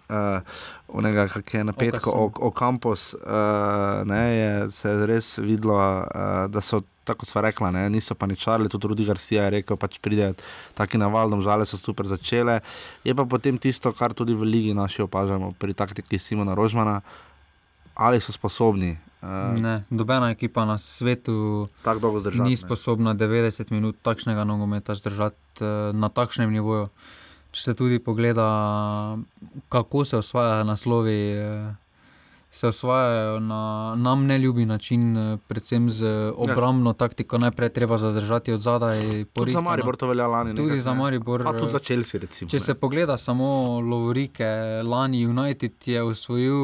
onega, 0.88 1.28
kak 1.28 1.54
je 1.54 1.64
na 1.64 1.74
Okasun. 1.78 2.14
o, 2.16 2.32
o 2.48 2.52
kampus, 2.52 3.14
uh, 3.14 3.22
ne, 4.06 4.24
je 4.38 4.72
se 4.72 4.90
je 4.90 5.06
res 5.06 5.38
videlo, 5.38 5.78
uh, 5.78 6.52
da 6.52 6.62
so. 6.62 6.82
Tako 7.04 7.26
sva 7.28 7.42
rekla, 7.44 7.68
ne? 7.76 7.82
niso 7.92 8.16
pa 8.16 8.24
ničarili, 8.26 8.70
tudi 8.72 8.88
Rudi 8.88 9.04
Garcia 9.04 9.44
je 9.44 9.50
rekel, 9.58 9.76
pač 9.76 9.98
pride 10.00 10.30
taki 10.72 10.96
naval, 10.96 11.36
žale 11.44 11.66
so 11.68 11.76
super 11.76 12.08
začele. 12.08 12.62
Je 13.04 13.12
pa 13.12 13.26
potem 13.28 13.58
tisto, 13.60 13.92
kar 13.92 14.16
tudi 14.16 14.32
v 14.32 14.48
ligi 14.48 14.72
naši 14.72 15.04
opažamo 15.04 15.52
pri 15.60 15.76
taktiki 15.76 16.16
Simona 16.16 16.56
Rožmana, 16.56 17.02
ali 17.92 18.24
so 18.24 18.32
sposobni 18.32 18.96
uh, 19.24 19.56
Ne, 19.56 19.84
nobena 19.90 20.30
ekipa 20.30 20.66
na 20.66 20.78
svetu 20.78 21.68
zdržati. 22.20 22.44
ni 22.44 22.50
ne. 22.50 22.58
sposobna 22.58 23.16
90 23.16 23.72
minut 23.72 23.96
takšnega 24.02 24.44
nogometa 24.44 24.96
zdržati 24.96 25.36
eh, 25.62 25.66
na 25.94 26.10
takšnem 26.10 26.52
nivoju. 26.52 26.88
Če 27.52 27.62
se 27.62 27.74
tudi 27.74 28.00
pogleda, 28.00 28.48
kako 29.70 30.06
se 30.06 30.18
osvajajo 30.18 30.64
naslovi, 30.64 31.32
eh, 31.32 31.76
se 32.52 32.68
osvajajo 32.68 33.40
na 33.40 33.62
nam 33.96 34.26
neljubi 34.26 34.66
način, 34.66 35.16
predvsem 35.48 35.90
z 35.90 36.06
obrambno 36.36 36.94
taktiko. 36.94 37.38
Najprej 37.38 37.70
treba 37.70 37.98
zadržati 37.98 38.54
od 38.54 38.60
zadaj. 38.60 39.26
Tudi 39.34 39.52
za. 39.52 39.62
Maribor 39.62 39.96
to 39.96 40.08
velja 40.08 40.28
lani. 40.28 40.56
Tudi 40.56 40.64
nekako, 40.64 40.82
za 40.82 40.94
ne. 40.94 40.98
Maribor, 40.98 41.44
Pa 41.44 41.54
tudi 41.54 41.72
za 41.72 41.80
Chelsea, 41.80 42.22
recimo. 42.22 42.50
Če 42.50 42.56
ne. 42.56 42.60
se 42.60 42.74
pogleda 42.74 43.18
samo 43.18 43.46
Lovorike, 43.80 44.46
lani 44.84 45.28
United 45.28 45.72
je 45.86 46.04
osvojil 46.04 46.56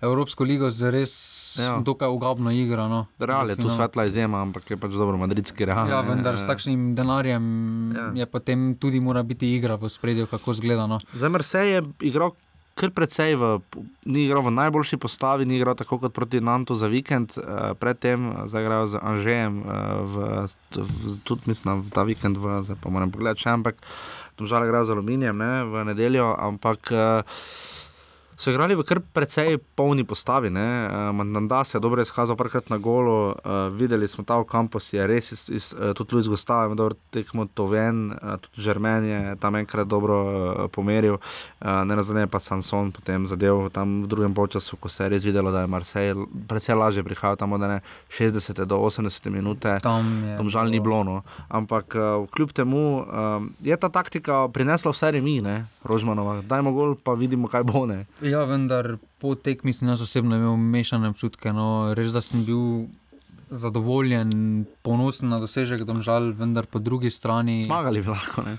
Evropsko 0.00 0.44
ligo 0.44 0.70
z 0.70 0.90
res 0.90 1.12
Ja. 1.58 1.78
dokaj 1.82 2.08
ugabno 2.08 2.50
igro. 2.54 2.88
No, 2.88 3.06
Real 3.18 3.50
je 3.50 3.56
tu 3.56 3.70
svetla 3.70 4.04
izjema, 4.04 4.42
ampak 4.42 4.70
je 4.70 4.76
pač 4.76 4.92
dobro, 4.94 5.18
madridski 5.18 5.64
real. 5.64 5.88
Ja, 5.90 6.00
vendar 6.06 6.38
s 6.38 6.46
takšnim 6.46 6.94
denarjem 6.94 7.44
Ja. 7.96 8.10
je 8.14 8.26
potem 8.26 8.76
tudi 8.78 9.00
mora 9.00 9.22
biti 9.22 9.54
igra 9.56 9.74
v 9.74 9.88
spredju, 9.88 10.26
kako 10.30 10.54
zgleda. 10.54 10.86
No. 10.86 11.00
Zdaj, 11.14 11.30
Marseille 11.30 11.72
je 11.72 11.82
igral 12.12 12.36
kar 12.78 12.94
precej, 12.94 13.34
v, 13.34 13.58
ni 14.06 14.30
igral 14.30 14.46
v 14.46 14.54
najboljši 14.54 15.02
postavi, 15.02 15.42
ni 15.42 15.58
igral 15.58 15.74
tako 15.74 15.98
kot 15.98 16.14
proti 16.14 16.38
Nantu 16.38 16.78
za 16.78 16.86
vikend, 16.86 17.34
uh, 17.34 17.74
predtem 17.74 18.30
eh, 18.30 18.46
zdaj 18.46 18.62
igrajo 18.62 18.86
z 18.86 18.94
Anžejem, 19.02 19.54
uh, 19.66 19.72
v, 20.06 20.14
v, 20.78 21.18
tudi 21.26 21.50
mislim, 21.50 21.90
ta 21.90 22.06
vikend, 22.06 22.38
v, 22.38 22.62
zdaj 22.62 22.78
pa 22.78 22.94
moram 22.94 23.10
pogledati 23.10 23.42
še, 23.42 23.50
ampak 23.50 23.82
žal 24.38 24.62
igrajo 24.62 24.86
z 24.86 24.94
aluminijem 24.94 25.34
ne, 25.34 25.66
v 25.66 25.74
nedeljo, 25.90 26.30
ampak. 26.38 26.94
Uh, 26.94 27.66
So 28.38 28.52
igrali 28.54 28.76
v 28.78 28.84
kar 28.86 29.00
precej 29.02 29.56
polni 29.74 30.04
postavi. 30.06 30.50
Mandanda 30.50 31.64
se 31.64 31.74
je 31.76 31.80
dobro 31.80 32.02
izkazal, 32.02 32.36
parkrat 32.36 32.70
na 32.70 32.78
golo. 32.78 33.34
Uh, 33.34 33.74
videli 33.74 34.08
smo 34.08 34.22
ta 34.24 34.36
v 34.38 34.44
kampusu, 34.46 34.96
je 34.96 35.06
res 35.06 35.32
iz, 35.32 35.50
iz, 35.50 35.74
uh, 35.74 35.90
tudi 35.90 36.14
Luis 36.14 36.28
Gustavo, 36.30 36.74
dobro 36.74 36.94
tekmo 37.10 37.48
to 37.54 37.66
ven, 37.66 38.12
uh, 38.12 38.36
tudi 38.38 38.62
Žermen 38.62 39.04
je 39.04 39.36
tam 39.40 39.56
enkrat 39.56 39.88
dobro 39.88 40.18
uh, 40.22 40.70
pomeril, 40.70 41.18
uh, 41.18 41.82
ne 41.84 41.96
nazadnje 41.98 42.26
pa 42.30 42.38
Sanson 42.38 42.92
potem 42.94 43.26
zadev 43.26 43.72
tam 43.74 44.04
v 44.04 44.06
drugem 44.06 44.34
polčasu, 44.34 44.76
ko 44.76 44.88
se 44.88 45.02
je 45.02 45.08
res 45.08 45.26
videlo, 45.26 45.50
da 45.50 45.66
je 45.66 45.66
Marseille 45.66 46.26
precej 46.48 46.78
lažje 46.78 47.02
prihajal 47.02 47.36
tam 47.36 47.58
od 47.58 47.62
ene 47.62 47.80
60 48.06 48.64
do 48.64 48.78
80 48.78 49.30
minute. 49.34 49.80
Tam 49.82 50.22
Tam 50.38 50.46
žal 50.48 50.70
ni 50.70 50.78
bilo, 50.78 51.02
no. 51.02 51.22
ampak 51.50 51.98
uh, 51.98 52.30
kljub 52.30 52.54
temu 52.54 53.02
um, 53.02 53.50
je 53.60 53.76
ta 53.76 53.88
taktika 53.88 54.46
prinesla 54.48 54.94
vse 54.94 55.10
remi, 55.10 55.40
ne, 55.42 55.66
Rožmanova. 55.82 56.38
Dajmo 56.46 56.70
gol, 56.72 56.94
pa 56.94 57.18
vidimo, 57.18 57.50
kaj 57.50 57.66
bo. 57.66 57.82
Ne. 57.82 58.06
Ja, 58.28 58.44
vendar 58.44 58.96
po 59.18 59.34
tekmi 59.34 59.72
sem 59.72 59.88
jaz 59.88 60.02
osebno 60.04 60.36
imel 60.36 60.56
mešane 60.56 61.08
občutke. 61.08 61.52
No. 61.52 61.94
Res, 61.94 62.12
da 62.12 62.20
sem 62.20 62.44
bil 62.44 62.88
zadovoljen, 63.50 64.66
ponosen 64.82 65.28
na 65.32 65.38
dosežek, 65.40 65.84
domžal, 65.88 66.32
vendar 66.36 66.66
po 66.66 66.78
drugi 66.78 67.10
strani. 67.10 67.62
Zmagali 67.64 68.02
bi 68.04 68.12
lahko. 68.12 68.44
Ne. 68.44 68.58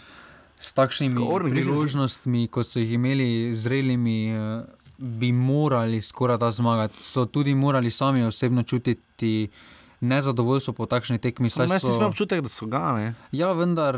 S 0.60 0.74
takšnimi 0.76 1.16
priložnostmi, 1.50 2.48
kot 2.52 2.68
so 2.68 2.82
jih 2.82 2.98
imeli 2.98 3.56
zrelimi, 3.56 4.34
eh, 4.34 4.64
bi 4.98 5.32
morali 5.32 6.02
skoraj 6.02 6.38
da 6.38 6.52
zmagati. 6.52 7.04
So 7.04 7.26
tudi 7.26 7.56
morali 7.56 7.92
sami 7.92 8.24
osebno 8.24 8.64
čutiti 8.64 9.48
nezadovoljstvo 10.02 10.74
po 10.74 10.86
takšni 10.86 11.20
tekmi. 11.20 11.48
jaz 11.48 11.54
so- 11.54 11.74
nisem 11.74 11.90
imel 11.96 12.08
občutek, 12.08 12.42
da 12.42 12.50
so 12.50 12.66
ga. 12.66 12.92
Ne. 12.94 13.14
Ja, 13.32 13.52
vendar 13.52 13.96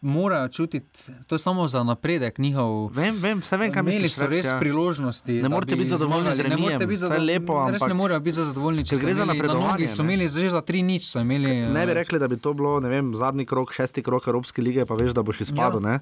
morajo 0.00 0.48
čutiti, 0.50 0.98
to 1.26 1.34
je 1.34 1.38
samo 1.40 1.68
za 1.68 1.82
napredek 1.82 2.38
njihov. 2.38 2.86
Vem, 2.88 3.14
vem, 3.16 3.38
vse 3.38 3.56
vem, 3.56 3.72
kaj 3.72 3.80
Imeli 3.80 3.96
misliš. 3.96 4.12
so 4.14 4.22
reči, 4.22 4.36
res 4.36 4.46
ja. 4.46 4.58
priložnosti. 4.60 5.32
Ne 5.34 5.48
morete 5.48 5.72
bi 5.72 5.78
biti 5.78 5.90
zadovoljni 5.90 6.06
z 6.24 6.34
zmagali. 6.34 6.50
Ne 6.50 6.56
morete 6.56 6.74
remijem, 6.74 6.88
biti 6.88 7.00
zadovoljni- 7.00 7.26
lepo, 7.26 7.70
Res 7.70 7.82
ne 7.82 7.94
morejo 7.94 8.20
biti 8.20 8.34
zadovoljni, 8.34 8.80
če 8.80 8.96
gre 8.96 9.10
so 9.10 9.16
za 9.16 9.22
imeli 9.22 9.26
na 9.28 9.34
napredovanje, 9.34 9.68
nogi. 9.72 9.88
So 9.88 10.02
imeli 10.02 10.28
že 10.30 10.50
za 10.50 10.60
tri 10.62 10.82
nič. 10.82 11.02
so 11.04 11.20
Imeli, 11.20 11.50
Ne 11.66 11.82
bi 11.82 11.90
eh, 11.90 11.94
rekli, 11.94 12.18
da 12.18 12.28
bi 12.28 12.36
to 12.36 12.52
bilo 12.52 12.78
vem, 12.80 13.14
zadnji 13.14 13.46
krok, 13.46 13.72
šesti 13.72 14.02
krok 14.02 14.26
Evropske 14.26 14.62
lige, 14.62 14.84
pa 14.84 14.94
veš, 14.94 15.10
da 15.10 15.22
boš 15.22 15.40
izpadel. 15.42 15.80
Ja. 15.80 15.88
Ne? 15.88 15.94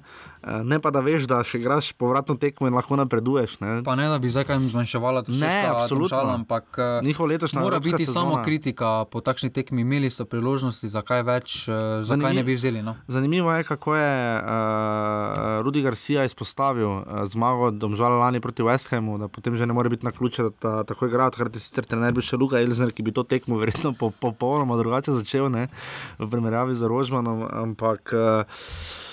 Eh, 0.43 0.63
ne 0.63 0.79
pa 0.79 0.91
da 0.91 0.99
veš, 0.99 1.23
da 1.23 1.41
še 1.41 1.57
igraš 1.57 1.91
povratno 1.93 2.35
tekmo 2.35 2.67
in 2.67 2.73
lahko 2.73 2.95
napreduješ. 2.95 3.59
Ne? 3.59 3.81
Pa 3.83 3.95
ne, 3.95 4.07
da 4.07 4.17
bi 4.17 4.29
zdaj 4.29 4.43
kaj 4.45 4.59
zmanjševala 4.67 5.21
to 5.21 5.31
Ne, 5.33 5.65
absolutno. 5.67 6.19
ampak 6.19 6.75
eh, 6.77 7.01
Njihova 7.03 7.29
letošnja 7.29 7.59
mora 7.59 7.79
biti 7.79 8.03
sezona- 8.03 8.13
samo 8.13 8.43
kritika 8.43 9.05
po 9.05 9.21
takšni 9.21 9.49
tekmi. 9.49 9.81
Imeli 9.81 10.09
so 10.09 10.25
priložnosti, 10.25 10.87
zakaj 10.87 11.23
več, 11.23 11.65
zakaj 12.03 12.33
ne 12.33 12.43
bi 12.43 12.55
vzeli. 12.55 12.81
No? 12.81 12.95
Zanimivo 13.07 13.51
je, 13.51 13.63
kako 13.65 13.84
je 13.93 14.41
uh, 14.41 15.61
Rudi 15.61 15.83
Garcia 15.85 16.25
izpostavil 16.25 16.89
uh, 16.89 17.21
zmago 17.29 17.69
Domžala 17.69 18.17
lani 18.17 18.41
proti 18.41 18.65
West 18.65 18.89
Hamu, 18.89 19.19
da 19.21 19.29
potem 19.29 19.53
že 19.53 19.69
ne 19.69 19.77
more 19.77 19.89
biti 19.93 20.05
na 20.05 20.11
ključe, 20.11 20.43
da 20.43 20.49
ta, 20.49 20.73
tako 20.89 21.05
igra. 21.05 21.29
Takrat 21.29 21.53
je 21.53 21.61
sicer 21.61 21.85
trener 21.85 22.09
bil 22.17 22.25
še 22.25 22.41
Luka 22.41 22.57
Elzner, 22.57 22.89
ki 22.89 23.05
bi 23.05 23.13
to 23.13 23.21
tekmo 23.21 23.61
verjetno 23.61 23.93
po- 23.93 24.09
popolnoma 24.09 24.81
drugače 24.81 25.13
začel, 25.21 25.53
ne, 25.53 25.69
v 26.17 26.29
primerjavi 26.33 26.73
z 26.73 26.89
Rožmanom, 26.89 27.45
ampak. 27.45 28.09
Uh, 28.09 29.03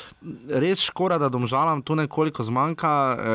Res 0.47 0.79
škoda, 0.87 1.16
da 1.18 1.27
domžalam 1.27 1.81
tu 1.83 1.97
nekoliko 1.99 2.45
zmanjka. 2.47 2.91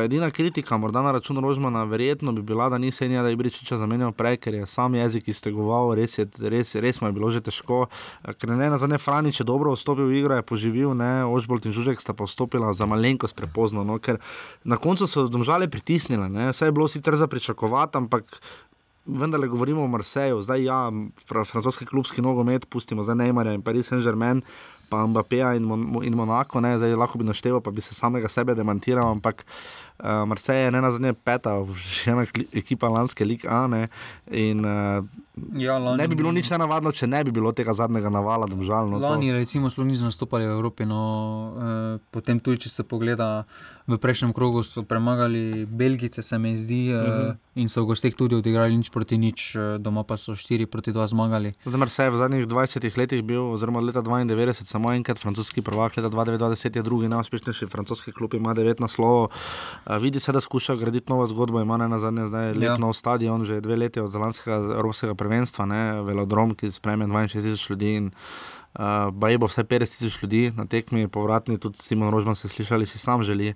Edina 0.06 0.30
kritika, 0.32 0.78
morda 0.80 1.02
na 1.04 1.12
račun 1.12 1.36
Rožmana, 1.44 1.82
verjetno 1.84 2.32
bi 2.32 2.40
bila, 2.42 2.70
da 2.72 2.78
ni 2.78 2.88
Senja, 2.92 3.20
da 3.22 3.28
je 3.28 3.36
Ibričiča 3.36 3.76
zamenjal 3.76 4.14
prej, 4.16 4.38
ker 4.40 4.54
je 4.56 4.66
sam 4.66 4.94
jezik 4.96 5.28
iztegoval, 5.28 5.92
res, 5.98 6.16
je, 6.18 6.24
res, 6.40 6.72
res 6.80 7.00
mu 7.00 7.10
je 7.10 7.16
bilo 7.18 7.28
že 7.28 7.42
težko. 7.44 7.82
Ker 8.40 8.54
ne 8.56 8.70
na 8.72 8.78
zadnje 8.80 8.96
Franič 9.04 9.42
je 9.42 9.44
dobro 9.44 9.74
vstopil 9.76 10.08
v 10.08 10.22
igro, 10.22 10.38
je 10.40 10.46
poživil, 10.48 10.94
ne, 10.96 11.26
Ožbolt 11.28 11.68
in 11.68 11.76
Žužek 11.76 12.00
sta 12.00 12.16
pa 12.16 12.24
vstopila 12.24 12.72
za 12.72 12.88
malenkost 12.88 13.36
prepozno, 13.36 13.84
no, 13.84 13.98
ker 14.00 14.16
na 14.64 14.80
koncu 14.80 15.04
so 15.04 15.26
domžale 15.28 15.68
pritisnile, 15.68 16.30
ne, 16.32 16.48
vse 16.56 16.70
je 16.70 16.72
bilo 16.72 16.88
sicer 16.88 17.20
za 17.20 17.28
pričakovati, 17.28 18.00
ampak. 18.00 18.40
Vendar 19.08 19.40
le 19.40 19.48
govorimo 19.48 19.80
o 19.80 19.88
Marseju, 19.88 20.42
zdaj 20.44 20.64
ja, 20.68 20.92
fra- 21.24 21.44
francoski 21.48 21.86
klubski 21.88 22.20
nogomet, 22.20 22.66
pustimo 22.68 23.00
zdaj 23.00 23.16
Neymarja 23.16 23.54
in 23.56 23.62
Paris 23.64 23.88
Saint-Germain, 23.88 24.42
pa 24.90 25.04
Mbappéja 25.06 25.54
in, 25.56 25.66
Mon 25.68 26.04
in 26.04 26.16
Monako, 26.16 26.60
ne, 26.64 26.76
zdaj 26.78 26.96
lahko 26.98 27.20
bi 27.20 27.28
našteval, 27.28 27.62
pa 27.64 27.70
bi 27.74 27.84
se 27.84 27.94
samega 27.94 28.28
sebe 28.28 28.56
demantiral, 28.58 29.10
ampak 29.12 29.44
uh, 29.44 30.24
Marseille 30.28 30.66
je 30.66 30.74
ne 30.74 30.82
na 30.84 30.90
zadnje 30.90 31.12
peta, 31.12 31.58
še 32.00 32.14
ena 32.14 32.26
ekipa 32.52 32.90
lanske 32.92 33.26
lige 33.26 33.48
A, 33.48 33.66
ne, 33.70 33.86
in 34.32 34.64
uh, 34.64 35.04
Ja, 35.54 35.78
lani, 35.78 35.98
ne 35.98 36.08
bi 36.08 36.14
bilo 36.14 36.32
nič 36.32 36.50
nenavadno, 36.50 36.92
če 36.92 37.06
ne 37.06 37.24
bi 37.24 37.30
bilo 37.30 37.52
tega 37.52 37.72
zadnjega 37.72 38.08
navala, 38.08 38.46
domžalno. 38.46 38.98
Lani, 38.98 39.32
recimo, 39.32 39.70
sploh 39.70 39.86
niso 39.86 40.04
nastopali 40.04 40.44
v 40.44 40.50
Evropi. 40.50 40.84
No, 40.84 41.00
eh, 41.54 41.98
potem, 42.10 42.40
tudi 42.40 42.58
če 42.58 42.68
se 42.70 42.82
pogleda, 42.82 43.44
v 43.86 43.96
prejšnjem 43.96 44.32
krogu 44.32 44.60
so 44.60 44.82
premagali 44.82 45.64
Belgice, 45.64 46.22
se 46.22 46.38
mi 46.38 46.52
zdi, 46.54 46.90
uh 46.90 46.98
Mhm. 46.98 47.10
-huh. 47.10 47.36
in 47.54 47.68
so 47.68 47.82
v 47.82 47.86
gostih 47.86 48.14
tudi 48.14 48.34
odigrali 48.34 48.76
nič 48.76 48.90
proti 48.90 49.18
nič, 49.18 49.56
eh, 49.56 49.78
doma 49.78 50.04
pa 50.04 50.16
so 50.16 50.32
4 50.32 50.66
proti 50.66 50.92
2 50.92 51.06
zmagali. 51.06 51.52
Zdaj, 51.64 52.04
je 52.04 52.10
v 52.10 52.16
zadnjih 52.16 52.46
20 52.46 52.96
letih 52.96 53.22
bil, 53.22 53.42
oziroma 53.42 53.78
od 53.78 53.84
leta 53.84 54.02
92, 54.02 54.64
samo 54.64 54.92
enkrat 54.92 55.18
francoski 55.18 55.62
prvak, 55.62 55.96
leta 55.96 56.08
2020 56.08 56.76
je 56.76 56.82
drugi 56.82 57.08
najuspešnejši 57.08 57.66
francoski 57.66 58.12
klub, 58.12 58.34
ima 58.34 58.54
9 58.54 58.80
naslovov. 58.80 59.28
Uh, 59.86 59.96
vidi 59.96 60.20
se, 60.20 60.32
da 60.32 60.40
skuša 60.40 60.76
graditi 60.76 61.08
novo 61.08 61.26
zgodbo, 61.26 61.60
ima 61.60 61.76
ne 61.76 61.88
na 61.88 61.98
zadnje 61.98 62.26
zdaj 62.26 62.52
lep 62.52 62.62
Ja. 62.62 62.76
nov 62.76 62.92
stadion, 62.92 63.44
že 63.44 63.60
dve 63.60 63.76
leti 63.76 64.00
od 64.00 64.14
lanskega 64.14 64.56
evropskega 64.56 65.14
prvenstva, 65.28 65.68
ne, 65.68 65.82
velodrom, 66.08 66.56
ki 66.56 66.72
sprejme 66.72 67.06
62 67.06 67.42
tisoč 67.42 67.70
ljudi. 67.70 67.94
In, 68.02 68.10
Uh, 68.78 69.08
Baj 69.10 69.38
bo 69.40 69.48
vse 69.48 69.64
50 69.64 69.96
tisoč 69.96 70.18
ljudi 70.22 70.52
na 70.54 70.66
tekmi, 70.68 71.08
povratni, 71.08 71.56
tudi 71.58 71.80
Simon 71.82 72.12
Rožman 72.12 72.36
se 72.36 72.48
slišali, 72.48 72.86
si 72.86 72.98
sam 72.98 73.22
želi 73.24 73.54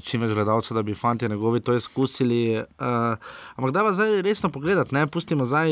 čim 0.00 0.22
več 0.24 0.32
gledalcev, 0.32 0.76
da 0.76 0.82
bi 0.82 0.94
fanti 0.94 1.28
njegovi 1.28 1.60
to 1.60 1.74
izkusili. 1.74 2.58
Uh, 2.58 3.16
ampak 3.56 3.72
da 3.74 3.84
pa 3.84 3.92
zdaj 3.92 4.22
resno 4.22 4.48
pogledati, 4.50 4.94
ne, 4.94 5.06
pustimo 5.06 5.44
zdaj, 5.44 5.68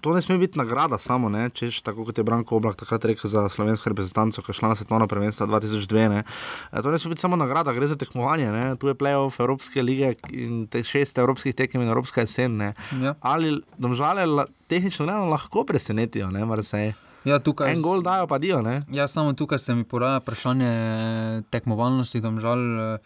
to 0.00 0.14
ne 0.14 0.22
sme 0.22 0.38
biti 0.38 0.58
nagrada 0.58 0.98
samo, 0.98 1.28
ne, 1.28 1.50
češ 1.50 1.80
tako 1.82 2.04
kot 2.04 2.18
je 2.18 2.24
Branko 2.24 2.56
Oblak 2.56 2.76
takrat 2.76 3.04
rekel 3.04 3.30
za 3.30 3.48
slovensko 3.48 3.90
reprezentanco, 3.90 4.42
ki 4.42 4.50
je 4.50 4.58
šla 4.60 4.68
na 4.68 4.74
svetovno 4.74 5.08
prvenstvo 5.08 5.46
2002. 5.46 6.08
Ne. 6.08 6.24
Uh, 6.72 6.82
to 6.82 6.90
ne 6.90 6.98
sme 6.98 7.14
biti 7.14 7.20
samo 7.20 7.36
nagrada, 7.36 7.72
gre 7.72 7.86
za 7.86 7.96
tekmovanje, 7.96 8.52
ne. 8.52 8.76
tu 8.76 8.88
je 8.88 8.94
playoff 8.94 9.40
Evropske 9.40 9.82
lige 9.82 10.14
in 10.30 10.66
te 10.66 10.84
šest 10.84 11.18
evropskih 11.18 11.54
tekem 11.54 11.82
in 11.82 11.88
Evropska 11.88 12.20
jesen. 12.20 12.56
Ne. 12.56 12.74
Ja. 13.02 13.14
Ali 13.20 13.60
domžale 13.78 14.26
la, 14.26 14.46
tehnično 14.66 15.06
gledano 15.06 15.30
lahko 15.30 15.64
presenetijo, 15.64 16.30
ne, 16.30 16.44
Marseille. 16.44 16.94
Ja, 17.24 17.38
tukaj, 17.40 17.72
En 17.72 17.80
gol 17.82 18.02
dajo, 18.04 18.26
pa 18.28 18.38
dijo. 18.38 18.60
Ne? 18.62 18.82
Ja, 18.92 19.08
samo 19.08 19.32
tukaj 19.32 19.58
se 19.58 19.74
mi 19.74 19.84
poraja 19.84 20.18
vprašanje 20.20 20.68
eh, 20.68 21.42
tekmovalnosti, 21.50 22.20
domžal. 22.20 22.60
eh, 22.80 22.98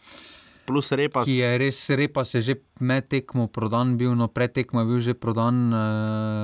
Plus 0.68 0.92
repa. 0.92 1.24
Ki 1.24 1.40
je 1.40 1.48
res 1.56 1.80
repa, 1.90 2.24
se 2.24 2.40
že 2.40 2.54
med 2.78 3.08
tekmo 3.08 3.48
prodan 3.48 3.96
bil, 3.96 4.12
no 4.12 4.28
pred 4.28 4.52
tekmo 4.52 4.80
je 4.80 4.86
bil 4.86 5.00
že 5.00 5.14
prodan, 5.14 5.72
eh, 5.72 5.78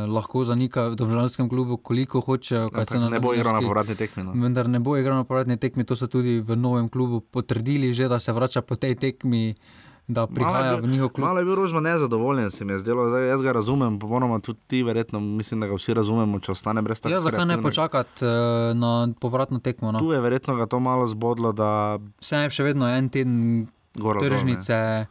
lahko 0.09 0.43
zanika 0.43 0.89
v 0.89 0.97
domžalskem 0.97 1.45
klubu, 1.47 1.77
koliko 1.77 2.19
hočejo. 2.19 2.73
kaj 2.73 2.87
se 2.87 2.99
na 2.99 3.09
Ne 3.09 3.21
bo 3.21 3.37
igral 3.37 3.53
na 3.53 3.61
povratni 3.61 3.95
tekmi. 3.95 4.25
No. 4.25 4.33
Vendar 4.33 4.65
ne 4.65 4.81
bo 4.81 4.97
igral 4.97 5.17
na 5.17 5.25
povratni 5.25 5.57
tekmi, 5.57 5.85
to 5.85 5.93
so 5.93 6.07
tudi 6.07 6.41
v 6.41 6.57
novem 6.57 6.89
klubu 6.89 7.21
potrdili, 7.21 7.93
že, 7.93 8.09
da 8.09 8.17
se 8.17 8.33
vrača 8.33 8.63
po 8.63 8.75
tej 8.75 8.97
tekmi, 8.97 9.53
da 10.07 10.27
prihaja 10.27 10.77
bil- 10.77 10.85
v 10.85 10.89
njihov 10.89 11.09
klub. 11.11 11.25
Malo 11.25 11.39
je 11.39 11.45
bil 11.45 11.55
Rožman 11.55 11.83
nezadovoljen, 11.83 12.51
se 12.51 12.65
mi 12.65 12.73
je 12.73 12.79
zdelo. 12.79 13.09
Zdaj, 13.09 13.29
jaz 13.29 13.41
ga 13.41 13.53
razumem, 13.53 13.99
popolnoma 13.99 14.41
tudi 14.41 14.61
ti, 14.67 14.83
verjetno, 14.83 15.21
mislim, 15.21 15.61
da 15.61 15.67
ga 15.67 15.75
vsi 15.75 15.95
razumemo, 15.95 16.41
če 16.41 16.53
ostane 16.53 16.83
brez 16.83 17.01
tega. 17.01 17.15
Ja, 17.15 17.21
zakaj 17.21 17.47
ne 17.47 17.63
počakati 17.63 18.21
uh, 18.21 18.31
na 18.73 19.09
povratno 19.15 19.59
tekmo? 19.59 19.93
No? 19.93 19.99
Tu 19.99 20.13
je 20.13 20.21
verjetno 20.21 20.57
ga 20.57 20.67
to 20.67 20.81
malo 20.81 21.07
zbodlo, 21.07 21.53
da 21.53 21.97
Vse 22.21 22.37
je 22.39 22.51
še 22.51 22.63
vedno 22.65 22.85
en 22.87 23.09
teden 23.09 23.69
gor 23.95 24.19
dol, 24.19 24.23
ne. 24.23 24.29
tržnice 24.31 25.07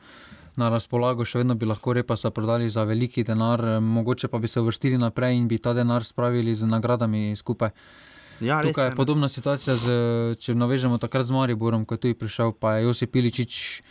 na 0.55 0.69
razpolago, 0.69 1.25
še 1.25 1.41
vedno 1.41 1.55
bi 1.57 1.65
lahko 1.65 1.95
repa 1.97 2.17
se 2.17 2.29
prodali 2.29 2.69
za 2.69 2.83
veliki 2.83 3.23
denar, 3.23 3.61
eh, 3.65 3.79
mogoče 3.79 4.27
pa 4.27 4.39
bi 4.39 4.47
se 4.47 4.61
uvrstili 4.61 4.97
naprej 4.97 5.37
in 5.37 5.47
bi 5.47 5.57
ta 5.57 5.73
denar 5.73 6.03
spravili 6.03 6.55
z 6.55 6.69
nagradami 6.69 7.35
skupaj. 7.35 7.71
Ja, 8.41 8.61
Tukaj 8.61 8.89
je 8.89 8.95
podobna 8.95 9.29
situacija, 9.29 9.75
z, 9.75 9.87
če 10.41 10.55
navežemo 10.55 10.97
takrat 10.97 11.25
z 11.25 11.31
Mariborom, 11.31 11.85
ko 11.85 11.95
je 11.95 12.01
tudi 12.01 12.13
prišel, 12.17 12.51
pa 12.51 12.75
je 12.75 12.89
Josip 12.89 13.13
Piličič 13.13 13.83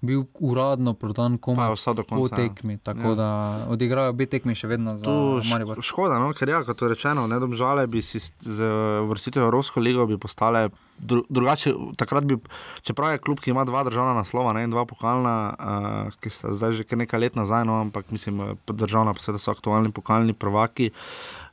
bil 0.00 0.24
uradno 0.36 0.94
prodan 0.94 1.38
komu 1.38 1.62
je 1.62 1.68
ostal 1.68 1.94
do 1.94 2.02
po 2.02 2.16
konca. 2.16 2.34
ja. 2.34 2.48
tekmi. 2.48 2.78
Tako 2.78 3.08
Ja. 3.08 3.14
da 3.14 3.28
odigrajo 3.68 4.10
obe 4.10 4.26
tekmi 4.26 4.54
še 4.54 4.66
vedno 4.66 4.96
za 4.96 5.06
Maribor. 5.50 5.76
š- 5.76 5.82
škoda, 5.82 6.18
no, 6.18 6.32
ker 6.32 6.48
ja, 6.48 6.64
kot 6.64 6.82
je 6.82 6.88
rečeno, 6.88 7.26
ne 7.26 7.38
domžale 7.38 7.86
bi 7.86 8.02
si 8.02 8.18
z 8.40 8.58
vrstitev 9.02 9.42
Evropsko 9.42 9.80
ligo 9.80 10.06
bi 10.06 10.18
postale 10.18 10.68
dru, 10.98 11.24
drugače. 11.28 11.74
Takrat 11.96 12.24
bi, 12.24 12.36
čeprav 12.82 13.12
je 13.12 13.18
klub, 13.18 13.40
ki 13.40 13.50
ima 13.50 13.64
dva 13.64 13.84
državna 13.84 14.14
naslova, 14.14 14.52
ne, 14.52 14.66
dva 14.66 14.84
pokalna, 14.84 15.34
uh, 15.50 16.14
ki 16.20 16.30
sta 16.30 16.52
zdaj 16.52 16.72
že 16.72 16.84
nekaj 16.86 17.20
let 17.20 17.34
nazaj, 17.34 17.64
no, 17.64 17.80
ampak 17.80 18.10
mislim, 18.10 18.40
eh, 18.42 18.54
državna, 18.66 19.12
pa 19.12 19.38
so 19.38 19.50
aktualni 19.50 19.92
pokalni 19.92 20.32
prvaki. 20.32 20.90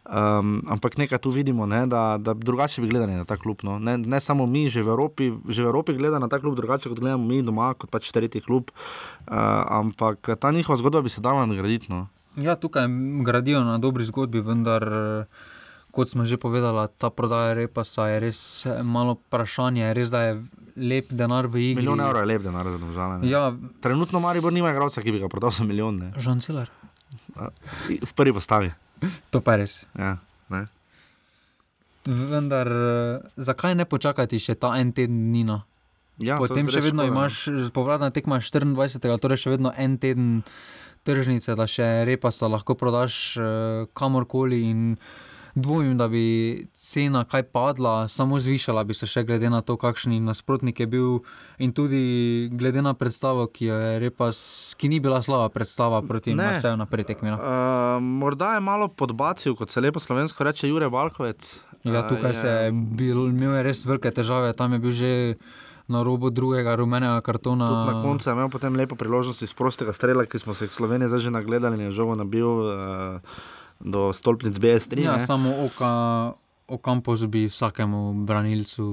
Um, 0.04 0.60
ampak 0.68 1.00
nekaj 1.00 1.16
tu 1.24 1.32
vidimo, 1.32 1.64
ne, 1.64 1.88
da, 1.88 2.20
da 2.20 2.34
drugače 2.36 2.82
bi 2.84 2.92
gledali 2.92 3.16
na 3.16 3.24
ta 3.24 3.38
klub. 3.40 3.64
No. 3.64 3.80
Ne, 3.80 3.98
ne 3.98 4.20
samo 4.20 4.44
mi, 4.46 4.68
že 4.70 4.84
v 4.84 4.92
Evropi, 4.92 5.32
že 5.48 5.64
v 5.64 5.72
Evropi 5.72 5.96
gleda 5.96 6.20
na 6.20 6.28
ta 6.28 6.44
klub 6.44 6.60
drugače, 6.60 6.92
kot 6.92 7.00
gledamo 7.00 7.24
mi 7.24 7.40
doma, 7.40 7.72
kot 7.74 7.88
pač 7.88 8.12
tretji 8.12 8.44
klub. 8.44 8.76
Uh, 9.24 9.64
ampak 9.72 10.36
ta 10.40 10.52
njihova 10.52 10.76
zgodba 10.76 11.02
bi 11.02 11.10
se 11.10 11.24
dala 11.24 11.48
nadgraditi. 11.48 11.88
No. 11.88 12.12
Ja, 12.36 12.60
tukaj 12.60 12.92
gradijo 13.24 13.64
na 13.64 13.78
dobri 13.80 14.04
zgodbi, 14.04 14.44
vendar, 14.44 14.84
kot 15.96 16.12
smo 16.12 16.28
že 16.28 16.36
povedali, 16.36 16.84
ta 17.00 17.08
prodaja 17.08 17.56
repasa 17.56 18.12
je 18.12 18.20
res 18.20 18.40
malo 18.84 19.16
vprašanje. 19.16 19.88
Res 19.96 20.12
da 20.12 20.28
je 20.28 20.44
lep 20.76 21.16
denar 21.16 21.48
v 21.48 21.72
igri. 21.72 21.80
Milijon 21.80 22.04
evrov 22.04 22.28
je 22.28 22.28
lep 22.28 22.44
denar 22.44 22.68
za 22.68 23.08
ne. 23.08 23.30
Ja, 23.32 23.56
Trenutno 23.80 24.20
Maribor 24.20 24.52
nima 24.52 24.76
igralca, 24.76 25.00
ki 25.00 25.16
bi 25.16 25.24
ga 25.24 25.32
prodal 25.32 25.56
za 25.56 25.64
milijon. 25.64 26.12
Žan 26.20 26.44
Celar. 26.44 26.68
v 28.04 28.14
prvi 28.16 28.34
postavi. 28.34 28.74
To 29.34 29.42
pa 29.44 29.58
res. 29.60 29.84
Ja, 29.98 30.18
ne. 30.54 30.66
Vendar, 32.04 32.68
eh, 32.68 33.36
zakaj 33.40 33.76
ne 33.80 33.88
počakati 33.88 34.40
še 34.40 34.56
ta 34.60 34.76
en 34.80 34.92
teden 34.96 35.30
dni? 35.32 35.44
no? 35.48 35.62
Ja, 36.22 36.38
Potem 36.38 36.68
še 36.70 36.84
vedno 36.84 37.08
škoda, 37.08 37.10
no. 37.10 37.22
imaš, 37.26 37.72
povratna 37.74 38.12
tekma 38.14 38.38
je 38.38 38.50
24. 38.52 39.18
torej 39.18 39.40
še 39.46 39.54
vedno 39.56 39.72
en 39.74 39.98
teden 39.98 40.28
tržnice, 41.08 41.56
da 41.58 41.66
še 41.68 42.06
repasa 42.08 42.48
lahko 42.52 42.76
prodaš 42.80 43.38
eh, 43.40 43.86
kamorkoli. 43.98 44.62
In 44.70 44.82
dvomim, 45.56 45.98
da 45.98 46.08
bi 46.08 46.68
cena 46.74 47.24
kaj 47.24 47.44
padla, 47.44 48.08
samo 48.08 48.40
zvišala 48.40 48.84
bi 48.84 48.94
se 48.94 49.08
še 49.10 49.24
glede 49.24 49.50
na 49.54 49.62
to, 49.62 49.78
kakšni 49.78 50.20
nasprotnik 50.20 50.80
je 50.80 50.88
bil. 50.90 51.20
In 51.62 51.74
tudi 51.74 52.50
glede 52.52 52.82
na 52.82 52.94
predstavo, 52.98 53.46
ki 53.48 53.70
je 53.70 54.00
repas, 54.02 54.38
ki 54.78 54.90
ni 54.90 55.00
bila 55.00 55.22
slaba 55.22 55.50
predstava 55.54 56.02
proti. 56.02 56.34
Marseju 56.34 56.78
na 56.78 56.88
prvi 56.90 57.06
tekmi. 57.14 57.30
No. 57.34 57.38
Uh, 57.38 58.02
morda 58.02 58.56
je 58.58 58.66
malo 58.66 58.90
podbacil, 58.90 59.56
kot 59.56 59.70
se 59.70 59.82
lepo 59.82 60.02
slovensko 60.02 60.44
reče, 60.44 60.68
Jure 60.72 60.90
Valkovec. 60.90 61.54
Ja, 61.84 62.08
tukaj 62.08 62.32
Eh, 62.32 62.34
se 62.34 62.48
je 62.48 62.72
bil, 62.72 63.28
imel 63.30 63.58
je 63.60 63.64
res 63.64 63.86
velike 63.86 64.12
težave, 64.12 64.54
tam 64.56 64.74
je 64.74 64.80
bil 64.80 64.92
že 64.92 65.36
na 65.88 66.04
robu 66.04 66.30
drugega 66.32 66.76
rumenega 66.80 67.20
kartona. 67.22 67.68
Tudi 67.68 67.92
na 67.92 68.02
koncu 68.02 68.30
je 68.30 68.34
imel 68.34 68.50
potem 68.50 68.76
lepo 68.76 68.96
priložnost 68.96 69.44
iz 69.44 69.54
prostega 69.54 69.94
strela, 69.94 70.26
ki 70.26 70.40
smo 70.40 70.56
se 70.56 70.68
v 70.68 70.74
Sloveniji 70.74 71.12
zdaj 71.12 71.28
že 71.28 71.32
nagledali 71.32 71.76
in 71.76 71.92
je 71.92 71.92
žogo 71.92 72.16
nabil 72.16 72.48
uh, 72.48 73.20
do 73.84 74.14
stolpnic 74.14 74.58
BS3. 74.58 75.06
Ja, 75.06 75.14
ne. 75.14 75.26
samo 75.26 75.54
oka, 75.66 76.34
Okampos 76.68 77.26
bi 77.28 77.46
vsakemu 77.46 78.24
branilcu 78.24 78.86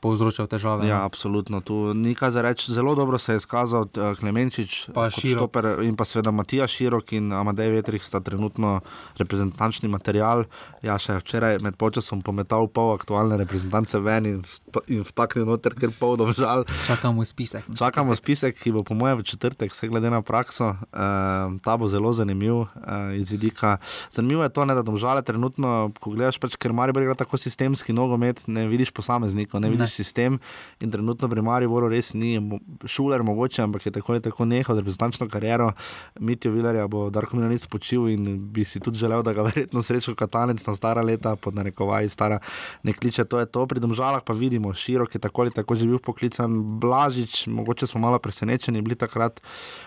povzročal 0.00 0.46
težave. 0.46 0.88
Ja, 0.88 0.98
no. 0.98 1.04
absolutno. 1.04 1.60
Tu 1.60 1.94
ni 1.94 2.14
kaj 2.14 2.30
za 2.30 2.42
reči. 2.42 2.72
Zelo 2.72 2.94
dobro 2.94 3.18
se 3.18 3.32
je 3.32 3.36
izkazal 3.36 3.84
eh, 3.84 4.14
Klemenčič, 4.16 4.88
Pa 4.94 5.10
Širok. 5.10 5.36
štoper 5.38 5.84
in 5.84 5.92
pa 5.92 6.04
seveda 6.04 6.30
Matija 6.30 6.66
Širok 6.66 7.12
in 7.12 7.32
Amadej 7.32 7.68
Vetrih 7.70 8.00
sta 8.04 8.20
trenutno 8.20 8.80
reprezentančni 9.18 9.88
material. 9.88 10.44
Ja, 10.80 10.96
še 10.96 11.18
včeraj 11.20 11.60
med 11.60 11.76
počasom 11.76 12.22
pometal 12.22 12.64
pol 12.66 12.96
aktualne 12.96 13.36
reprezentance 13.36 14.00
ven 14.00 14.26
in, 14.26 14.40
vsta- 14.42 14.82
in 14.88 15.04
vtaknil 15.04 15.44
noter, 15.44 15.76
ker 15.76 15.92
pol 15.92 16.16
domžal. 16.16 16.64
Čakamo 16.86 17.24
spisek. 17.24 17.68
Čakamo 17.76 18.16
spisek, 18.16 18.56
ki 18.56 18.72
bo 18.72 18.82
po 18.82 18.96
mojem 18.96 19.20
v 19.20 19.28
četrtek, 19.28 19.70
vse 19.70 19.86
glede 19.86 20.08
na 20.08 20.22
prakso. 20.22 20.72
Uh, 20.90 21.60
ta 21.60 21.76
bo 21.76 21.86
zelo 21.88 22.10
zanimiv 22.12 22.64
uh, 22.64 22.68
iz 23.12 23.28
vidika. 23.28 23.76
Zanimivo 24.08 24.42
je 24.42 24.50
to, 24.50 24.64
ne, 24.64 24.72
da 24.72 24.82
domžale 24.82 25.20
trenutno, 25.22 25.92
ko 26.00 26.10
gledaš, 26.10 26.40
pač, 26.40 26.56
ker 26.56 26.72
Maribor 26.72 27.01
igra 27.02 27.14
tako 27.14 27.36
sistemski 27.36 27.92
nogomet, 27.92 28.44
ne 28.46 28.66
vidiš 28.68 28.90
posameznikov, 28.90 29.60
ne 29.60 29.70
vidiš 29.70 29.90
Ne. 29.90 29.96
sistem. 30.02 30.38
In 30.80 30.90
trenutno 30.90 31.28
pri 31.28 31.42
Mariboru 31.42 31.88
res 31.88 32.14
ni 32.14 32.38
šuler 32.86 33.22
mogoče, 33.22 33.62
ampak 33.62 33.86
je 33.86 33.92
tako 33.92 34.12
ali 34.12 34.22
tako 34.22 34.44
nehal 34.44 34.76
reprezentančno 34.76 35.28
kariero. 35.28 35.72
Mitijo 36.20 36.52
Vilarja 36.52 36.86
bo 36.86 37.10
Darko 37.10 37.36
Milanic 37.36 37.66
počil 37.66 38.08
in 38.08 38.52
bi 38.52 38.64
si 38.64 38.80
tudi 38.80 38.98
želel, 38.98 39.22
da 39.22 39.32
ga 39.32 39.42
verjetno 39.42 39.82
srečo 39.82 40.14
katanec 40.14 40.66
na 40.66 40.76
stara 40.76 41.02
leta, 41.02 41.36
pod 41.36 41.54
narekovaji 41.54 42.08
stara 42.08 42.38
ne 42.82 42.92
kliče. 42.92 43.24
To 43.24 43.38
je 43.38 43.46
to, 43.46 43.66
pri 43.66 43.80
domžalah 43.80 44.22
pa 44.24 44.32
vidimo, 44.32 44.74
širok 44.74 45.14
je 45.14 45.20
tako 45.20 45.42
ali 45.42 45.50
tako 45.50 45.74
že 45.74 45.86
bil 45.86 45.98
poklican, 45.98 46.80
Blažič, 46.80 47.46
mogoče 47.46 47.86
smo 47.86 48.00
malo 48.00 48.18
presenečeni 48.18 48.82
bili 48.82 48.94
takrat. 48.94 49.40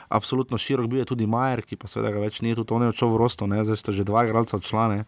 Absolutno 0.10 0.58
širok 0.58 0.88
bil 0.88 1.00
je 1.00 1.06
tudi 1.06 1.28
Majer, 1.28 1.62
ki 1.62 1.76
pa 1.76 1.88
seveda 1.88 2.12
ga 2.14 2.20
več 2.20 2.42
ni, 2.42 2.56
tudi 2.56 2.74
on 2.74 2.86
je 2.86 2.94
odšel 2.94 3.10
v 3.14 3.18
Rostov, 3.18 3.50
ne? 3.50 3.64
zdaj 3.66 3.78
sta 3.78 3.92
že 3.92 4.04
dva 4.06 4.26
igralca 4.26 4.58
odšla, 4.58 4.86
uh, 4.96 5.06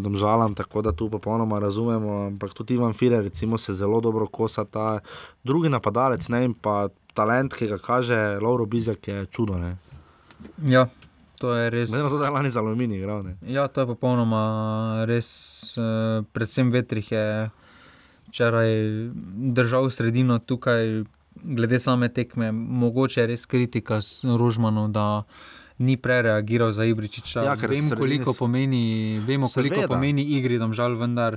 domžalam, 0.00 0.54
tako 0.54 0.82
da 0.82 0.92
tu 0.92 1.10
popolnoma 1.16 1.58
razumemo. 1.58 2.26
Ampak 2.26 2.54
tudi 2.54 2.76
Ivan 2.76 2.92
Firer, 2.92 3.24
recimo, 3.24 3.58
se 3.58 3.74
zelo 3.74 4.00
dobro 4.00 4.26
kosa 4.26 4.64
ta 4.64 5.00
drugi 5.44 5.68
napadalec, 5.72 6.28
ne 6.28 6.44
in 6.44 6.54
pa 6.54 6.88
talent, 7.16 7.56
ki 7.56 7.66
ga 7.72 7.78
kaže 7.80 8.38
Lauro 8.42 8.66
Bizjak, 8.66 9.08
je 9.08 9.26
čudo. 9.32 9.58
Ne? 9.58 9.76
Ja, 10.68 10.86
to 11.40 11.54
je 11.56 11.70
res. 11.70 11.92
Na 11.92 12.08
to, 12.08 12.20
je 12.24 12.30
lani 12.30 12.50
za 12.50 12.60
aluminij 12.60 12.98
igral. 12.98 13.22
Ne? 13.24 13.36
Ja, 13.48 13.68
to 13.68 13.80
je 13.80 13.86
popolnoma 13.86 15.04
res. 15.08 15.30
eh, 15.76 16.22
Predvsem 16.32 16.70
vetrih 16.70 17.12
je 17.12 17.26
včeraj 18.28 18.68
držal 19.56 19.90
sredino 19.90 20.38
tukaj, 20.38 21.04
glede 21.42 21.80
same 21.80 22.08
tekme. 22.08 22.52
Mogoče 22.52 23.20
je 23.20 23.26
res 23.26 23.46
kritika 23.46 24.00
Rožmanu, 24.38 24.88
da 24.88 25.24
ni 25.78 25.96
prereagiral 25.96 26.72
za 26.72 26.84
Ibričiča. 26.84 27.42
Ja, 27.44 27.54
Vem, 27.68 27.90
koliko 27.98 28.32
pomeni, 28.38 29.18
vemo, 29.26 29.48
koliko 29.54 29.74
Seveda. 29.74 29.94
pomeni 29.94 30.22
igri, 30.22 30.58
da 30.58 30.72
žal, 30.72 30.96
vendar 30.96 31.36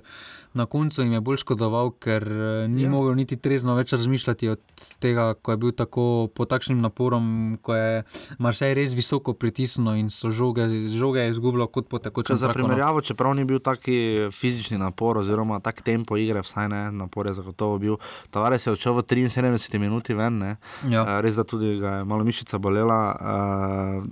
na 0.54 0.66
koncu 0.66 1.02
jim 1.02 1.14
je 1.14 1.22
bolj 1.22 1.38
škodoval, 1.38 1.92
ker 1.92 2.24
eh, 2.24 2.68
ni 2.68 2.84
Ja. 2.84 2.90
mogel 2.90 3.16
niti 3.16 3.38
trezno 3.38 3.76
več 3.76 3.94
razmišljati 3.94 4.48
od 4.50 4.60
tega, 5.00 5.34
ko 5.34 5.52
je 5.52 5.58
bil 5.58 5.72
tako 5.72 6.30
pod 6.34 6.50
takšnim 6.50 6.82
naporom, 6.82 7.58
ko 7.62 7.76
je 7.76 8.04
Marsej 8.40 8.74
res 8.74 8.94
visoko 8.94 9.34
pritisnil 9.34 9.96
in 9.96 10.10
so 10.10 10.32
žoge, 10.32 10.66
žoge 10.90 11.30
izgubljal 11.30 11.68
kot 11.68 11.88
po 11.88 12.00
Če 12.00 12.10
tekočem 12.10 12.38
za 12.38 12.50
primerjavo, 12.54 13.02
čeprav 13.02 13.36
ni 13.36 13.46
bil 13.46 13.60
taki 13.60 14.30
fizični 14.32 14.78
napor, 14.78 15.18
oziroma 15.18 15.60
tak 15.60 15.82
tempo 15.82 16.18
igre, 16.18 16.42
vsaj 16.42 16.70
ne, 16.70 16.82
napor 16.92 17.28
je 17.28 17.34
zagotovo 17.34 17.78
bil. 17.78 17.98
Tavares 18.30 18.66
je 18.66 18.74
odšel 18.74 18.94
v 18.94 19.04
73 19.04 19.80
minuti 19.80 20.14
ven, 20.14 20.38
ne. 20.40 20.52
Ja. 20.90 21.04
Eh, 21.04 21.22
res 21.22 21.36
da 21.36 21.44
tudi 21.44 21.78
ga 21.80 22.02
je 22.02 22.06
malo 22.06 22.24
mišica 22.24 22.58
bolela. 22.58 23.00
Uh, 23.20 24.04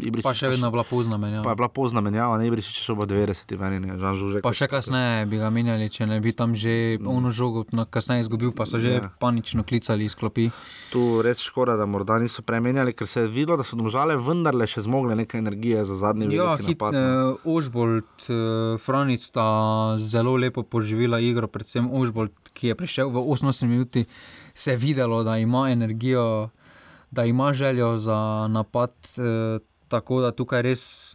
Ibričič 0.00 0.24
Pa 0.24 0.34
še 0.34 0.48
vedno 0.52 0.70
bila 0.70 0.84
pozna 0.84 1.16
Pa 1.16 1.26
je 1.26 1.30
menjava. 1.30 1.54
bila 1.54 1.68
pozna 1.68 2.00
menjava, 2.00 2.38
ne 2.38 2.46
Ibričič 2.48 2.74
je 2.78 2.84
šel 2.84 2.98
v 2.98 3.06
90 3.06 3.56
ven, 3.56 3.72
in 3.78 3.84
je 3.84 3.98
Žan 3.98 4.14
Žužek. 4.16 4.42
Pa 4.42 4.52
še 4.52 4.66
kasneje 4.68 5.26
bi 5.30 5.38
ga 5.38 5.50
menjali, 5.50 5.83
če 5.88 6.06
ne 6.06 6.18
bi 6.18 6.32
tam 6.32 6.54
že 6.54 6.74
ono 6.98 7.30
žogo 7.30 7.64
na- 7.70 7.84
kasneje 7.84 8.20
izgubil, 8.20 8.50
pa 8.50 8.64
so 8.64 8.78
že 8.78 8.90
Ja. 8.92 9.00
panično 9.18 9.62
klicali 9.62 10.04
iz 10.04 10.14
klopi. 10.14 10.50
Tu 10.90 11.22
res 11.22 11.38
škoda, 11.38 11.74
da 11.74 11.84
morda 11.84 12.18
niso 12.18 12.42
premenjali, 12.42 12.92
ker 12.92 13.06
se 13.06 13.20
je 13.20 13.26
videlo, 13.28 13.56
da 13.56 13.62
so 13.62 13.74
domžale 13.74 14.16
vendarle 14.18 14.64
še 14.64 14.80
zmogle 14.80 15.14
nekaj 15.14 15.38
energije 15.38 15.84
za 15.84 15.96
zadnji 15.96 16.28
Ja, 16.30 16.44
veliki 16.50 16.66
hit, 16.66 16.76
napad. 16.76 16.94
no. 16.94 17.30
uh, 17.34 17.56
Ožbolt, 17.56 18.04
uh, 18.26 18.36
Franic 18.78 19.20
sta 19.20 19.46
zelo 19.98 20.36
lepo 20.36 20.62
poživela 20.64 21.20
igro, 21.20 21.46
predvsem 21.46 21.86
Ožbolt, 21.86 22.32
ki 22.52 22.66
je 22.66 22.74
prišel 22.74 23.08
v 23.08 23.18
88 23.18 23.66
minuti, 23.66 24.04
se 24.54 24.70
je 24.70 24.76
videlo, 24.78 25.22
da 25.22 25.36
ima 25.36 25.68
energijo, 25.68 26.50
da 27.10 27.24
ima 27.24 27.52
željo 27.52 27.96
za 27.96 28.18
napad. 28.48 28.90
Uh, 29.16 29.58
tako 29.86 30.20
da 30.20 30.30
tukaj 30.30 30.62
res 30.62 31.14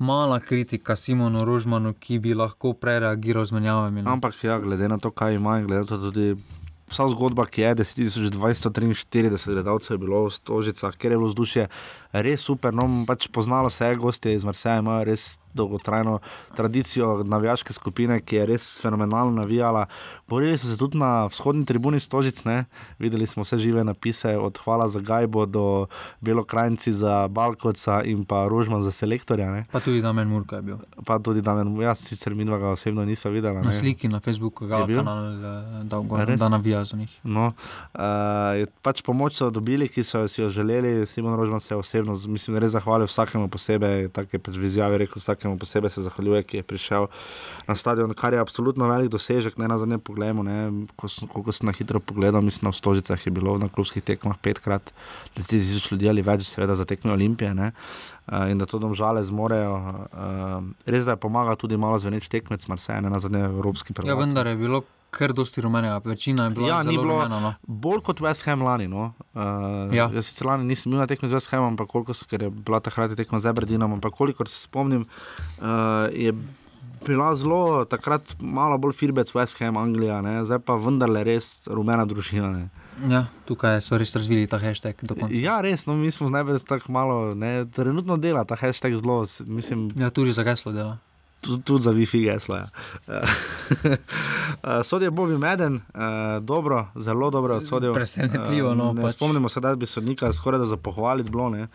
mala 0.00 0.40
kritika 0.40 0.96
Simonu 0.96 1.44
Rožmanu, 1.44 1.92
ki 1.92 2.18
bi 2.18 2.32
lahko 2.34 2.72
prereagiral 2.72 3.44
z 3.44 3.52
menjavami. 3.52 4.02
no. 4.02 4.10
Ampak 4.10 4.44
ja, 4.44 4.58
glede 4.58 4.88
na 4.88 4.96
to, 4.98 5.10
kaj 5.10 5.34
ima 5.34 5.58
in 5.60 5.66
glede 5.66 5.80
na 5.80 5.86
to 5.86 5.98
tudi. 5.98 6.36
Vsa 6.90 7.06
zgodba, 7.12 7.46
ki 7.46 7.62
je 7.62 7.74
10.243 7.74 9.54
gledalcev, 9.54 9.94
je 9.94 9.98
bilo 10.02 10.24
v 10.26 10.34
Stožicah, 10.34 10.96
ker 10.98 11.12
je 11.14 11.18
bilo 11.18 11.30
vzdušje 11.30 11.68
res 12.12 12.42
super. 12.42 12.74
No, 12.74 12.86
pač 13.06 13.28
poznalo 13.30 13.70
se 13.70 13.86
je, 13.86 13.96
gostje 13.96 14.34
iz 14.34 14.44
Marseja 14.44 14.80
imajo 14.82 15.04
res 15.06 15.38
dolgotrajno 15.54 16.20
tradicijo 16.54 17.24
navijaške 17.26 17.72
skupine, 17.72 18.20
ki 18.22 18.36
je 18.36 18.46
res 18.46 18.66
fenomenalno 18.82 19.34
navijala. 19.40 19.86
Borili 20.28 20.58
so 20.58 20.68
se 20.70 20.76
tudi 20.78 20.98
na 20.98 21.26
vzhodni 21.26 21.64
tribuni 21.66 22.00
Stožic, 22.00 22.44
ne? 22.44 22.64
videli 22.98 23.26
smo 23.26 23.42
vse 23.42 23.58
žive 23.58 23.84
napise, 23.84 24.36
od 24.38 24.58
Hvala 24.64 24.88
za 24.88 25.00
Gajbo 25.00 25.46
do 25.46 25.86
Belokrajnci 26.20 26.92
za 26.92 27.28
Balkoca 27.28 28.02
in 28.04 28.24
pa 28.24 28.46
Rožman 28.48 28.82
za 28.82 28.92
selektorja. 28.92 29.50
Ne? 29.50 29.64
Pa 29.72 29.80
tudi 29.80 30.02
Damen 30.02 30.28
Murka 30.28 30.56
je 30.56 30.62
bil. 30.62 30.78
Pa 31.06 31.18
tudi 31.18 31.42
Damen, 31.42 31.74
jaz 31.82 31.98
sicer 31.98 32.34
mi 32.34 32.44
dva 32.44 32.58
ga 32.58 32.70
osebno 32.70 33.04
nisva 33.04 33.30
videla. 33.30 33.62
Na 33.62 33.70
ne. 33.70 33.74
sliki 33.74 34.08
na 34.08 34.20
Facebooku 34.20 34.66
ga 34.66 34.84
Je 34.84 34.86
bil? 34.86 35.02
kanal, 35.02 35.34
eh, 35.34 35.84
da, 35.84 36.36
da 36.36 36.48
navija 36.48 36.79
njih. 36.96 37.12
No, 37.24 37.52
uh, 37.94 38.64
pač 38.82 39.02
pomoč 39.06 39.36
so 39.38 39.50
dobili, 39.50 39.88
ki 39.88 40.04
so 40.04 40.22
si 40.28 40.40
jo 40.40 40.50
želeli. 40.50 41.06
Simon 41.06 41.36
Rožman 41.36 41.60
se 41.60 41.74
je 41.74 41.78
osebno, 41.78 42.14
mislim, 42.28 42.58
res 42.58 42.72
zahvalil 42.72 43.06
vsakemu 43.06 43.48
posebej, 43.48 44.08
tako 44.14 44.36
je 44.36 44.42
pač 44.42 44.56
v 44.56 44.68
izjavi 44.68 44.98
rekel, 45.04 45.20
vsakemu 45.20 45.58
posebej 45.58 45.90
se 45.90 46.02
zahvaljuje, 46.02 46.42
ki 46.42 46.60
je 46.60 46.62
prišel 46.62 47.08
na 47.68 47.74
stadion, 47.74 48.14
kar 48.14 48.34
je 48.34 48.40
absolutno 48.40 48.88
velik 48.88 49.10
dosežek. 49.12 49.58
Ne 49.58 49.68
na 49.68 49.78
zadnje 49.78 49.98
pogledamo, 49.98 50.42
ne, 50.42 50.86
ko, 50.96 51.08
koliko 51.32 51.52
sem 51.52 51.66
na 51.66 51.76
hitro 51.76 52.00
pogledal, 52.00 52.42
mislim, 52.42 52.68
na 52.68 52.72
Stožicah 52.72 53.26
je 53.26 53.30
bilo 53.30 53.58
na 53.58 53.68
klubskih 53.68 54.02
tekmah 54.02 54.38
petkrat, 54.42 54.92
10 55.36 55.48
tisoč 55.48 55.90
ljudi 55.92 56.08
ali 56.08 56.22
več, 56.22 56.46
seveda 56.48 56.74
za 56.74 56.84
tekme 56.84 57.12
Olimpije. 57.12 57.54
Ne. 57.54 57.72
Uh, 58.30 58.50
in 58.50 58.58
da 58.58 58.66
to 58.66 58.78
domžale 58.78 59.24
zmorejo. 59.26 59.74
Uh, 60.14 60.70
res 60.86 61.04
da 61.04 61.16
je 61.16 61.22
pomagal 61.22 61.56
tudi 61.58 61.76
malo 61.80 61.98
zveneč 61.98 62.28
tekmec, 62.30 62.62
Marseille, 62.70 63.02
ne 63.02 63.10
na 63.10 63.18
zadnje 63.18 63.42
evropski 63.48 63.94
prvak. 63.96 64.08
Ja, 64.08 64.14
vendar 64.14 64.46
je 64.46 64.56
bilo 64.56 64.84
kar 65.10 65.32
dosti 65.32 65.60
rumenega, 65.60 66.00
večina 66.04 66.44
je 66.44 66.50
bila 66.50 66.68
Ja, 66.68 66.82
ni 66.82 66.94
zelo 66.94 67.02
bilo 67.02 67.14
rumena. 67.18 67.40
No. 67.40 67.54
bolj 67.66 68.00
kot 68.02 68.20
West 68.20 68.46
Ham 68.46 68.62
lani. 68.62 68.88
No. 68.88 69.12
Uh, 69.34 69.42
Ja. 69.90 70.08
Jaz 70.08 70.26
sicer 70.26 70.46
lani 70.46 70.64
nisem 70.64 70.90
bil 70.90 70.98
na 70.98 71.06
tekmi 71.06 71.28
z 71.28 71.32
West 71.32 71.50
Hamom, 71.50 71.74
ampak 71.74 71.88
koliko 71.88 72.14
se, 72.14 72.24
ker 72.24 72.42
je 72.42 72.50
bila 72.50 72.80
takrat 72.80 73.14
tekma 73.14 73.40
z 73.40 73.46
Aberdinom, 73.46 73.92
ampak 73.92 74.14
kolikor 74.14 74.48
se 74.48 74.60
spomnim, 74.60 75.06
uh, 75.58 76.08
je 76.12 76.32
bila 77.06 77.34
zelo 77.34 77.84
takrat 77.84 78.36
malo 78.40 78.78
bolj 78.78 78.92
firbec 78.92 79.32
West 79.32 79.58
Ham, 79.58 79.76
Anglija, 79.76 80.20
ne. 80.22 80.44
zdaj 80.44 80.58
pa 80.58 80.74
vendarle 80.76 81.24
res 81.24 81.64
rumena 81.66 82.04
družina. 82.04 82.50
Ne. 82.52 82.68
Ja, 83.08 83.24
tukaj 83.48 83.80
so 83.80 83.96
res 83.96 84.12
razvili 84.12 84.44
ta 84.46 84.58
hashtag. 84.60 85.00
Ja, 85.32 85.60
res, 85.64 85.86
no, 85.88 85.94
mi 85.96 86.10
smo 86.12 86.28
najbolj 86.28 86.60
tako 86.68 86.92
malo, 86.92 87.34
ne, 87.34 87.64
trenutno 87.72 88.18
dela 88.20 88.44
ta 88.44 88.54
hashtag 88.60 88.98
zelo, 89.00 89.24
mislim, 89.46 89.88
Ja, 89.96 90.10
tudi 90.10 90.32
za 90.32 90.44
geslo 90.44 90.72
dela. 90.72 90.98
Tudi, 91.40 91.82
za 91.82 91.90
Wi-Fi 91.90 92.24
gesla. 92.24 92.58
Ja. 93.08 93.20
Uh, 94.50 94.82
Sod 94.84 95.02
je 95.02 95.10
Bobby 95.10 95.38
Meden, 95.38 95.74
uh, 95.74 96.44
dobro, 96.44 96.86
zelo 96.94 97.30
dobro 97.30 97.56
odsodil. 97.56 97.94
Presenetljivo, 97.94 98.74
no, 98.74 98.92
ne 98.92 99.02
pač. 99.02 99.12
Spomnimo 99.12 99.48
se, 99.48 99.60
da 99.60 99.74
bi 99.76 99.86
sodnika 99.86 100.32
skoraj 100.32 100.58
da 100.58 100.66
za 100.66 100.76
pohvaliti 100.76 101.30
bilo. 101.30 101.48
Ne. 101.50 101.68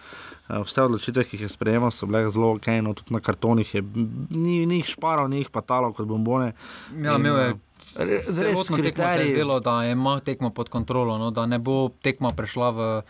Uh, 0.49 0.61
Vse 0.66 0.82
odločitve, 0.82 1.24
ki 1.24 1.38
jih 1.38 1.41
je 1.41 1.49
sprejemal, 1.49 1.91
so 1.91 2.05
bile 2.05 2.28
zelo 2.30 2.51
ok, 2.55 2.68
no, 2.86 2.93
tudi 2.93 3.16
na 3.16 3.20
kartonih 3.20 3.76
je 3.76 3.82
ni, 4.30 4.66
ni 4.66 4.82
jih 4.84 4.91
šparal, 4.93 5.30
ni 5.32 5.41
jih 5.41 5.49
patalo 5.49 5.93
kot 5.93 6.05
bombone. 6.05 6.51
Ja, 7.01 7.16
imel 7.16 7.39
je 7.39 7.49
eh, 7.49 8.20
celotno 8.34 8.78
tekmo 8.78 9.05
se 9.13 9.22
je 9.24 9.32
zdelo, 9.34 9.59
da 9.59 9.86
ima 9.86 10.20
tekmo 10.20 10.49
pod 10.49 10.70
kontrolo, 10.70 11.18
no, 11.18 11.32
da 11.32 11.45
ne 11.45 11.59
bo 11.59 11.89
tekma 12.01 12.30
prešla 12.36 12.70
v 12.70 13.01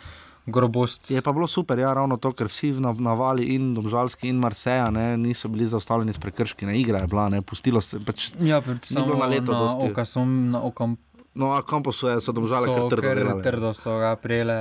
grobost. 0.46 1.12
Je 1.12 1.22
pa 1.22 1.32
bilo 1.32 1.48
super, 1.48 1.80
ja, 1.80 1.94
ravno 1.94 2.18
to, 2.18 2.32
ker 2.32 2.48
vsi 2.48 2.72
na, 2.78 2.94
navali 2.94 3.56
in 3.56 3.74
Domžalski 3.74 4.30
in 4.30 4.38
Marseja 4.38 4.90
ne, 4.92 5.18
niso 5.18 5.48
bili 5.50 5.68
zaustavljeni 5.68 6.14
s 6.14 6.20
prekrški, 6.20 6.66
ne 6.66 6.80
igra 6.80 7.00
je 7.02 7.08
bila, 7.08 7.30
ne, 7.30 7.42
pustilo 7.42 7.82
se. 7.82 8.00
Pač, 8.00 8.32
Ja, 8.40 8.62
predvsem 8.62 9.02
na 9.10 9.26
leto 9.26 9.52
na 9.52 9.60
dosti. 9.60 9.90
oka, 9.92 10.06
som, 10.06 10.52
na 10.52 10.62
okom 10.62 10.98
no, 11.36 11.52
a 11.52 11.62
kampusu 11.62 12.08
je, 12.08 12.22
so 12.22 12.32
Domžale 12.32 12.66
kar 12.66 12.76
so 12.78 12.90
trdo. 12.90 13.02
kar 13.02 13.16
delale. 13.18 13.42
trdo 13.44 13.74
so 13.74 13.98
ga 14.00 14.16
prijele 14.16 14.56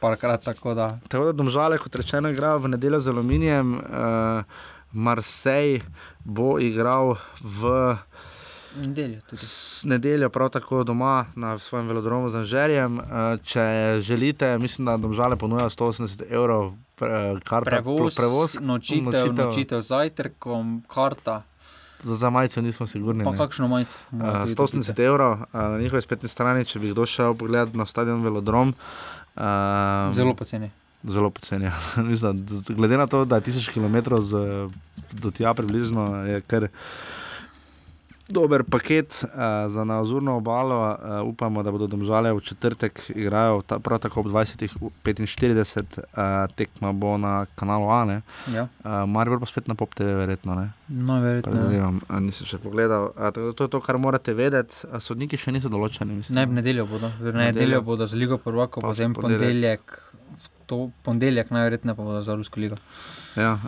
parkrat, 0.00 0.44
tako 0.44 0.74
da 0.74 0.98
Tako 1.08 1.24
da 1.24 1.32
domžale, 1.32 1.78
kot 1.78 1.94
rečeno, 1.94 2.28
igrajo 2.28 2.58
v 2.58 2.68
nedeljo 2.68 3.00
z 3.00 3.08
aluminijem. 3.08 3.74
Uh, 3.74 4.42
Marseille 4.92 5.80
bo 6.24 6.58
igral 6.58 7.14
v 7.40 7.96
nedeljo 8.76 9.20
tudi. 9.20 9.42
nedeljo, 9.84 10.28
prav 10.28 10.48
tako 10.50 10.84
doma 10.84 11.26
na 11.34 11.58
svojem 11.58 11.86
velodromu 11.86 12.28
z 12.28 12.36
Anžerjem. 12.36 12.98
Uh, 12.98 13.04
če 13.42 13.64
želite, 14.00 14.58
mislim, 14.58 14.86
da 14.86 14.96
domžale 14.96 15.36
ponujajo 15.36 15.68
180 15.68 16.22
evrov 16.30 16.72
karta, 17.44 17.64
Prevoz, 17.64 18.16
prevoz 18.16 18.58
nočitev, 18.60 19.04
nočitev. 19.04 19.46
nočitev 19.46 19.80
zajtrkom, 19.80 20.82
karta, 20.88 21.42
Za, 22.02 22.16
za 22.16 22.30
majico 22.30 22.60
nismo 22.60 22.86
sigurni. 22.86 23.24
pa 23.24 23.30
ne. 23.30 23.36
kakšno 23.38 23.68
majico. 23.68 23.98
Uh, 24.12 24.18
tudi 24.20 24.54
180 24.54 25.00
evrov 25.00 25.32
uh, 25.32 25.38
na 25.52 25.78
njihovi 25.78 26.02
spletni 26.02 26.28
strani, 26.28 26.64
če 26.64 26.78
bi 26.78 26.90
kdo 26.90 27.06
šel 27.06 27.34
pogledat 27.34 27.74
na 27.74 27.86
stadion 27.86 28.22
Velodrom. 28.22 28.74
Uh. 29.36 29.42
Zelo 30.12 30.34
poceni. 30.34 30.70
zelo 31.04 31.30
poceni. 31.30 31.64
ja. 31.66 31.72
Glede 32.68 32.96
na 32.96 33.06
to, 33.06 33.24
da 33.24 33.36
je 33.36 33.42
1000 33.42 33.72
km 33.72 34.16
z, 34.18 34.36
do 35.12 35.30
tja 35.30 35.54
približno, 35.54 36.24
je 36.24 36.40
kar 36.40 36.68
dober 38.30 38.62
paket 38.64 39.10
uh, 39.22 39.30
za 39.66 39.84
nazurno 39.84 40.36
obalo. 40.36 40.76
Uh, 40.90 40.96
upamo, 41.24 41.62
da 41.62 41.70
bodo 41.70 41.86
domžale 41.86 42.30
v 42.30 42.40
četrtek 42.40 43.10
igrajo 43.10 43.62
ta, 43.62 43.78
prav 43.78 43.98
tako 43.98 44.20
ob 44.20 44.26
20.45, 44.28 45.82
uh, 45.98 46.04
tekma 46.52 46.92
bo 46.92 47.16
na 47.16 47.46
kanalu 47.54 47.90
A. 47.90 48.04
ne. 48.04 48.18
Ja, 48.48 48.68
Uh, 48.80 49.04
Maribor 49.06 49.38
pa 49.38 49.46
spet 49.46 49.68
na 49.68 49.74
Pop 49.74 49.94
TV, 49.94 50.04
verjetno. 50.16 50.54
Ne? 50.54 50.70
najverjetneje. 50.88 51.54
Predvidevam, 51.54 52.00
a, 52.08 52.20
nisem 52.20 52.46
še 52.46 52.58
pogledal. 52.58 53.10
Da 53.12 53.30
to 53.30 53.60
je 53.60 53.68
to, 53.68 53.80
kar 53.80 53.98
morate 53.98 54.32
vedeti. 54.32 54.86
A, 54.86 54.98
Sodniki 55.00 55.36
še 55.36 55.52
niso 55.52 55.68
določeni. 55.68 56.16
Mislim. 56.16 56.34
Ne, 56.34 56.46
v 56.46 56.54
nedeljo 56.54 56.86
bodo, 56.86 57.10
v 57.12 57.30
nedeljo. 57.30 57.52
nedeljo 57.52 57.80
bodo 57.82 58.06
za 58.06 58.16
Ligo 58.16 58.38
prvakov, 58.38 58.80
Pa 58.80 58.88
potem 58.88 59.12
ponedeljek. 59.12 59.84
ponedeljek. 59.84 60.02
To 60.66 60.76
ponedeljek 61.02 61.50
najverjetneje 61.50 61.94
pa 61.94 62.02
bodo 62.02 62.20
za 62.20 62.32
Evropsko 62.32 62.60
ligo. 62.60 62.76
Ja, 63.36 63.58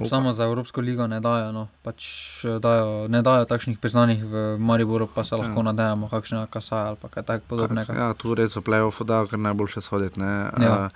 uh, 0.00 0.08
Samo 0.08 0.32
za 0.32 0.44
Evropsko 0.44 0.80
ligo 0.80 1.06
ne 1.06 1.20
dajo, 1.20 1.52
no. 1.52 1.68
pač 1.82 2.02
eh, 2.44 2.58
dajo, 2.58 3.08
ne 3.08 3.22
dajo 3.22 3.44
takšnih 3.44 3.78
priznanih 3.78 4.24
v 4.24 4.34
Mariboru, 4.58 5.06
pa 5.06 5.24
se 5.24 5.36
lahko 5.36 5.60
Ja. 5.60 5.62
nadejamo, 5.62 6.08
kakšne 6.08 6.46
kasaje 6.50 6.86
ali 6.88 6.96
kaj 7.10 7.22
tak 7.22 7.42
podobnega. 7.42 7.94
Ja, 7.94 8.14
tu 8.14 8.34
res 8.34 8.56
v 8.56 8.60
play-offu 8.60 9.04
dajo 9.04 9.26
kar 9.26 9.38
najboljše 9.38 9.80
soditi. 9.80 10.20
ne. 10.20 10.50
Ja. 10.58 10.74
Uh, 10.84 10.90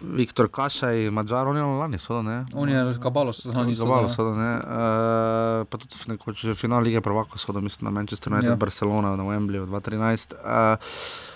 Viktor 0.00 0.48
Kašaj, 0.48 1.10
Mačar, 1.10 1.46
on 1.46 1.56
je 1.56 1.62
lani 1.62 1.98
sodel, 1.98 2.22
ne? 2.22 2.44
On 2.54 2.68
je 2.68 2.94
kabalo, 3.02 3.32
so 3.32 3.50
oni 3.50 3.74
Zabavno 3.74 4.08
so. 4.08 4.14
sodel, 4.14 4.34
ne. 4.36 4.52
Uh, 4.56 5.66
pa 5.66 5.78
tudi 5.78 5.96
nekoč 6.08 6.44
že 6.44 6.54
final 6.54 6.82
lige 6.82 7.00
prvako 7.00 7.38
sodel, 7.38 7.62
mislim, 7.62 7.84
na 7.84 7.90
Manchester 7.90 8.32
United, 8.32 8.46
Ja. 8.48 8.52
ja. 8.52 8.56
Barcelona, 8.56 9.16
na 9.16 9.24
Wembleyju 9.24 9.66
2013. 9.66 10.34
Uh, 10.34 10.78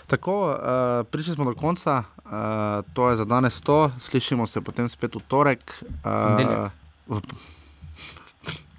Tako, 0.06 0.50
uh, 0.50 1.06
prišli 1.10 1.34
smo 1.34 1.44
do 1.44 1.54
konca, 1.54 2.02
uh, 2.24 2.30
to 2.94 3.10
je 3.10 3.16
za 3.16 3.24
danes 3.24 3.60
to, 3.60 3.90
slišimo 3.98 4.46
se 4.46 4.60
potem 4.60 4.88
spet 4.88 5.14
v 5.14 5.20
torek. 5.28 5.82
Uh, 6.04 6.70
v, 7.10 7.20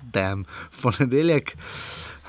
Damn, 0.01 0.45
v 0.72 0.82
ponedeljek. 0.82 1.57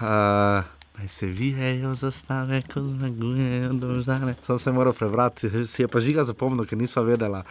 Uh, 0.03 0.66
Naj 0.99 1.09
se 1.09 1.26
vijajo 1.28 1.94
zastave, 1.94 2.62
ko 2.64 2.82
zmagujejo 2.82 3.72
dolžane. 3.72 4.34
Sam 4.42 4.59
se 4.59 4.72
moral 4.72 4.92
prebrati, 4.92 5.66
si 5.66 5.82
je 5.82 5.88
pa 5.88 6.01
žiga 6.01 6.24
zapomnil, 6.24 6.66
ker 6.66 6.74
nisva 6.74 7.03
vedela. 7.03 7.42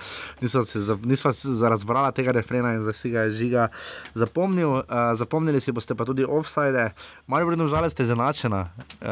Nisva 0.41 0.66
se, 0.66 0.82
za- 0.82 0.98
nisva 1.02 1.32
se 1.34 1.54
za- 1.54 1.70
razbrala 1.70 2.12
tega 2.12 2.32
refrena 2.32 2.74
in 2.74 2.82
zdaj 2.82 2.93
si 2.93 3.10
ga 3.10 3.22
je 3.22 3.32
žiga 3.34 3.68
zapomnil. 4.14 4.70
Uh, 4.70 4.84
zapomnili 5.14 5.62
si 5.62 5.72
boste 5.72 5.95
pa 5.95 6.04
tudi 6.04 6.26
offside. 6.26 6.91
Maribor 7.26 7.54
in 7.54 7.60
dolžale 7.60 7.89
ste 7.89 8.04
izenačena. 8.04 8.68
Uh, 9.00 9.08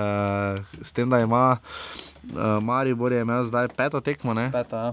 s 0.81 0.91
tem, 0.91 1.09
da 1.09 1.19
ima 1.19 1.57
uh, 2.25 2.39
Maribor 2.59 3.11
je 3.11 3.21
imel 3.21 3.43
zdaj 3.45 3.67
peto 3.69 3.99
tekmo, 4.01 4.33
ne? 4.33 4.51
Peta, 4.51 4.77
ja. 4.77 4.89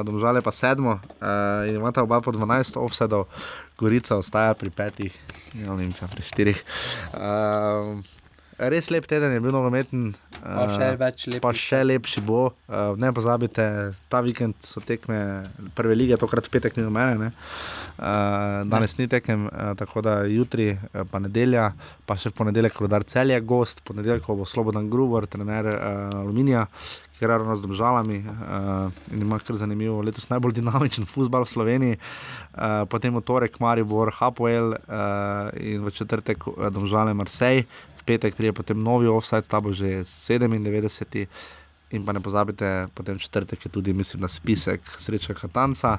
Uh, 0.00 0.06
domžale 0.06 0.40
pa 0.40 0.52
sedmo, 0.52 0.96
uh, 1.20 1.28
in 1.68 1.74
imata 1.74 2.00
oba 2.00 2.20
po 2.20 2.32
12 2.32 2.78
offsetov, 2.78 3.28
Gorica 3.76 4.16
ostaja 4.16 4.54
pri 4.54 4.70
petih, 4.70 5.12
ja, 5.54 5.68
Olimpija 5.68 6.08
pri 6.08 6.22
štirih. 6.22 6.64
Uh, 7.12 8.00
res 8.58 8.90
lep 8.90 9.06
teden 9.06 9.32
je 9.32 9.40
bil 9.40 9.52
nogometen. 9.54 10.10
Pa 10.40 10.66
še 10.72 10.90
več 11.00 11.26
lepih. 11.28 11.42
Pa 11.44 11.52
še 11.56 11.82
lepši 11.84 12.22
bo. 12.26 12.48
Uh, 12.68 12.94
ne 13.00 13.12
pozabite, 13.14 13.66
ta 14.12 14.22
vikend 14.24 14.56
so 14.64 14.82
tekme 14.84 15.18
prve 15.76 15.96
lige, 15.98 16.18
tokrat 16.20 16.48
v 16.48 16.56
petek 16.56 16.78
ni 16.78 16.86
do 16.86 16.92
mene. 16.94 17.16
Ne? 17.20 17.30
Uh, 17.96 18.62
danes 18.68 18.96
ni 19.00 19.08
tekem, 19.08 19.46
uh, 19.48 19.72
tako 19.78 20.04
da 20.04 20.18
jutri, 20.28 20.72
uh, 20.76 21.04
pa 21.10 21.20
nedelja, 21.22 21.70
pa 22.08 22.18
še 22.20 22.32
v 22.32 22.38
ponedeljek, 22.42 22.80
rodar 22.84 23.06
celje, 23.08 23.38
gost, 23.40 23.84
ponedeljek 23.88 24.28
bo 24.36 24.44
Slobodan 24.48 24.90
Grubor, 24.92 25.28
trener 25.30 25.70
uh, 25.72 26.20
Aluminija, 26.22 26.66
ki 27.16 27.24
igra 27.24 27.38
ravno 27.40 27.56
z 27.56 27.64
državami 27.64 28.18
uh, 28.20 28.92
in 29.12 29.22
ima 29.22 29.38
kar 29.38 29.56
zanimivo, 29.56 30.02
letos 30.04 30.28
najbolj 30.28 30.58
dinamičen 30.58 31.08
futbal 31.08 31.46
v 31.46 31.52
Sloveniji. 31.52 31.96
Uh, 31.96 32.84
potem 32.92 33.16
v 33.16 33.24
torek 33.24 33.56
Maribor, 33.60 34.12
Hapoel 34.20 34.76
uh, 34.76 35.48
in 35.56 35.84
v 35.84 35.92
četrtek 35.96 36.44
uh, 36.46 36.68
Domžale 36.68 37.16
Marseille, 37.16 37.64
v 37.95 37.95
petek 38.06 38.38
prije 38.38 38.54
potem 38.56 38.78
novi 38.82 39.10
offside, 39.10 39.48
ta 39.50 39.60
bo 39.60 39.72
že 39.72 40.04
97. 40.04 41.26
In 41.90 42.02
pa 42.02 42.12
ne 42.12 42.20
pozabite, 42.20 42.88
potem 42.94 43.18
četrtek 43.18 43.64
je 43.64 43.70
tudi, 43.70 43.92
mislim, 43.92 44.22
na 44.22 44.28
spisek 44.28 44.80
sreča 44.98 45.34
Katanca. 45.34 45.98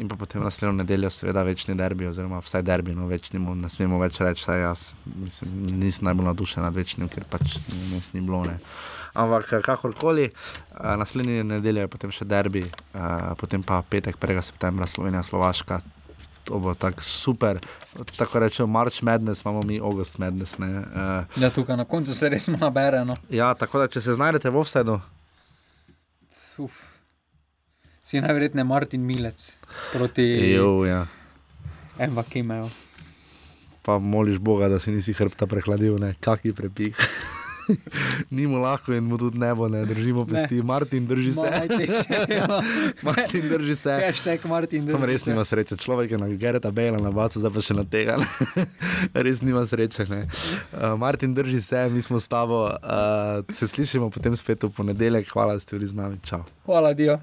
In 0.00 0.08
pa 0.08 0.16
potem 0.16 0.40
naslednjo 0.42 0.72
nedeljo, 0.72 1.10
seveda, 1.10 1.42
večni 1.44 1.74
derbi, 1.76 2.06
oziroma 2.08 2.38
vsaj 2.40 2.62
derbi, 2.64 2.94
no 2.96 3.04
več 3.10 3.32
nimo, 3.34 3.52
ne 3.58 3.68
smemo 3.68 3.98
več 4.00 4.20
reči, 4.22 4.46
saj 4.46 4.62
jaz 4.62 4.84
mislim, 5.04 5.58
nisem 5.76 6.08
najbolj 6.08 6.30
navdušen 6.30 6.64
nad 6.64 6.76
večnim, 6.76 7.10
ker 7.12 7.26
pač 7.28 7.58
nes 7.90 8.12
ni 8.14 8.22
bilo. 8.24 8.40
Ne. 8.48 8.56
Ampak 9.12 9.58
kakorkoli, 9.66 10.30
a, 10.78 10.94
naslednji 10.96 11.44
nedeljo 11.44 11.84
je 11.84 11.92
potem 11.92 12.14
še 12.16 12.24
derbi, 12.24 12.64
a, 12.94 13.34
potem 13.36 13.66
pa 13.66 13.82
petek 13.82 14.16
1. 14.16 14.40
septembra 14.46 14.88
Slovenija, 14.88 15.26
Slovaška. 15.26 15.82
To 16.50 16.58
bo 16.58 16.74
tako 16.74 17.02
super, 17.02 17.58
tako 18.18 18.38
rečemo, 18.38 18.66
March 18.66 19.02
Madness, 19.02 19.44
imamo 19.44 19.60
mi 19.62 19.78
August 19.80 20.18
Madness. 20.18 20.58
Ne, 20.58 20.82
a, 20.94 21.24
Ja, 21.36 21.50
tukaj 21.50 21.76
na 21.76 21.84
koncu 21.84 22.14
se 22.14 22.28
res 22.28 22.48
nabere. 22.50 23.04
No. 23.04 23.14
ja, 23.30 23.54
tako 23.54 23.78
da 23.78 23.86
če 23.88 24.00
se 24.00 24.14
znajdete 24.18 24.50
v 24.50 24.64
Uf. 26.58 26.82
Si 28.02 28.20
najverjetneje 28.20 28.64
Martin 28.64 29.06
Milec 29.06 29.52
proti 29.92 30.26
jo, 30.50 30.84
ja. 30.84 31.06
Emma 31.98 32.22
Kimeju. 32.22 32.70
pa 33.82 33.98
moliš 33.98 34.38
Boga, 34.38 34.68
da 34.68 34.78
si 34.78 34.90
nisi 34.90 35.12
hrbta 35.12 35.46
prehladil, 35.46 36.00
ne, 36.00 36.14
kaki 36.20 36.52
prepih. 36.52 36.98
Ni 38.36 38.46
mu 38.46 38.58
lahko 38.58 38.94
in 38.94 39.04
mu 39.04 39.18
tudi 39.18 39.38
ne 39.38 39.54
bo, 39.54 39.68
ne 39.68 39.84
držimo 39.86 40.26
pesti. 40.26 40.62
Martin, 40.62 41.06
drži 41.06 41.32
se. 41.32 41.50
Martin, 43.06 43.48
drži 43.48 43.76
se. 43.76 44.00
Hashtag 44.06 44.44
Martin. 44.44 44.86
Tam 44.86 45.04
res 45.04 45.26
nima 45.26 45.44
sreče. 45.44 45.76
Človek 45.76 46.10
je 46.10 46.18
na 46.18 46.28
Gereta 46.28 46.70
Bela 46.70 46.98
na 46.98 47.10
bacu, 47.10 47.40
zdaj 47.40 47.54
pa 47.54 47.64
še 47.64 47.74
na 47.74 47.84
tega. 47.84 48.18
ne. 48.20 48.66
res 49.26 49.42
nima 49.42 49.64
sreče. 49.66 50.06
ne. 50.10 50.22
Uh, 50.72 50.94
Martin, 50.98 51.34
drži 51.34 51.60
se, 51.60 51.88
mi 51.88 52.02
smo 52.02 52.20
s 52.20 52.28
tabo. 52.28 52.64
Uh, 52.68 53.44
se 53.54 53.68
slišimo 53.68 54.10
potem 54.10 54.36
spet 54.36 54.62
v 54.62 54.72
ponedeljek. 54.76 55.30
Hvala, 55.32 55.58
da 55.58 55.60
ste 55.60 55.76
bili 55.76 55.90
z 55.90 55.94
nami. 55.94 56.20
Čau. 56.24 56.44
Hvala, 56.66 56.94
Dio. 56.94 57.20